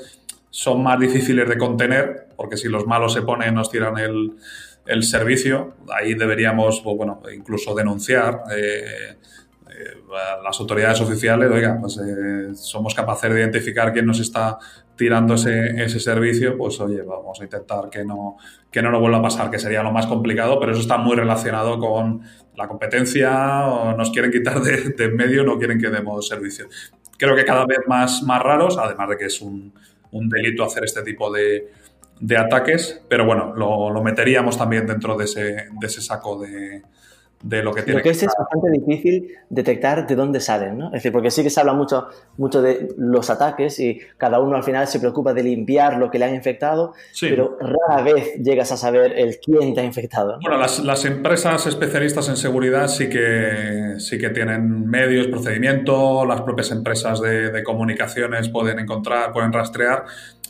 son 0.50 0.84
más 0.84 1.00
difíciles 1.00 1.48
de 1.48 1.58
contener, 1.58 2.28
porque 2.36 2.58
si 2.58 2.68
los 2.68 2.86
malos 2.88 3.14
se 3.14 3.22
ponen, 3.22 3.54
nos 3.54 3.70
tiran 3.70 3.98
el, 3.98 4.34
el 4.86 5.04
servicio, 5.04 5.76
ahí 5.96 6.16
deberíamos, 6.16 6.82
pues, 6.82 6.98
bueno, 6.98 7.22
incluso 7.34 7.76
denunciar. 7.76 8.44
Eh, 8.52 9.18
eh, 9.70 9.98
las 10.44 10.60
autoridades 10.60 11.00
oficiales, 11.00 11.50
oiga, 11.52 11.78
pues 11.80 12.00
eh, 12.00 12.56
somos 12.56 12.96
capaces 12.96 13.32
de 13.32 13.40
identificar 13.40 13.94
quién 13.94 14.08
nos 14.08 14.20
está 14.20 14.58
tirando 14.96 15.36
ese, 15.36 15.82
ese, 15.82 16.00
servicio, 16.00 16.58
pues 16.58 16.82
oye, 16.82 17.04
vamos 17.04 17.40
a 17.40 17.44
intentar 17.44 17.90
que 17.90 18.04
no, 18.04 18.36
que 18.72 18.82
no 18.82 18.92
nos 18.92 19.00
vuelva 19.00 19.20
a 19.20 19.22
pasar, 19.22 19.50
que 19.50 19.60
sería 19.60 19.84
lo 19.84 19.92
más 19.92 20.08
complicado, 20.08 20.60
pero 20.60 20.74
eso 20.74 20.82
está 20.82 20.98
muy 20.98 21.16
relacionado 21.16 21.80
con 21.80 22.24
la 22.58 22.68
competencia, 22.68 23.30
nos 23.96 24.10
quieren 24.10 24.32
quitar 24.32 24.60
de, 24.62 24.90
de 24.90 25.06
en 25.06 25.16
medio, 25.16 25.46
no 25.46 25.58
quieren 25.58 25.80
que 25.80 25.90
demos 25.90 26.28
servicio. 26.28 26.68
Creo 27.18 27.36
que 27.36 27.46
cada 27.46 27.66
vez 27.66 27.80
más, 27.88 28.24
más 28.24 28.42
raros, 28.42 28.78
además 28.78 29.10
de 29.10 29.18
que 29.18 29.26
es 29.26 29.40
un, 29.40 29.74
un 30.12 30.30
delito 30.30 30.64
hacer 30.64 30.86
este 30.86 31.04
tipo 31.04 31.32
de, 31.32 31.72
de 32.20 32.38
ataques, 32.38 33.02
pero 33.08 33.26
bueno, 33.26 33.54
lo, 33.56 34.02
meteríamos 34.04 34.58
también 34.58 34.86
dentro 34.86 35.16
de 35.18 35.26
ese, 35.26 35.42
de 35.42 35.88
ese 35.88 36.02
saco 36.02 36.40
de, 36.40 36.82
de 37.42 37.64
lo 37.64 37.74
que 37.74 37.84
tiene 37.84 38.00
lo 38.00 38.04
que, 38.04 38.10
es, 38.10 38.24
es 38.24 38.34
bastante 38.38 38.70
difícil 38.72 39.34
detectar 39.50 40.06
de 40.06 40.16
dónde 40.16 40.40
salen, 40.40 40.78
¿no? 40.78 40.88
Es 40.88 40.94
decir, 40.94 41.12
porque 41.12 41.32
sí 41.32 41.42
que 41.42 41.50
se 41.50 41.60
habla 41.60 41.74
mucho, 41.74 42.08
mucho 42.38 42.62
de 42.62 42.90
los 42.98 43.30
ataques 43.30 43.80
y 43.80 44.00
cada 44.18 44.40
uno 44.40 44.58
al 44.58 44.64
final 44.64 44.88
se 44.88 45.00
preocupa 45.00 45.34
de 45.34 45.44
limpiar 45.44 45.98
lo 45.98 46.12
que 46.12 46.20
le 46.20 46.26
han 46.26 46.36
infectado, 46.36 46.94
pero 47.22 47.58
rara 47.60 48.04
vez 48.04 48.36
llegas 48.36 48.72
a 48.72 48.78
saber 48.78 49.18
el 49.18 49.40
quién 49.40 49.74
te 49.74 49.82
ha 49.82 49.84
infectado. 49.84 50.38
Bueno, 50.42 50.58
las, 50.58 51.06
empresas 51.06 51.66
especialistas 51.66 52.28
en 52.28 52.36
seguridad 52.36 52.88
sí 52.88 53.10
que, 53.10 53.96
sí 54.00 54.18
que 54.18 54.30
tienen 54.30 54.86
medios, 54.88 55.28
procedimientos, 55.28 56.28
las 56.28 56.42
propias 56.42 56.72
empresas 56.72 57.22
de, 57.22 57.52
de 57.52 57.64
comunicaciones 57.64 58.50
pueden 58.50 58.80
encontrar, 58.80 59.32
pueden 59.32 59.54
rastrear 59.54 60.04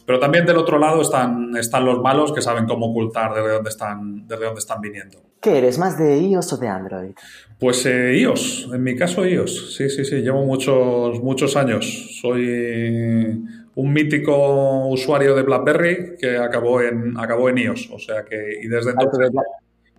pero 0.10 0.20
también 0.20 0.44
del 0.44 0.58
otro 0.58 0.80
lado 0.80 1.04
están, 1.04 1.56
están 1.56 1.86
los 1.86 2.02
malos 2.02 2.34
que 2.34 2.42
saben 2.42 2.66
cómo 2.66 2.88
ocultar 2.88 3.32
desde 3.32 3.52
dónde 3.52 3.70
están, 3.70 4.28
desde 4.28 4.46
dónde 4.46 4.58
están 4.58 4.82
viniendo. 4.82 5.29
¿Qué 5.42 5.58
eres? 5.58 5.78
¿Más 5.78 5.98
de 5.98 6.18
iOS 6.18 6.54
o 6.54 6.58
de 6.58 6.68
Android? 6.68 7.12
Pues 7.60 7.86
eh, 7.86 8.18
iOS, 8.18 8.70
en 8.74 8.84
mi 8.84 8.96
caso 8.96 9.26
iOS. 9.26 9.76
Sí, 9.76 9.90
sí, 9.90 10.04
sí, 10.04 10.18
llevo 10.18 10.46
muchos, 10.46 11.22
muchos 11.22 11.56
años. 11.56 12.20
Soy 12.22 13.44
un 13.76 13.94
mítico 13.94 14.88
usuario 14.88 15.36
de 15.36 15.44
BlackBerry 15.44 16.18
que 16.20 16.38
acabó 16.38 16.82
en, 16.82 17.18
acabó 17.18 17.50
en 17.50 17.58
iOS. 17.60 17.90
O 17.92 18.00
sea 18.00 18.26
que, 18.26 18.60
y 18.62 18.68
desde 18.68 18.92
entonces 18.92 19.32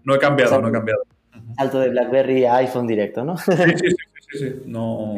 no 0.05 0.14
he 0.14 0.18
cambiado, 0.18 0.61
no 0.61 0.68
he 0.68 0.72
cambiado. 0.72 1.03
Salto 1.57 1.80
de 1.80 1.88
BlackBerry 1.88 2.45
a 2.45 2.57
iPhone 2.57 2.86
directo, 2.86 3.24
¿no? 3.24 3.36
Sí, 3.38 3.53
sí, 3.53 3.88
sí, 3.88 3.97
sí, 4.30 4.38
sí. 4.38 4.62
No, 4.66 5.16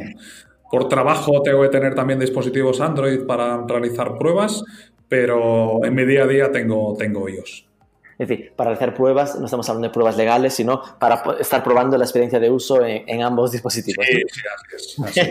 por 0.71 0.89
trabajo 0.89 1.43
tengo 1.43 1.63
que 1.63 1.69
tener 1.69 1.95
también 1.95 2.19
dispositivos 2.19 2.81
Android 2.81 3.27
para 3.27 3.67
realizar 3.67 4.17
pruebas, 4.19 4.65
pero 5.09 5.85
en 5.85 5.95
mi 5.95 6.05
día 6.05 6.25
a 6.25 6.27
día 6.27 6.51
tengo, 6.51 6.97
tengo 6.97 7.29
iOS. 7.29 7.67
Es 8.23 8.29
decir, 8.29 8.53
para 8.55 8.71
realizar 8.71 8.95
pruebas, 8.95 9.37
no 9.37 9.47
estamos 9.47 9.69
hablando 9.69 9.89
de 9.89 9.93
pruebas 9.93 10.17
legales, 10.17 10.55
sino 10.55 10.81
para 11.01 11.25
estar 11.41 11.65
probando 11.65 11.99
la 11.99 12.05
experiencia 12.05 12.39
de 12.39 12.51
uso 12.51 12.85
en, 12.85 13.21
ambos 13.21 13.51
dispositivos. 13.51 14.07
Sí, 14.07 14.23
sí, 14.33 14.41
así 14.55 15.21
es. 15.21 15.27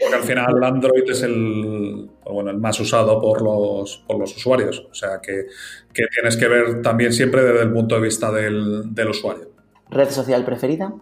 porque 0.00 0.14
al 0.14 0.22
final 0.22 0.64
Android 0.64 1.10
es 1.10 1.22
el, 1.22 2.08
bueno, 2.24 2.52
el 2.52 2.56
más 2.56 2.80
usado 2.80 3.20
por 3.20 3.42
los, 3.42 4.02
por 4.06 4.18
los 4.18 4.34
usuarios. 4.34 4.86
O 4.90 4.94
sea 4.94 5.20
que, 5.22 5.44
que, 5.92 6.06
tienes 6.06 6.38
que 6.38 6.48
ver 6.48 6.80
también 6.80 7.12
siempre 7.12 7.42
desde 7.42 7.64
el 7.64 7.72
punto 7.74 7.96
de 7.96 8.00
vista 8.00 8.32
del, 8.32 8.94
del 8.94 9.10
usuario. 9.10 9.50
¿Red 9.90 10.08
social 10.08 10.42
preferida? 10.42 10.94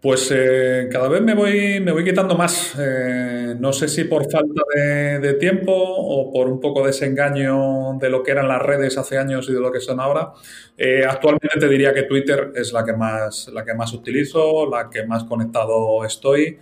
Pues 0.00 0.32
eh, 0.32 0.88
cada 0.92 1.08
vez 1.08 1.20
me 1.22 1.34
voy, 1.34 1.80
me 1.80 1.90
voy 1.90 2.04
quitando 2.04 2.36
más. 2.36 2.76
Eh, 2.78 3.56
no 3.58 3.72
sé 3.72 3.88
si 3.88 4.04
por 4.04 4.30
falta 4.30 4.62
de, 4.72 5.34
tiempo 5.34 5.72
o 5.74 6.32
por 6.32 6.48
un 6.48 6.60
poco 6.60 6.86
desengaño 6.86 7.94
de 7.94 8.08
lo 8.08 8.22
que 8.22 8.30
eran 8.30 8.46
las 8.46 8.62
redes 8.62 8.96
hace 8.96 9.18
años 9.18 9.48
y 9.48 9.54
de 9.54 9.60
lo 9.60 9.72
que 9.72 9.80
son 9.80 9.98
ahora. 9.98 10.32
Eh, 10.76 11.04
actualmente 11.04 11.58
te 11.58 11.68
diría 11.68 11.92
que 11.92 12.04
Twitter 12.04 12.52
es 12.54 12.72
la 12.72 12.84
que 12.84 12.92
más, 12.92 13.48
la 13.52 13.64
que 13.64 13.74
más 13.74 13.92
utilizo, 13.92 14.70
la 14.70 14.88
que 14.88 15.04
más 15.04 15.24
conectado 15.24 16.04
estoy 16.04 16.58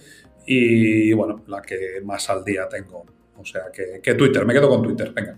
y, 0.47 1.13
bueno, 1.13 1.43
la 1.47 1.61
que 1.61 2.01
más 2.03 2.31
al 2.31 2.43
día 2.43 2.67
tengo. 2.71 3.05
O 3.37 3.45
sea 3.45 3.65
que, 3.71 4.01
que 4.03 4.15
Twitter, 4.15 4.47
me 4.47 4.55
quedo 4.55 4.71
con 4.71 4.83
Twitter, 4.83 5.13
venga. 5.15 5.37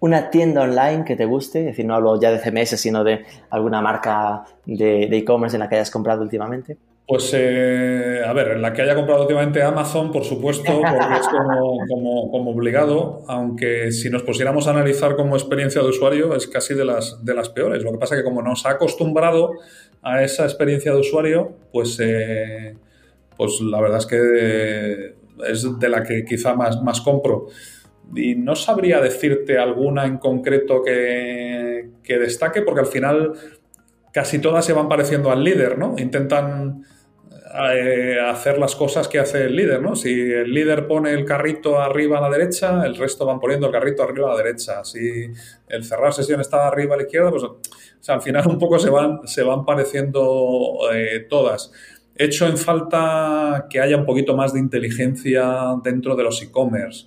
Una 0.00 0.28
tienda 0.28 0.62
online 0.62 1.04
que 1.06 1.16
te 1.16 1.24
guste, 1.24 1.60
es 1.60 1.66
decir, 1.66 1.86
no 1.86 1.94
hablo 1.94 2.20
ya 2.20 2.30
de 2.30 2.40
CMS, 2.40 2.78
sino 2.78 3.04
de 3.04 3.24
alguna 3.48 3.80
marca 3.80 4.44
de 4.66 5.04
e-commerce 5.04 5.56
en 5.56 5.60
la 5.60 5.68
que 5.68 5.76
hayas 5.76 5.90
comprado 5.90 6.22
últimamente. 6.22 6.76
Pues, 7.10 7.32
eh, 7.34 8.22
a 8.24 8.32
ver, 8.32 8.60
la 8.60 8.72
que 8.72 8.82
haya 8.82 8.94
comprado 8.94 9.22
últimamente 9.22 9.60
Amazon, 9.64 10.12
por 10.12 10.22
supuesto, 10.22 10.80
porque 10.80 11.20
es 11.20 11.26
como, 11.26 12.30
como, 12.30 12.50
obligado, 12.52 13.24
aunque 13.26 13.90
si 13.90 14.10
nos 14.10 14.22
pusiéramos 14.22 14.68
a 14.68 14.70
analizar 14.70 15.16
como 15.16 15.34
experiencia 15.34 15.82
de 15.82 15.88
usuario, 15.88 16.36
es 16.36 16.46
casi 16.46 16.74
de 16.74 16.84
las, 16.84 17.24
de 17.24 17.34
las 17.34 17.48
peores. 17.48 17.82
Lo 17.82 17.90
que 17.90 17.98
pasa 17.98 18.14
es 18.14 18.20
que 18.20 18.24
como 18.24 18.42
nos 18.42 18.64
ha 18.64 18.70
acostumbrado 18.70 19.50
a 20.02 20.22
esa 20.22 20.44
experiencia 20.44 20.92
de 20.92 21.00
usuario, 21.00 21.56
pues, 21.72 21.98
eh, 22.00 22.76
pues 23.36 23.60
la 23.60 23.80
verdad 23.80 23.98
es 23.98 24.06
que 24.06 25.14
es 25.50 25.80
de 25.80 25.88
la 25.88 26.04
que 26.04 26.24
quizá 26.24 26.54
más, 26.54 26.80
más 26.80 27.00
compro. 27.00 27.48
Y 28.14 28.36
no 28.36 28.54
sabría 28.54 29.00
decirte 29.00 29.58
alguna 29.58 30.06
en 30.06 30.18
concreto 30.18 30.80
que, 30.84 31.90
que 32.04 32.18
destaque, 32.20 32.62
porque 32.62 32.82
al 32.82 32.86
final 32.86 33.32
casi 34.12 34.38
todas 34.38 34.64
se 34.64 34.72
van 34.72 34.88
pareciendo 34.88 35.32
al 35.32 35.42
líder, 35.42 35.76
¿no? 35.76 35.96
Intentan 35.98 36.84
eh, 36.84 36.98
hacer 37.52 38.58
las 38.58 38.76
cosas 38.76 39.08
que 39.08 39.18
hace 39.18 39.46
el 39.46 39.56
líder, 39.56 39.82
¿no? 39.82 39.96
Si 39.96 40.10
el 40.10 40.52
líder 40.52 40.86
pone 40.86 41.12
el 41.12 41.24
carrito 41.24 41.80
arriba 41.80 42.18
a 42.18 42.20
la 42.20 42.30
derecha, 42.30 42.84
el 42.84 42.96
resto 42.96 43.26
van 43.26 43.40
poniendo 43.40 43.66
el 43.66 43.72
carrito 43.72 44.02
arriba 44.02 44.28
a 44.28 44.36
la 44.36 44.42
derecha. 44.42 44.84
Si 44.84 45.30
el 45.68 45.84
cerrar 45.84 46.12
sesión 46.12 46.40
está 46.40 46.68
arriba 46.68 46.94
a 46.94 46.98
la 46.98 47.02
izquierda, 47.04 47.30
pues 47.30 47.42
al 48.08 48.22
final 48.22 48.46
un 48.48 48.58
poco 48.58 48.78
se 48.78 48.90
van, 48.90 49.26
se 49.26 49.42
van 49.42 49.64
pareciendo 49.64 50.78
eh, 50.94 51.26
todas. 51.28 51.72
Hecho 52.14 52.46
en 52.46 52.56
falta 52.56 53.66
que 53.68 53.80
haya 53.80 53.96
un 53.96 54.06
poquito 54.06 54.36
más 54.36 54.52
de 54.52 54.60
inteligencia 54.60 55.74
dentro 55.82 56.14
de 56.14 56.24
los 56.24 56.42
e-commerce 56.42 57.06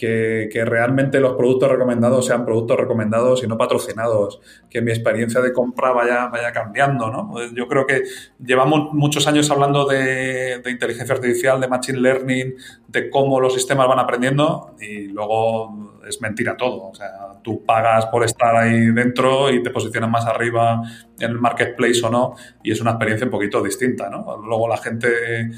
que, 0.00 0.64
realmente 0.64 1.20
los 1.20 1.34
productos 1.34 1.70
recomendados 1.70 2.26
sean 2.26 2.44
productos 2.44 2.78
recomendados 2.78 3.44
y 3.44 3.46
no 3.46 3.58
patrocinados, 3.58 4.40
que 4.70 4.80
mi 4.80 4.90
experiencia 4.90 5.40
de 5.40 5.52
compra 5.52 5.92
vaya, 5.92 6.28
vaya 6.28 6.52
cambiando. 6.52 7.10
¿no? 7.10 7.34
Yo 7.54 7.68
creo 7.68 7.86
que 7.86 8.04
llevamos 8.44 8.92
muchos 8.94 9.26
años 9.26 9.50
hablando 9.50 9.86
de, 9.86 10.62
inteligencia 10.66 11.14
artificial, 11.14 11.60
de 11.60 11.68
machine 11.68 12.00
learning, 12.00 12.54
de 12.88 13.10
cómo 13.10 13.40
los 13.40 13.54
sistemas 13.54 13.88
van 13.88 13.98
aprendiendo 13.98 14.74
y 14.80 15.08
luego 15.08 16.00
es 16.08 16.20
mentira 16.20 16.56
todo. 16.56 16.88
O 16.88 16.94
sea, 16.94 17.10
tú 17.42 17.64
pagas 17.64 18.06
por 18.06 18.24
estar 18.24 18.56
ahí 18.56 18.86
dentro 18.86 19.50
y 19.50 19.62
te 19.62 19.70
posicionas 19.70 20.10
más 20.10 20.26
arriba 20.26 20.82
en 21.18 21.30
el 21.30 21.38
marketplace 21.38 22.00
o 22.04 22.10
no 22.10 22.34
y 22.62 22.72
es 22.72 22.80
una 22.80 22.92
experiencia 22.92 23.26
un 23.26 23.30
poquito 23.30 23.62
distinta. 23.62 24.08
¿no? 24.08 24.38
Luego 24.38 24.66
la 24.66 24.78
gente 24.78 25.50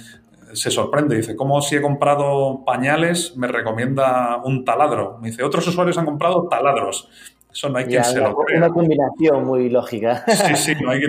se 0.53 0.71
sorprende. 0.71 1.17
Dice, 1.17 1.37
¿cómo 1.37 1.61
si 1.63 1.77
he 1.77 1.83
comprado 1.83 2.65
pañales 2.65 3.37
me 3.37 3.47
recomienda 3.47 4.41
un 4.45 4.65
taladro? 4.65 5.19
Me 5.21 5.31
dice, 5.31 5.43
otros 5.43 5.67
usuarios 5.67 5.99
han 5.99 6.05
comprado 6.05 6.49
taladros. 6.49 7.09
Eso 7.53 7.69
no 7.69 7.79
hay 7.79 7.85
quien 7.85 8.05
se 8.05 8.19
lo 8.19 8.35
crea. 8.35 8.59
Una 8.59 8.71
combinación 8.71 9.45
muy 9.45 9.69
lógica. 9.69 10.25
Sí, 10.27 10.57
sí, 10.57 10.75
no 10.81 10.91
hay, 10.91 11.01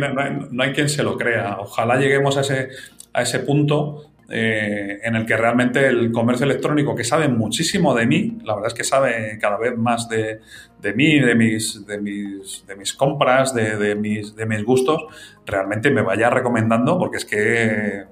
no 0.52 0.64
hay, 0.64 0.74
quien 0.74 0.90
se 0.90 1.04
lo 1.04 1.18
crea. 1.18 1.58
Ojalá 1.60 1.96
lleguemos 1.96 2.38
a 2.38 2.42
ese, 2.42 2.70
a 3.14 3.22
ese 3.22 3.40
punto 3.40 4.14
eh, 4.30 5.00
en 5.04 5.16
el 5.16 5.26
que 5.26 5.38
realmente 5.38 5.88
el 5.88 6.12
comercio 6.12 6.46
electrónico, 6.46 6.96
que 6.96 7.04
sabe 7.04 7.28
muchísimo 7.28 7.94
de 7.94 8.08
mí, 8.08 8.38
la 8.44 8.56
verdad 8.56 8.70
es 8.70 8.74
que 8.74 8.84
sabe 8.84 9.38
cada 9.40 9.58
vez 9.58 9.78
más 9.78 10.10
de, 10.10 10.40
de 10.82 10.94
mí, 10.94 11.20
de 11.20 11.36
mis, 11.36 11.86
de 11.86 12.00
mis, 12.00 12.66
de 12.66 12.76
mis 12.76 12.94
compras, 12.94 13.54
de, 13.54 13.78
de, 13.78 13.96
mis, 13.96 14.36
de 14.36 14.46
mis 14.46 14.64
gustos, 14.64 15.04
realmente 15.46 15.92
me 15.92 16.02
vaya 16.02 16.30
recomendando, 16.30 16.98
porque 16.98 17.18
es 17.18 17.26
que 17.26 18.06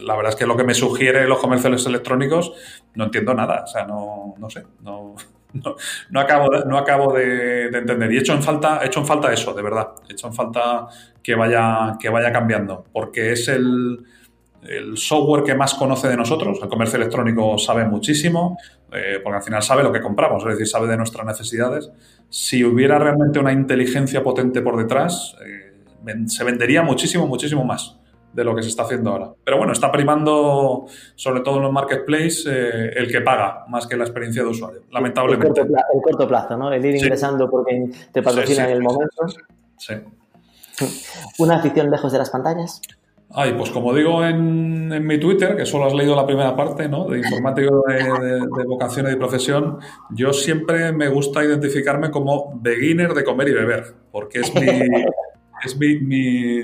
la 0.00 0.16
verdad 0.16 0.32
es 0.32 0.36
que 0.36 0.46
lo 0.46 0.56
que 0.56 0.64
me 0.64 0.74
sugiere 0.74 1.26
los 1.26 1.38
comercios 1.38 1.86
electrónicos 1.86 2.52
no 2.94 3.04
entiendo 3.04 3.34
nada, 3.34 3.64
o 3.64 3.66
sea, 3.66 3.86
no, 3.86 4.34
no 4.38 4.50
sé, 4.50 4.64
no, 4.82 5.14
no, 6.10 6.20
acabo, 6.20 6.50
de, 6.50 6.64
no 6.66 6.78
acabo 6.78 7.12
de, 7.12 7.66
entender. 7.66 8.12
Y 8.12 8.16
he 8.16 8.20
hecho 8.20 8.34
en 8.34 8.42
falta, 8.42 8.80
he 8.82 8.86
hecho 8.86 9.00
en 9.00 9.06
falta 9.06 9.32
eso, 9.32 9.54
de 9.54 9.62
verdad, 9.62 9.88
he 10.08 10.12
hecho 10.12 10.26
en 10.26 10.34
falta 10.34 10.88
que 11.22 11.34
vaya, 11.34 11.96
que 12.00 12.08
vaya 12.08 12.32
cambiando, 12.32 12.84
porque 12.92 13.32
es 13.32 13.48
el, 13.48 14.04
el 14.62 14.96
software 14.96 15.44
que 15.44 15.54
más 15.54 15.74
conoce 15.74 16.08
de 16.08 16.16
nosotros, 16.16 16.58
el 16.62 16.68
comercio 16.68 16.96
electrónico 16.96 17.58
sabe 17.58 17.84
muchísimo, 17.84 18.58
eh, 18.92 19.20
porque 19.22 19.36
al 19.36 19.42
final 19.42 19.62
sabe 19.62 19.82
lo 19.82 19.92
que 19.92 20.00
compramos, 20.00 20.42
es 20.44 20.50
decir, 20.50 20.66
sabe 20.66 20.88
de 20.88 20.96
nuestras 20.96 21.26
necesidades. 21.26 21.90
Si 22.30 22.64
hubiera 22.64 22.98
realmente 22.98 23.38
una 23.38 23.52
inteligencia 23.52 24.22
potente 24.22 24.60
por 24.60 24.76
detrás, 24.76 25.36
eh, 25.44 26.26
se 26.26 26.44
vendería 26.44 26.82
muchísimo, 26.82 27.26
muchísimo 27.26 27.64
más 27.64 27.98
de 28.32 28.44
lo 28.44 28.54
que 28.54 28.62
se 28.62 28.68
está 28.68 28.82
haciendo 28.82 29.10
ahora. 29.10 29.32
Pero 29.44 29.58
bueno, 29.58 29.72
está 29.72 29.90
primando, 29.90 30.86
sobre 31.14 31.40
todo 31.40 31.56
en 31.56 31.62
los 31.62 31.72
marketplaces, 31.72 32.46
eh, 32.46 32.90
el 32.96 33.10
que 33.10 33.20
paga 33.20 33.64
más 33.68 33.86
que 33.86 33.96
la 33.96 34.04
experiencia 34.04 34.42
de 34.42 34.48
usuario, 34.48 34.82
lamentablemente. 34.90 35.60
El 35.60 36.02
corto 36.02 36.28
plazo, 36.28 36.56
¿no? 36.56 36.72
El 36.72 36.84
ir 36.84 36.96
ingresando 36.96 37.48
porque 37.50 37.90
te 38.12 38.22
patrocina 38.22 38.64
en 38.64 38.76
el 38.76 38.82
momento. 38.82 39.26
Sí. 39.76 39.94
¿Una 41.38 41.56
afición 41.56 41.90
lejos 41.90 42.12
de 42.12 42.18
las 42.18 42.30
pantallas? 42.30 42.80
Ay, 43.30 43.52
pues 43.58 43.70
como 43.70 43.92
digo 43.92 44.24
en, 44.24 44.90
en, 44.90 45.06
mi 45.06 45.20
Twitter, 45.20 45.54
que 45.54 45.66
solo 45.66 45.84
has 45.84 45.92
leído 45.92 46.16
la 46.16 46.24
primera 46.24 46.56
parte, 46.56 46.88
¿no? 46.88 47.06
De 47.06 47.18
informático 47.18 47.84
de, 47.86 47.96
de, 47.96 48.64
vocación 48.66 49.06
y 49.06 49.10
de 49.10 49.16
profesión, 49.18 49.78
yo 50.10 50.32
siempre 50.32 50.92
me 50.92 51.08
gusta 51.08 51.44
identificarme 51.44 52.10
como 52.10 52.58
beginner 52.58 53.12
de 53.12 53.24
comer 53.24 53.48
y 53.48 53.52
beber, 53.52 53.84
porque 54.10 54.40
es 54.40 54.54
mi, 54.54 54.62
es 55.64 55.76
mi, 55.76 55.96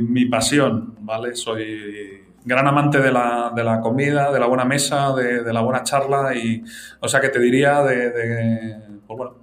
mi, 0.00 0.24
pasión, 0.26 0.94
¿vale? 1.00 1.34
Soy 1.34 2.22
gran 2.44 2.66
amante 2.66 3.00
de 3.00 3.10
la, 3.10 3.52
de 3.54 3.64
la 3.64 3.80
comida, 3.80 4.30
de 4.30 4.40
la 4.40 4.46
buena 4.46 4.64
mesa, 4.64 5.14
de, 5.14 5.52
la 5.52 5.60
buena 5.60 5.82
charla 5.82 6.34
y, 6.34 6.62
o 7.00 7.08
sea, 7.08 7.20
que 7.20 7.30
te 7.30 7.38
diría 7.38 7.82
de, 7.82 8.76
pues 9.06 9.16
bueno, 9.16 9.36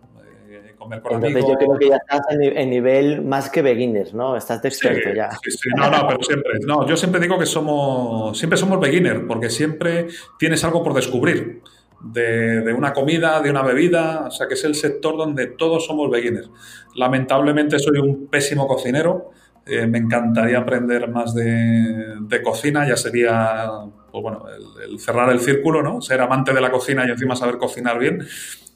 comer 0.77 1.01
con 1.01 1.13
Entonces 1.13 1.45
yo 1.47 1.57
creo 1.57 1.77
que 1.77 1.89
ya 1.89 1.97
estás 1.97 2.21
en, 2.29 2.69
nivel 2.69 3.23
más 3.23 3.49
que 3.49 3.61
beginners, 3.61 4.13
¿no? 4.13 4.35
Estás 4.35 4.61
de 4.61 4.69
experto 4.69 5.13
ya. 5.13 5.31
Sí, 5.43 5.51
sí, 5.51 5.69
no, 5.75 5.89
no, 5.89 6.07
pero 6.07 6.23
siempre, 6.23 6.53
no, 6.65 6.87
yo 6.87 6.97
siempre 6.97 7.21
digo 7.21 7.37
que 7.37 7.45
somos, 7.45 8.37
siempre 8.37 8.57
somos 8.57 8.79
beginners 8.79 9.21
porque 9.27 9.49
siempre 9.49 10.07
tienes 10.37 10.63
algo 10.63 10.83
por 10.83 10.93
descubrir. 10.93 11.61
De, 12.03 12.61
de, 12.61 12.73
una 12.73 12.93
comida, 12.93 13.41
de 13.41 13.51
una 13.51 13.61
bebida, 13.61 14.25
o 14.27 14.31
sea 14.31 14.47
que 14.47 14.55
es 14.55 14.63
el 14.63 14.73
sector 14.73 15.17
donde 15.17 15.47
todos 15.47 15.85
somos 15.85 16.09
beginners. 16.09 16.49
Lamentablemente 16.95 17.77
soy 17.77 17.99
un 17.99 18.27
pésimo 18.27 18.67
cocinero, 18.67 19.31
Eh, 19.65 19.85
me 19.85 19.99
encantaría 19.99 20.57
aprender 20.57 21.07
más 21.07 21.35
de, 21.35 22.41
cocina, 22.43 22.87
ya 22.87 22.97
sería 22.97 23.69
pues 24.11 24.23
bueno, 24.23 24.45
el, 24.83 24.99
cerrar 24.99 25.29
el 25.29 25.39
círculo, 25.39 25.83
¿no? 25.83 26.01
Ser 26.01 26.19
amante 26.19 26.51
de 26.51 26.61
la 26.61 26.71
cocina 26.71 27.05
y 27.05 27.11
encima 27.11 27.35
saber 27.35 27.57
cocinar 27.57 27.99
bien. 27.99 28.25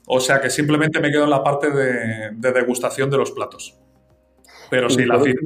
O 0.06 0.20
sea 0.20 0.40
que 0.40 0.50
simplemente 0.50 1.00
me 1.00 1.10
quedo 1.12 1.24
en 1.24 1.32
la 1.32 1.44
parte 1.44 1.72
de, 1.72 2.52
degustación 2.54 3.10
de 3.10 3.18
los 3.18 3.32
platos. 3.32 3.76
Pero 4.70 4.90
sí, 4.90 5.06
la, 5.06 5.16
afición 5.16 5.44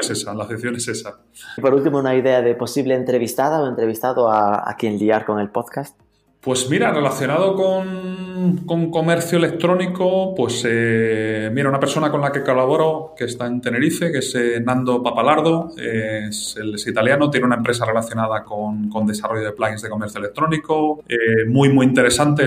es 0.00 0.10
esa, 0.10 0.34
la 0.34 0.44
afición 0.44 0.74
es 0.76 0.88
esa. 0.88 1.20
Y 1.56 1.60
por 1.60 1.74
último, 1.74 1.98
una 1.98 2.14
idea 2.14 2.42
de 2.42 2.54
posible 2.54 2.94
entrevistada 2.94 3.62
o 3.62 3.68
entrevistado 3.68 4.28
a, 4.28 4.68
a 4.68 4.76
quien 4.76 4.98
liar 4.98 5.24
con 5.24 5.38
el 5.38 5.50
podcast. 5.50 5.96
Pues 6.42 6.68
mira, 6.68 6.92
relacionado 6.92 7.54
con, 7.54 8.90
comercio 8.90 9.38
electrónico, 9.38 10.34
pues 10.34 10.64
eh, 10.68 11.48
mira, 11.54 11.68
una 11.68 11.78
persona 11.78 12.10
con 12.10 12.20
la 12.20 12.32
que 12.32 12.42
colaboro, 12.42 13.14
que 13.16 13.26
está 13.26 13.46
en 13.46 13.60
Tenerife, 13.60 14.10
que 14.10 14.18
es 14.18 14.34
eh, 14.34 14.60
Nando 14.60 15.04
Papalardo, 15.04 15.72
es, 15.76 16.56
él 16.60 16.74
es 16.74 16.84
italiano, 16.88 17.30
tiene 17.30 17.46
una 17.46 17.54
empresa 17.54 17.86
relacionada 17.86 18.42
con, 18.42 18.90
desarrollo 19.06 19.44
de 19.44 19.52
plugins 19.52 19.82
de 19.82 19.88
comercio 19.88 20.18
electrónico, 20.18 21.04
eh, 21.08 21.44
muy, 21.46 21.68
muy 21.68 21.86
interesante 21.86 22.44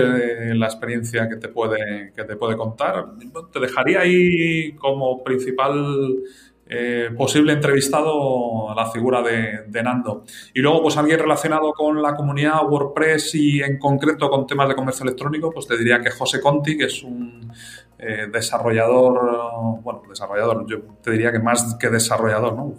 la 0.54 0.66
experiencia 0.66 1.26
que 1.26 1.36
te, 1.36 1.48
puede, 1.48 2.12
que 2.14 2.24
te 2.24 2.36
puede 2.36 2.54
contar. 2.54 3.06
Te 3.50 3.60
dejaría 3.60 4.00
ahí 4.00 4.72
como 4.72 5.24
principal 5.24 6.18
eh, 6.68 7.10
posible 7.16 7.52
entrevistado 7.52 8.74
la 8.74 8.90
figura 8.90 9.22
de, 9.22 9.82
Nando. 9.82 10.24
Y 10.52 10.60
luego, 10.60 10.82
pues 10.82 10.96
alguien 10.96 11.20
relacionado 11.20 11.72
con 11.72 12.02
la 12.02 12.16
comunidad 12.16 12.68
WordPress 12.68 13.36
y 13.36 13.62
en 13.62 13.78
concreto 13.78 14.28
con 14.28 14.46
temas 14.46 14.68
de 14.68 14.74
comercio 14.74 15.04
electrónico, 15.04 15.52
pues 15.52 15.68
te 15.68 15.78
diría 15.78 16.00
que 16.00 16.10
José 16.10 16.40
Conti, 16.40 16.76
que 16.76 16.86
es 16.86 17.02
un 17.04 17.52
eh, 17.98 18.26
desarrollador, 18.32 19.80
bueno, 19.82 20.02
desarrollador, 20.08 20.66
yo 20.68 20.80
te 21.02 21.12
diría 21.12 21.30
que 21.30 21.38
más 21.38 21.76
que 21.78 21.88
desarrollador, 21.88 22.54
¿no? 22.54 22.74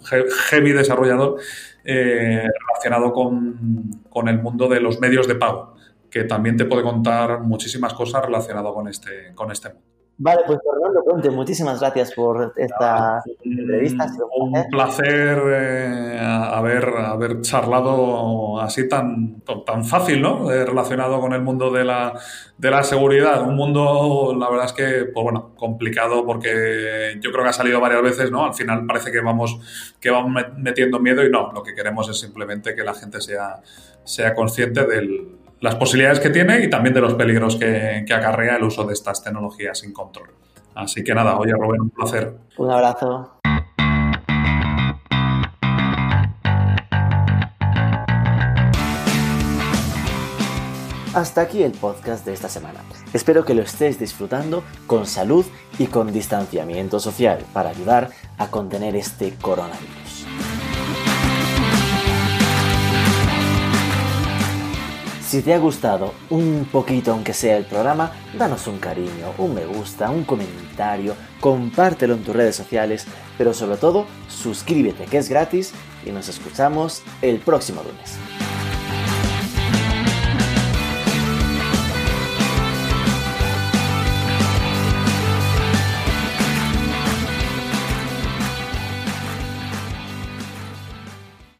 heavy 0.50 0.72
desarrollador 0.72 1.40
eh, 1.84 2.46
relacionado 2.68 3.12
con, 3.12 4.02
con 4.10 4.28
el 4.28 4.42
mundo 4.42 4.68
de 4.68 4.80
los 4.80 5.00
medios 5.00 5.26
de 5.26 5.34
pago, 5.34 5.76
que 6.10 6.24
también 6.24 6.56
te 6.58 6.66
puede 6.66 6.82
contar 6.82 7.40
muchísimas 7.40 7.94
cosas 7.94 8.22
relacionadas 8.24 8.72
con 8.72 8.86
este, 8.88 9.32
con 9.34 9.50
este 9.50 9.70
mundo. 9.70 9.97
Vale, 10.20 10.42
pues 10.48 10.58
Fernando 10.68 11.04
Conte, 11.04 11.30
muchísimas 11.30 11.78
gracias 11.78 12.12
por 12.12 12.52
esta 12.56 13.22
entrevista. 13.44 14.08
Un, 14.36 14.52
placer, 14.68 15.40
eh, 15.46 16.18
haber, 16.20 16.88
haber 16.88 17.40
charlado 17.42 18.60
así 18.60 18.88
tan, 18.88 19.40
tan 19.64 19.84
fácil, 19.84 20.20
¿no? 20.20 20.50
Eh, 20.50 20.64
relacionado 20.66 21.20
con 21.20 21.34
el 21.34 21.42
mundo 21.42 21.70
de 21.70 21.84
la, 21.84 22.18
de 22.56 22.68
la 22.68 22.82
seguridad. 22.82 23.46
Un 23.46 23.54
mundo, 23.54 24.34
la 24.36 24.50
verdad 24.50 24.66
es 24.66 24.72
que, 24.72 25.04
pues 25.04 25.22
bueno, 25.22 25.52
complicado 25.54 26.26
porque 26.26 27.16
yo 27.20 27.30
creo 27.30 27.44
que 27.44 27.50
ha 27.50 27.52
salido 27.52 27.80
varias 27.80 28.02
veces, 28.02 28.32
¿no? 28.32 28.44
Al 28.44 28.54
final 28.54 28.86
parece 28.86 29.12
que 29.12 29.20
vamos, 29.20 29.94
que 30.00 30.10
vamos 30.10 30.46
metiendo 30.56 30.98
miedo 30.98 31.24
y 31.24 31.30
no, 31.30 31.52
lo 31.52 31.62
que 31.62 31.76
queremos 31.76 32.08
es 32.08 32.18
simplemente 32.18 32.74
que 32.74 32.82
la 32.82 32.94
gente 32.94 33.20
sea, 33.20 33.60
sea 34.02 34.34
consciente 34.34 34.84
del 34.84 35.38
las 35.60 35.74
posibilidades 35.74 36.20
que 36.20 36.30
tiene 36.30 36.60
y 36.60 36.70
también 36.70 36.94
de 36.94 37.00
los 37.00 37.14
peligros 37.14 37.56
que, 37.56 38.04
acarrea 38.08 38.56
el 38.56 38.64
uso 38.64 38.84
de 38.84 38.94
estas 38.94 39.22
tecnologías 39.22 39.78
sin 39.78 39.92
control. 39.92 40.30
Así 40.74 41.02
que 41.02 41.14
nada, 41.14 41.36
oye 41.36 41.52
Rubén, 41.52 41.80
un 41.82 41.90
placer. 41.90 42.34
Un 42.56 42.70
abrazo. 42.70 43.38
Hasta 51.14 51.40
aquí 51.40 51.64
el 51.64 51.72
podcast 51.72 52.24
de 52.24 52.32
esta 52.32 52.48
semana. 52.48 52.80
Espero 53.12 53.44
que 53.44 53.54
lo 53.54 53.62
estés 53.62 53.98
disfrutando 53.98 54.62
con 54.86 55.06
salud 55.06 55.44
y 55.78 55.86
con 55.86 56.12
distanciamiento 56.12 57.00
social 57.00 57.44
para 57.52 57.70
ayudar 57.70 58.10
a 58.36 58.48
contener 58.48 58.94
este 58.94 59.34
coronavirus. 59.40 60.07
Si 65.28 65.42
te 65.42 65.52
ha 65.52 65.58
gustado 65.58 66.14
un 66.30 66.66
poquito, 66.72 67.12
aunque 67.12 67.34
sea 67.34 67.58
el 67.58 67.66
programa, 67.66 68.12
danos 68.38 68.66
un 68.66 68.78
cariño, 68.78 69.34
un 69.36 69.52
me 69.52 69.66
gusta, 69.66 70.08
un 70.10 70.24
comentario, 70.24 71.14
compártelo 71.38 72.14
en 72.14 72.24
tus 72.24 72.34
redes 72.34 72.56
sociales, 72.56 73.04
pero 73.36 73.52
sobre 73.52 73.76
todo 73.76 74.06
suscríbete 74.30 75.04
que 75.04 75.18
es 75.18 75.28
gratis 75.28 75.74
y 76.06 76.12
nos 76.12 76.30
escuchamos 76.30 77.02
el 77.20 77.40
próximo 77.40 77.82
lunes. 77.82 78.37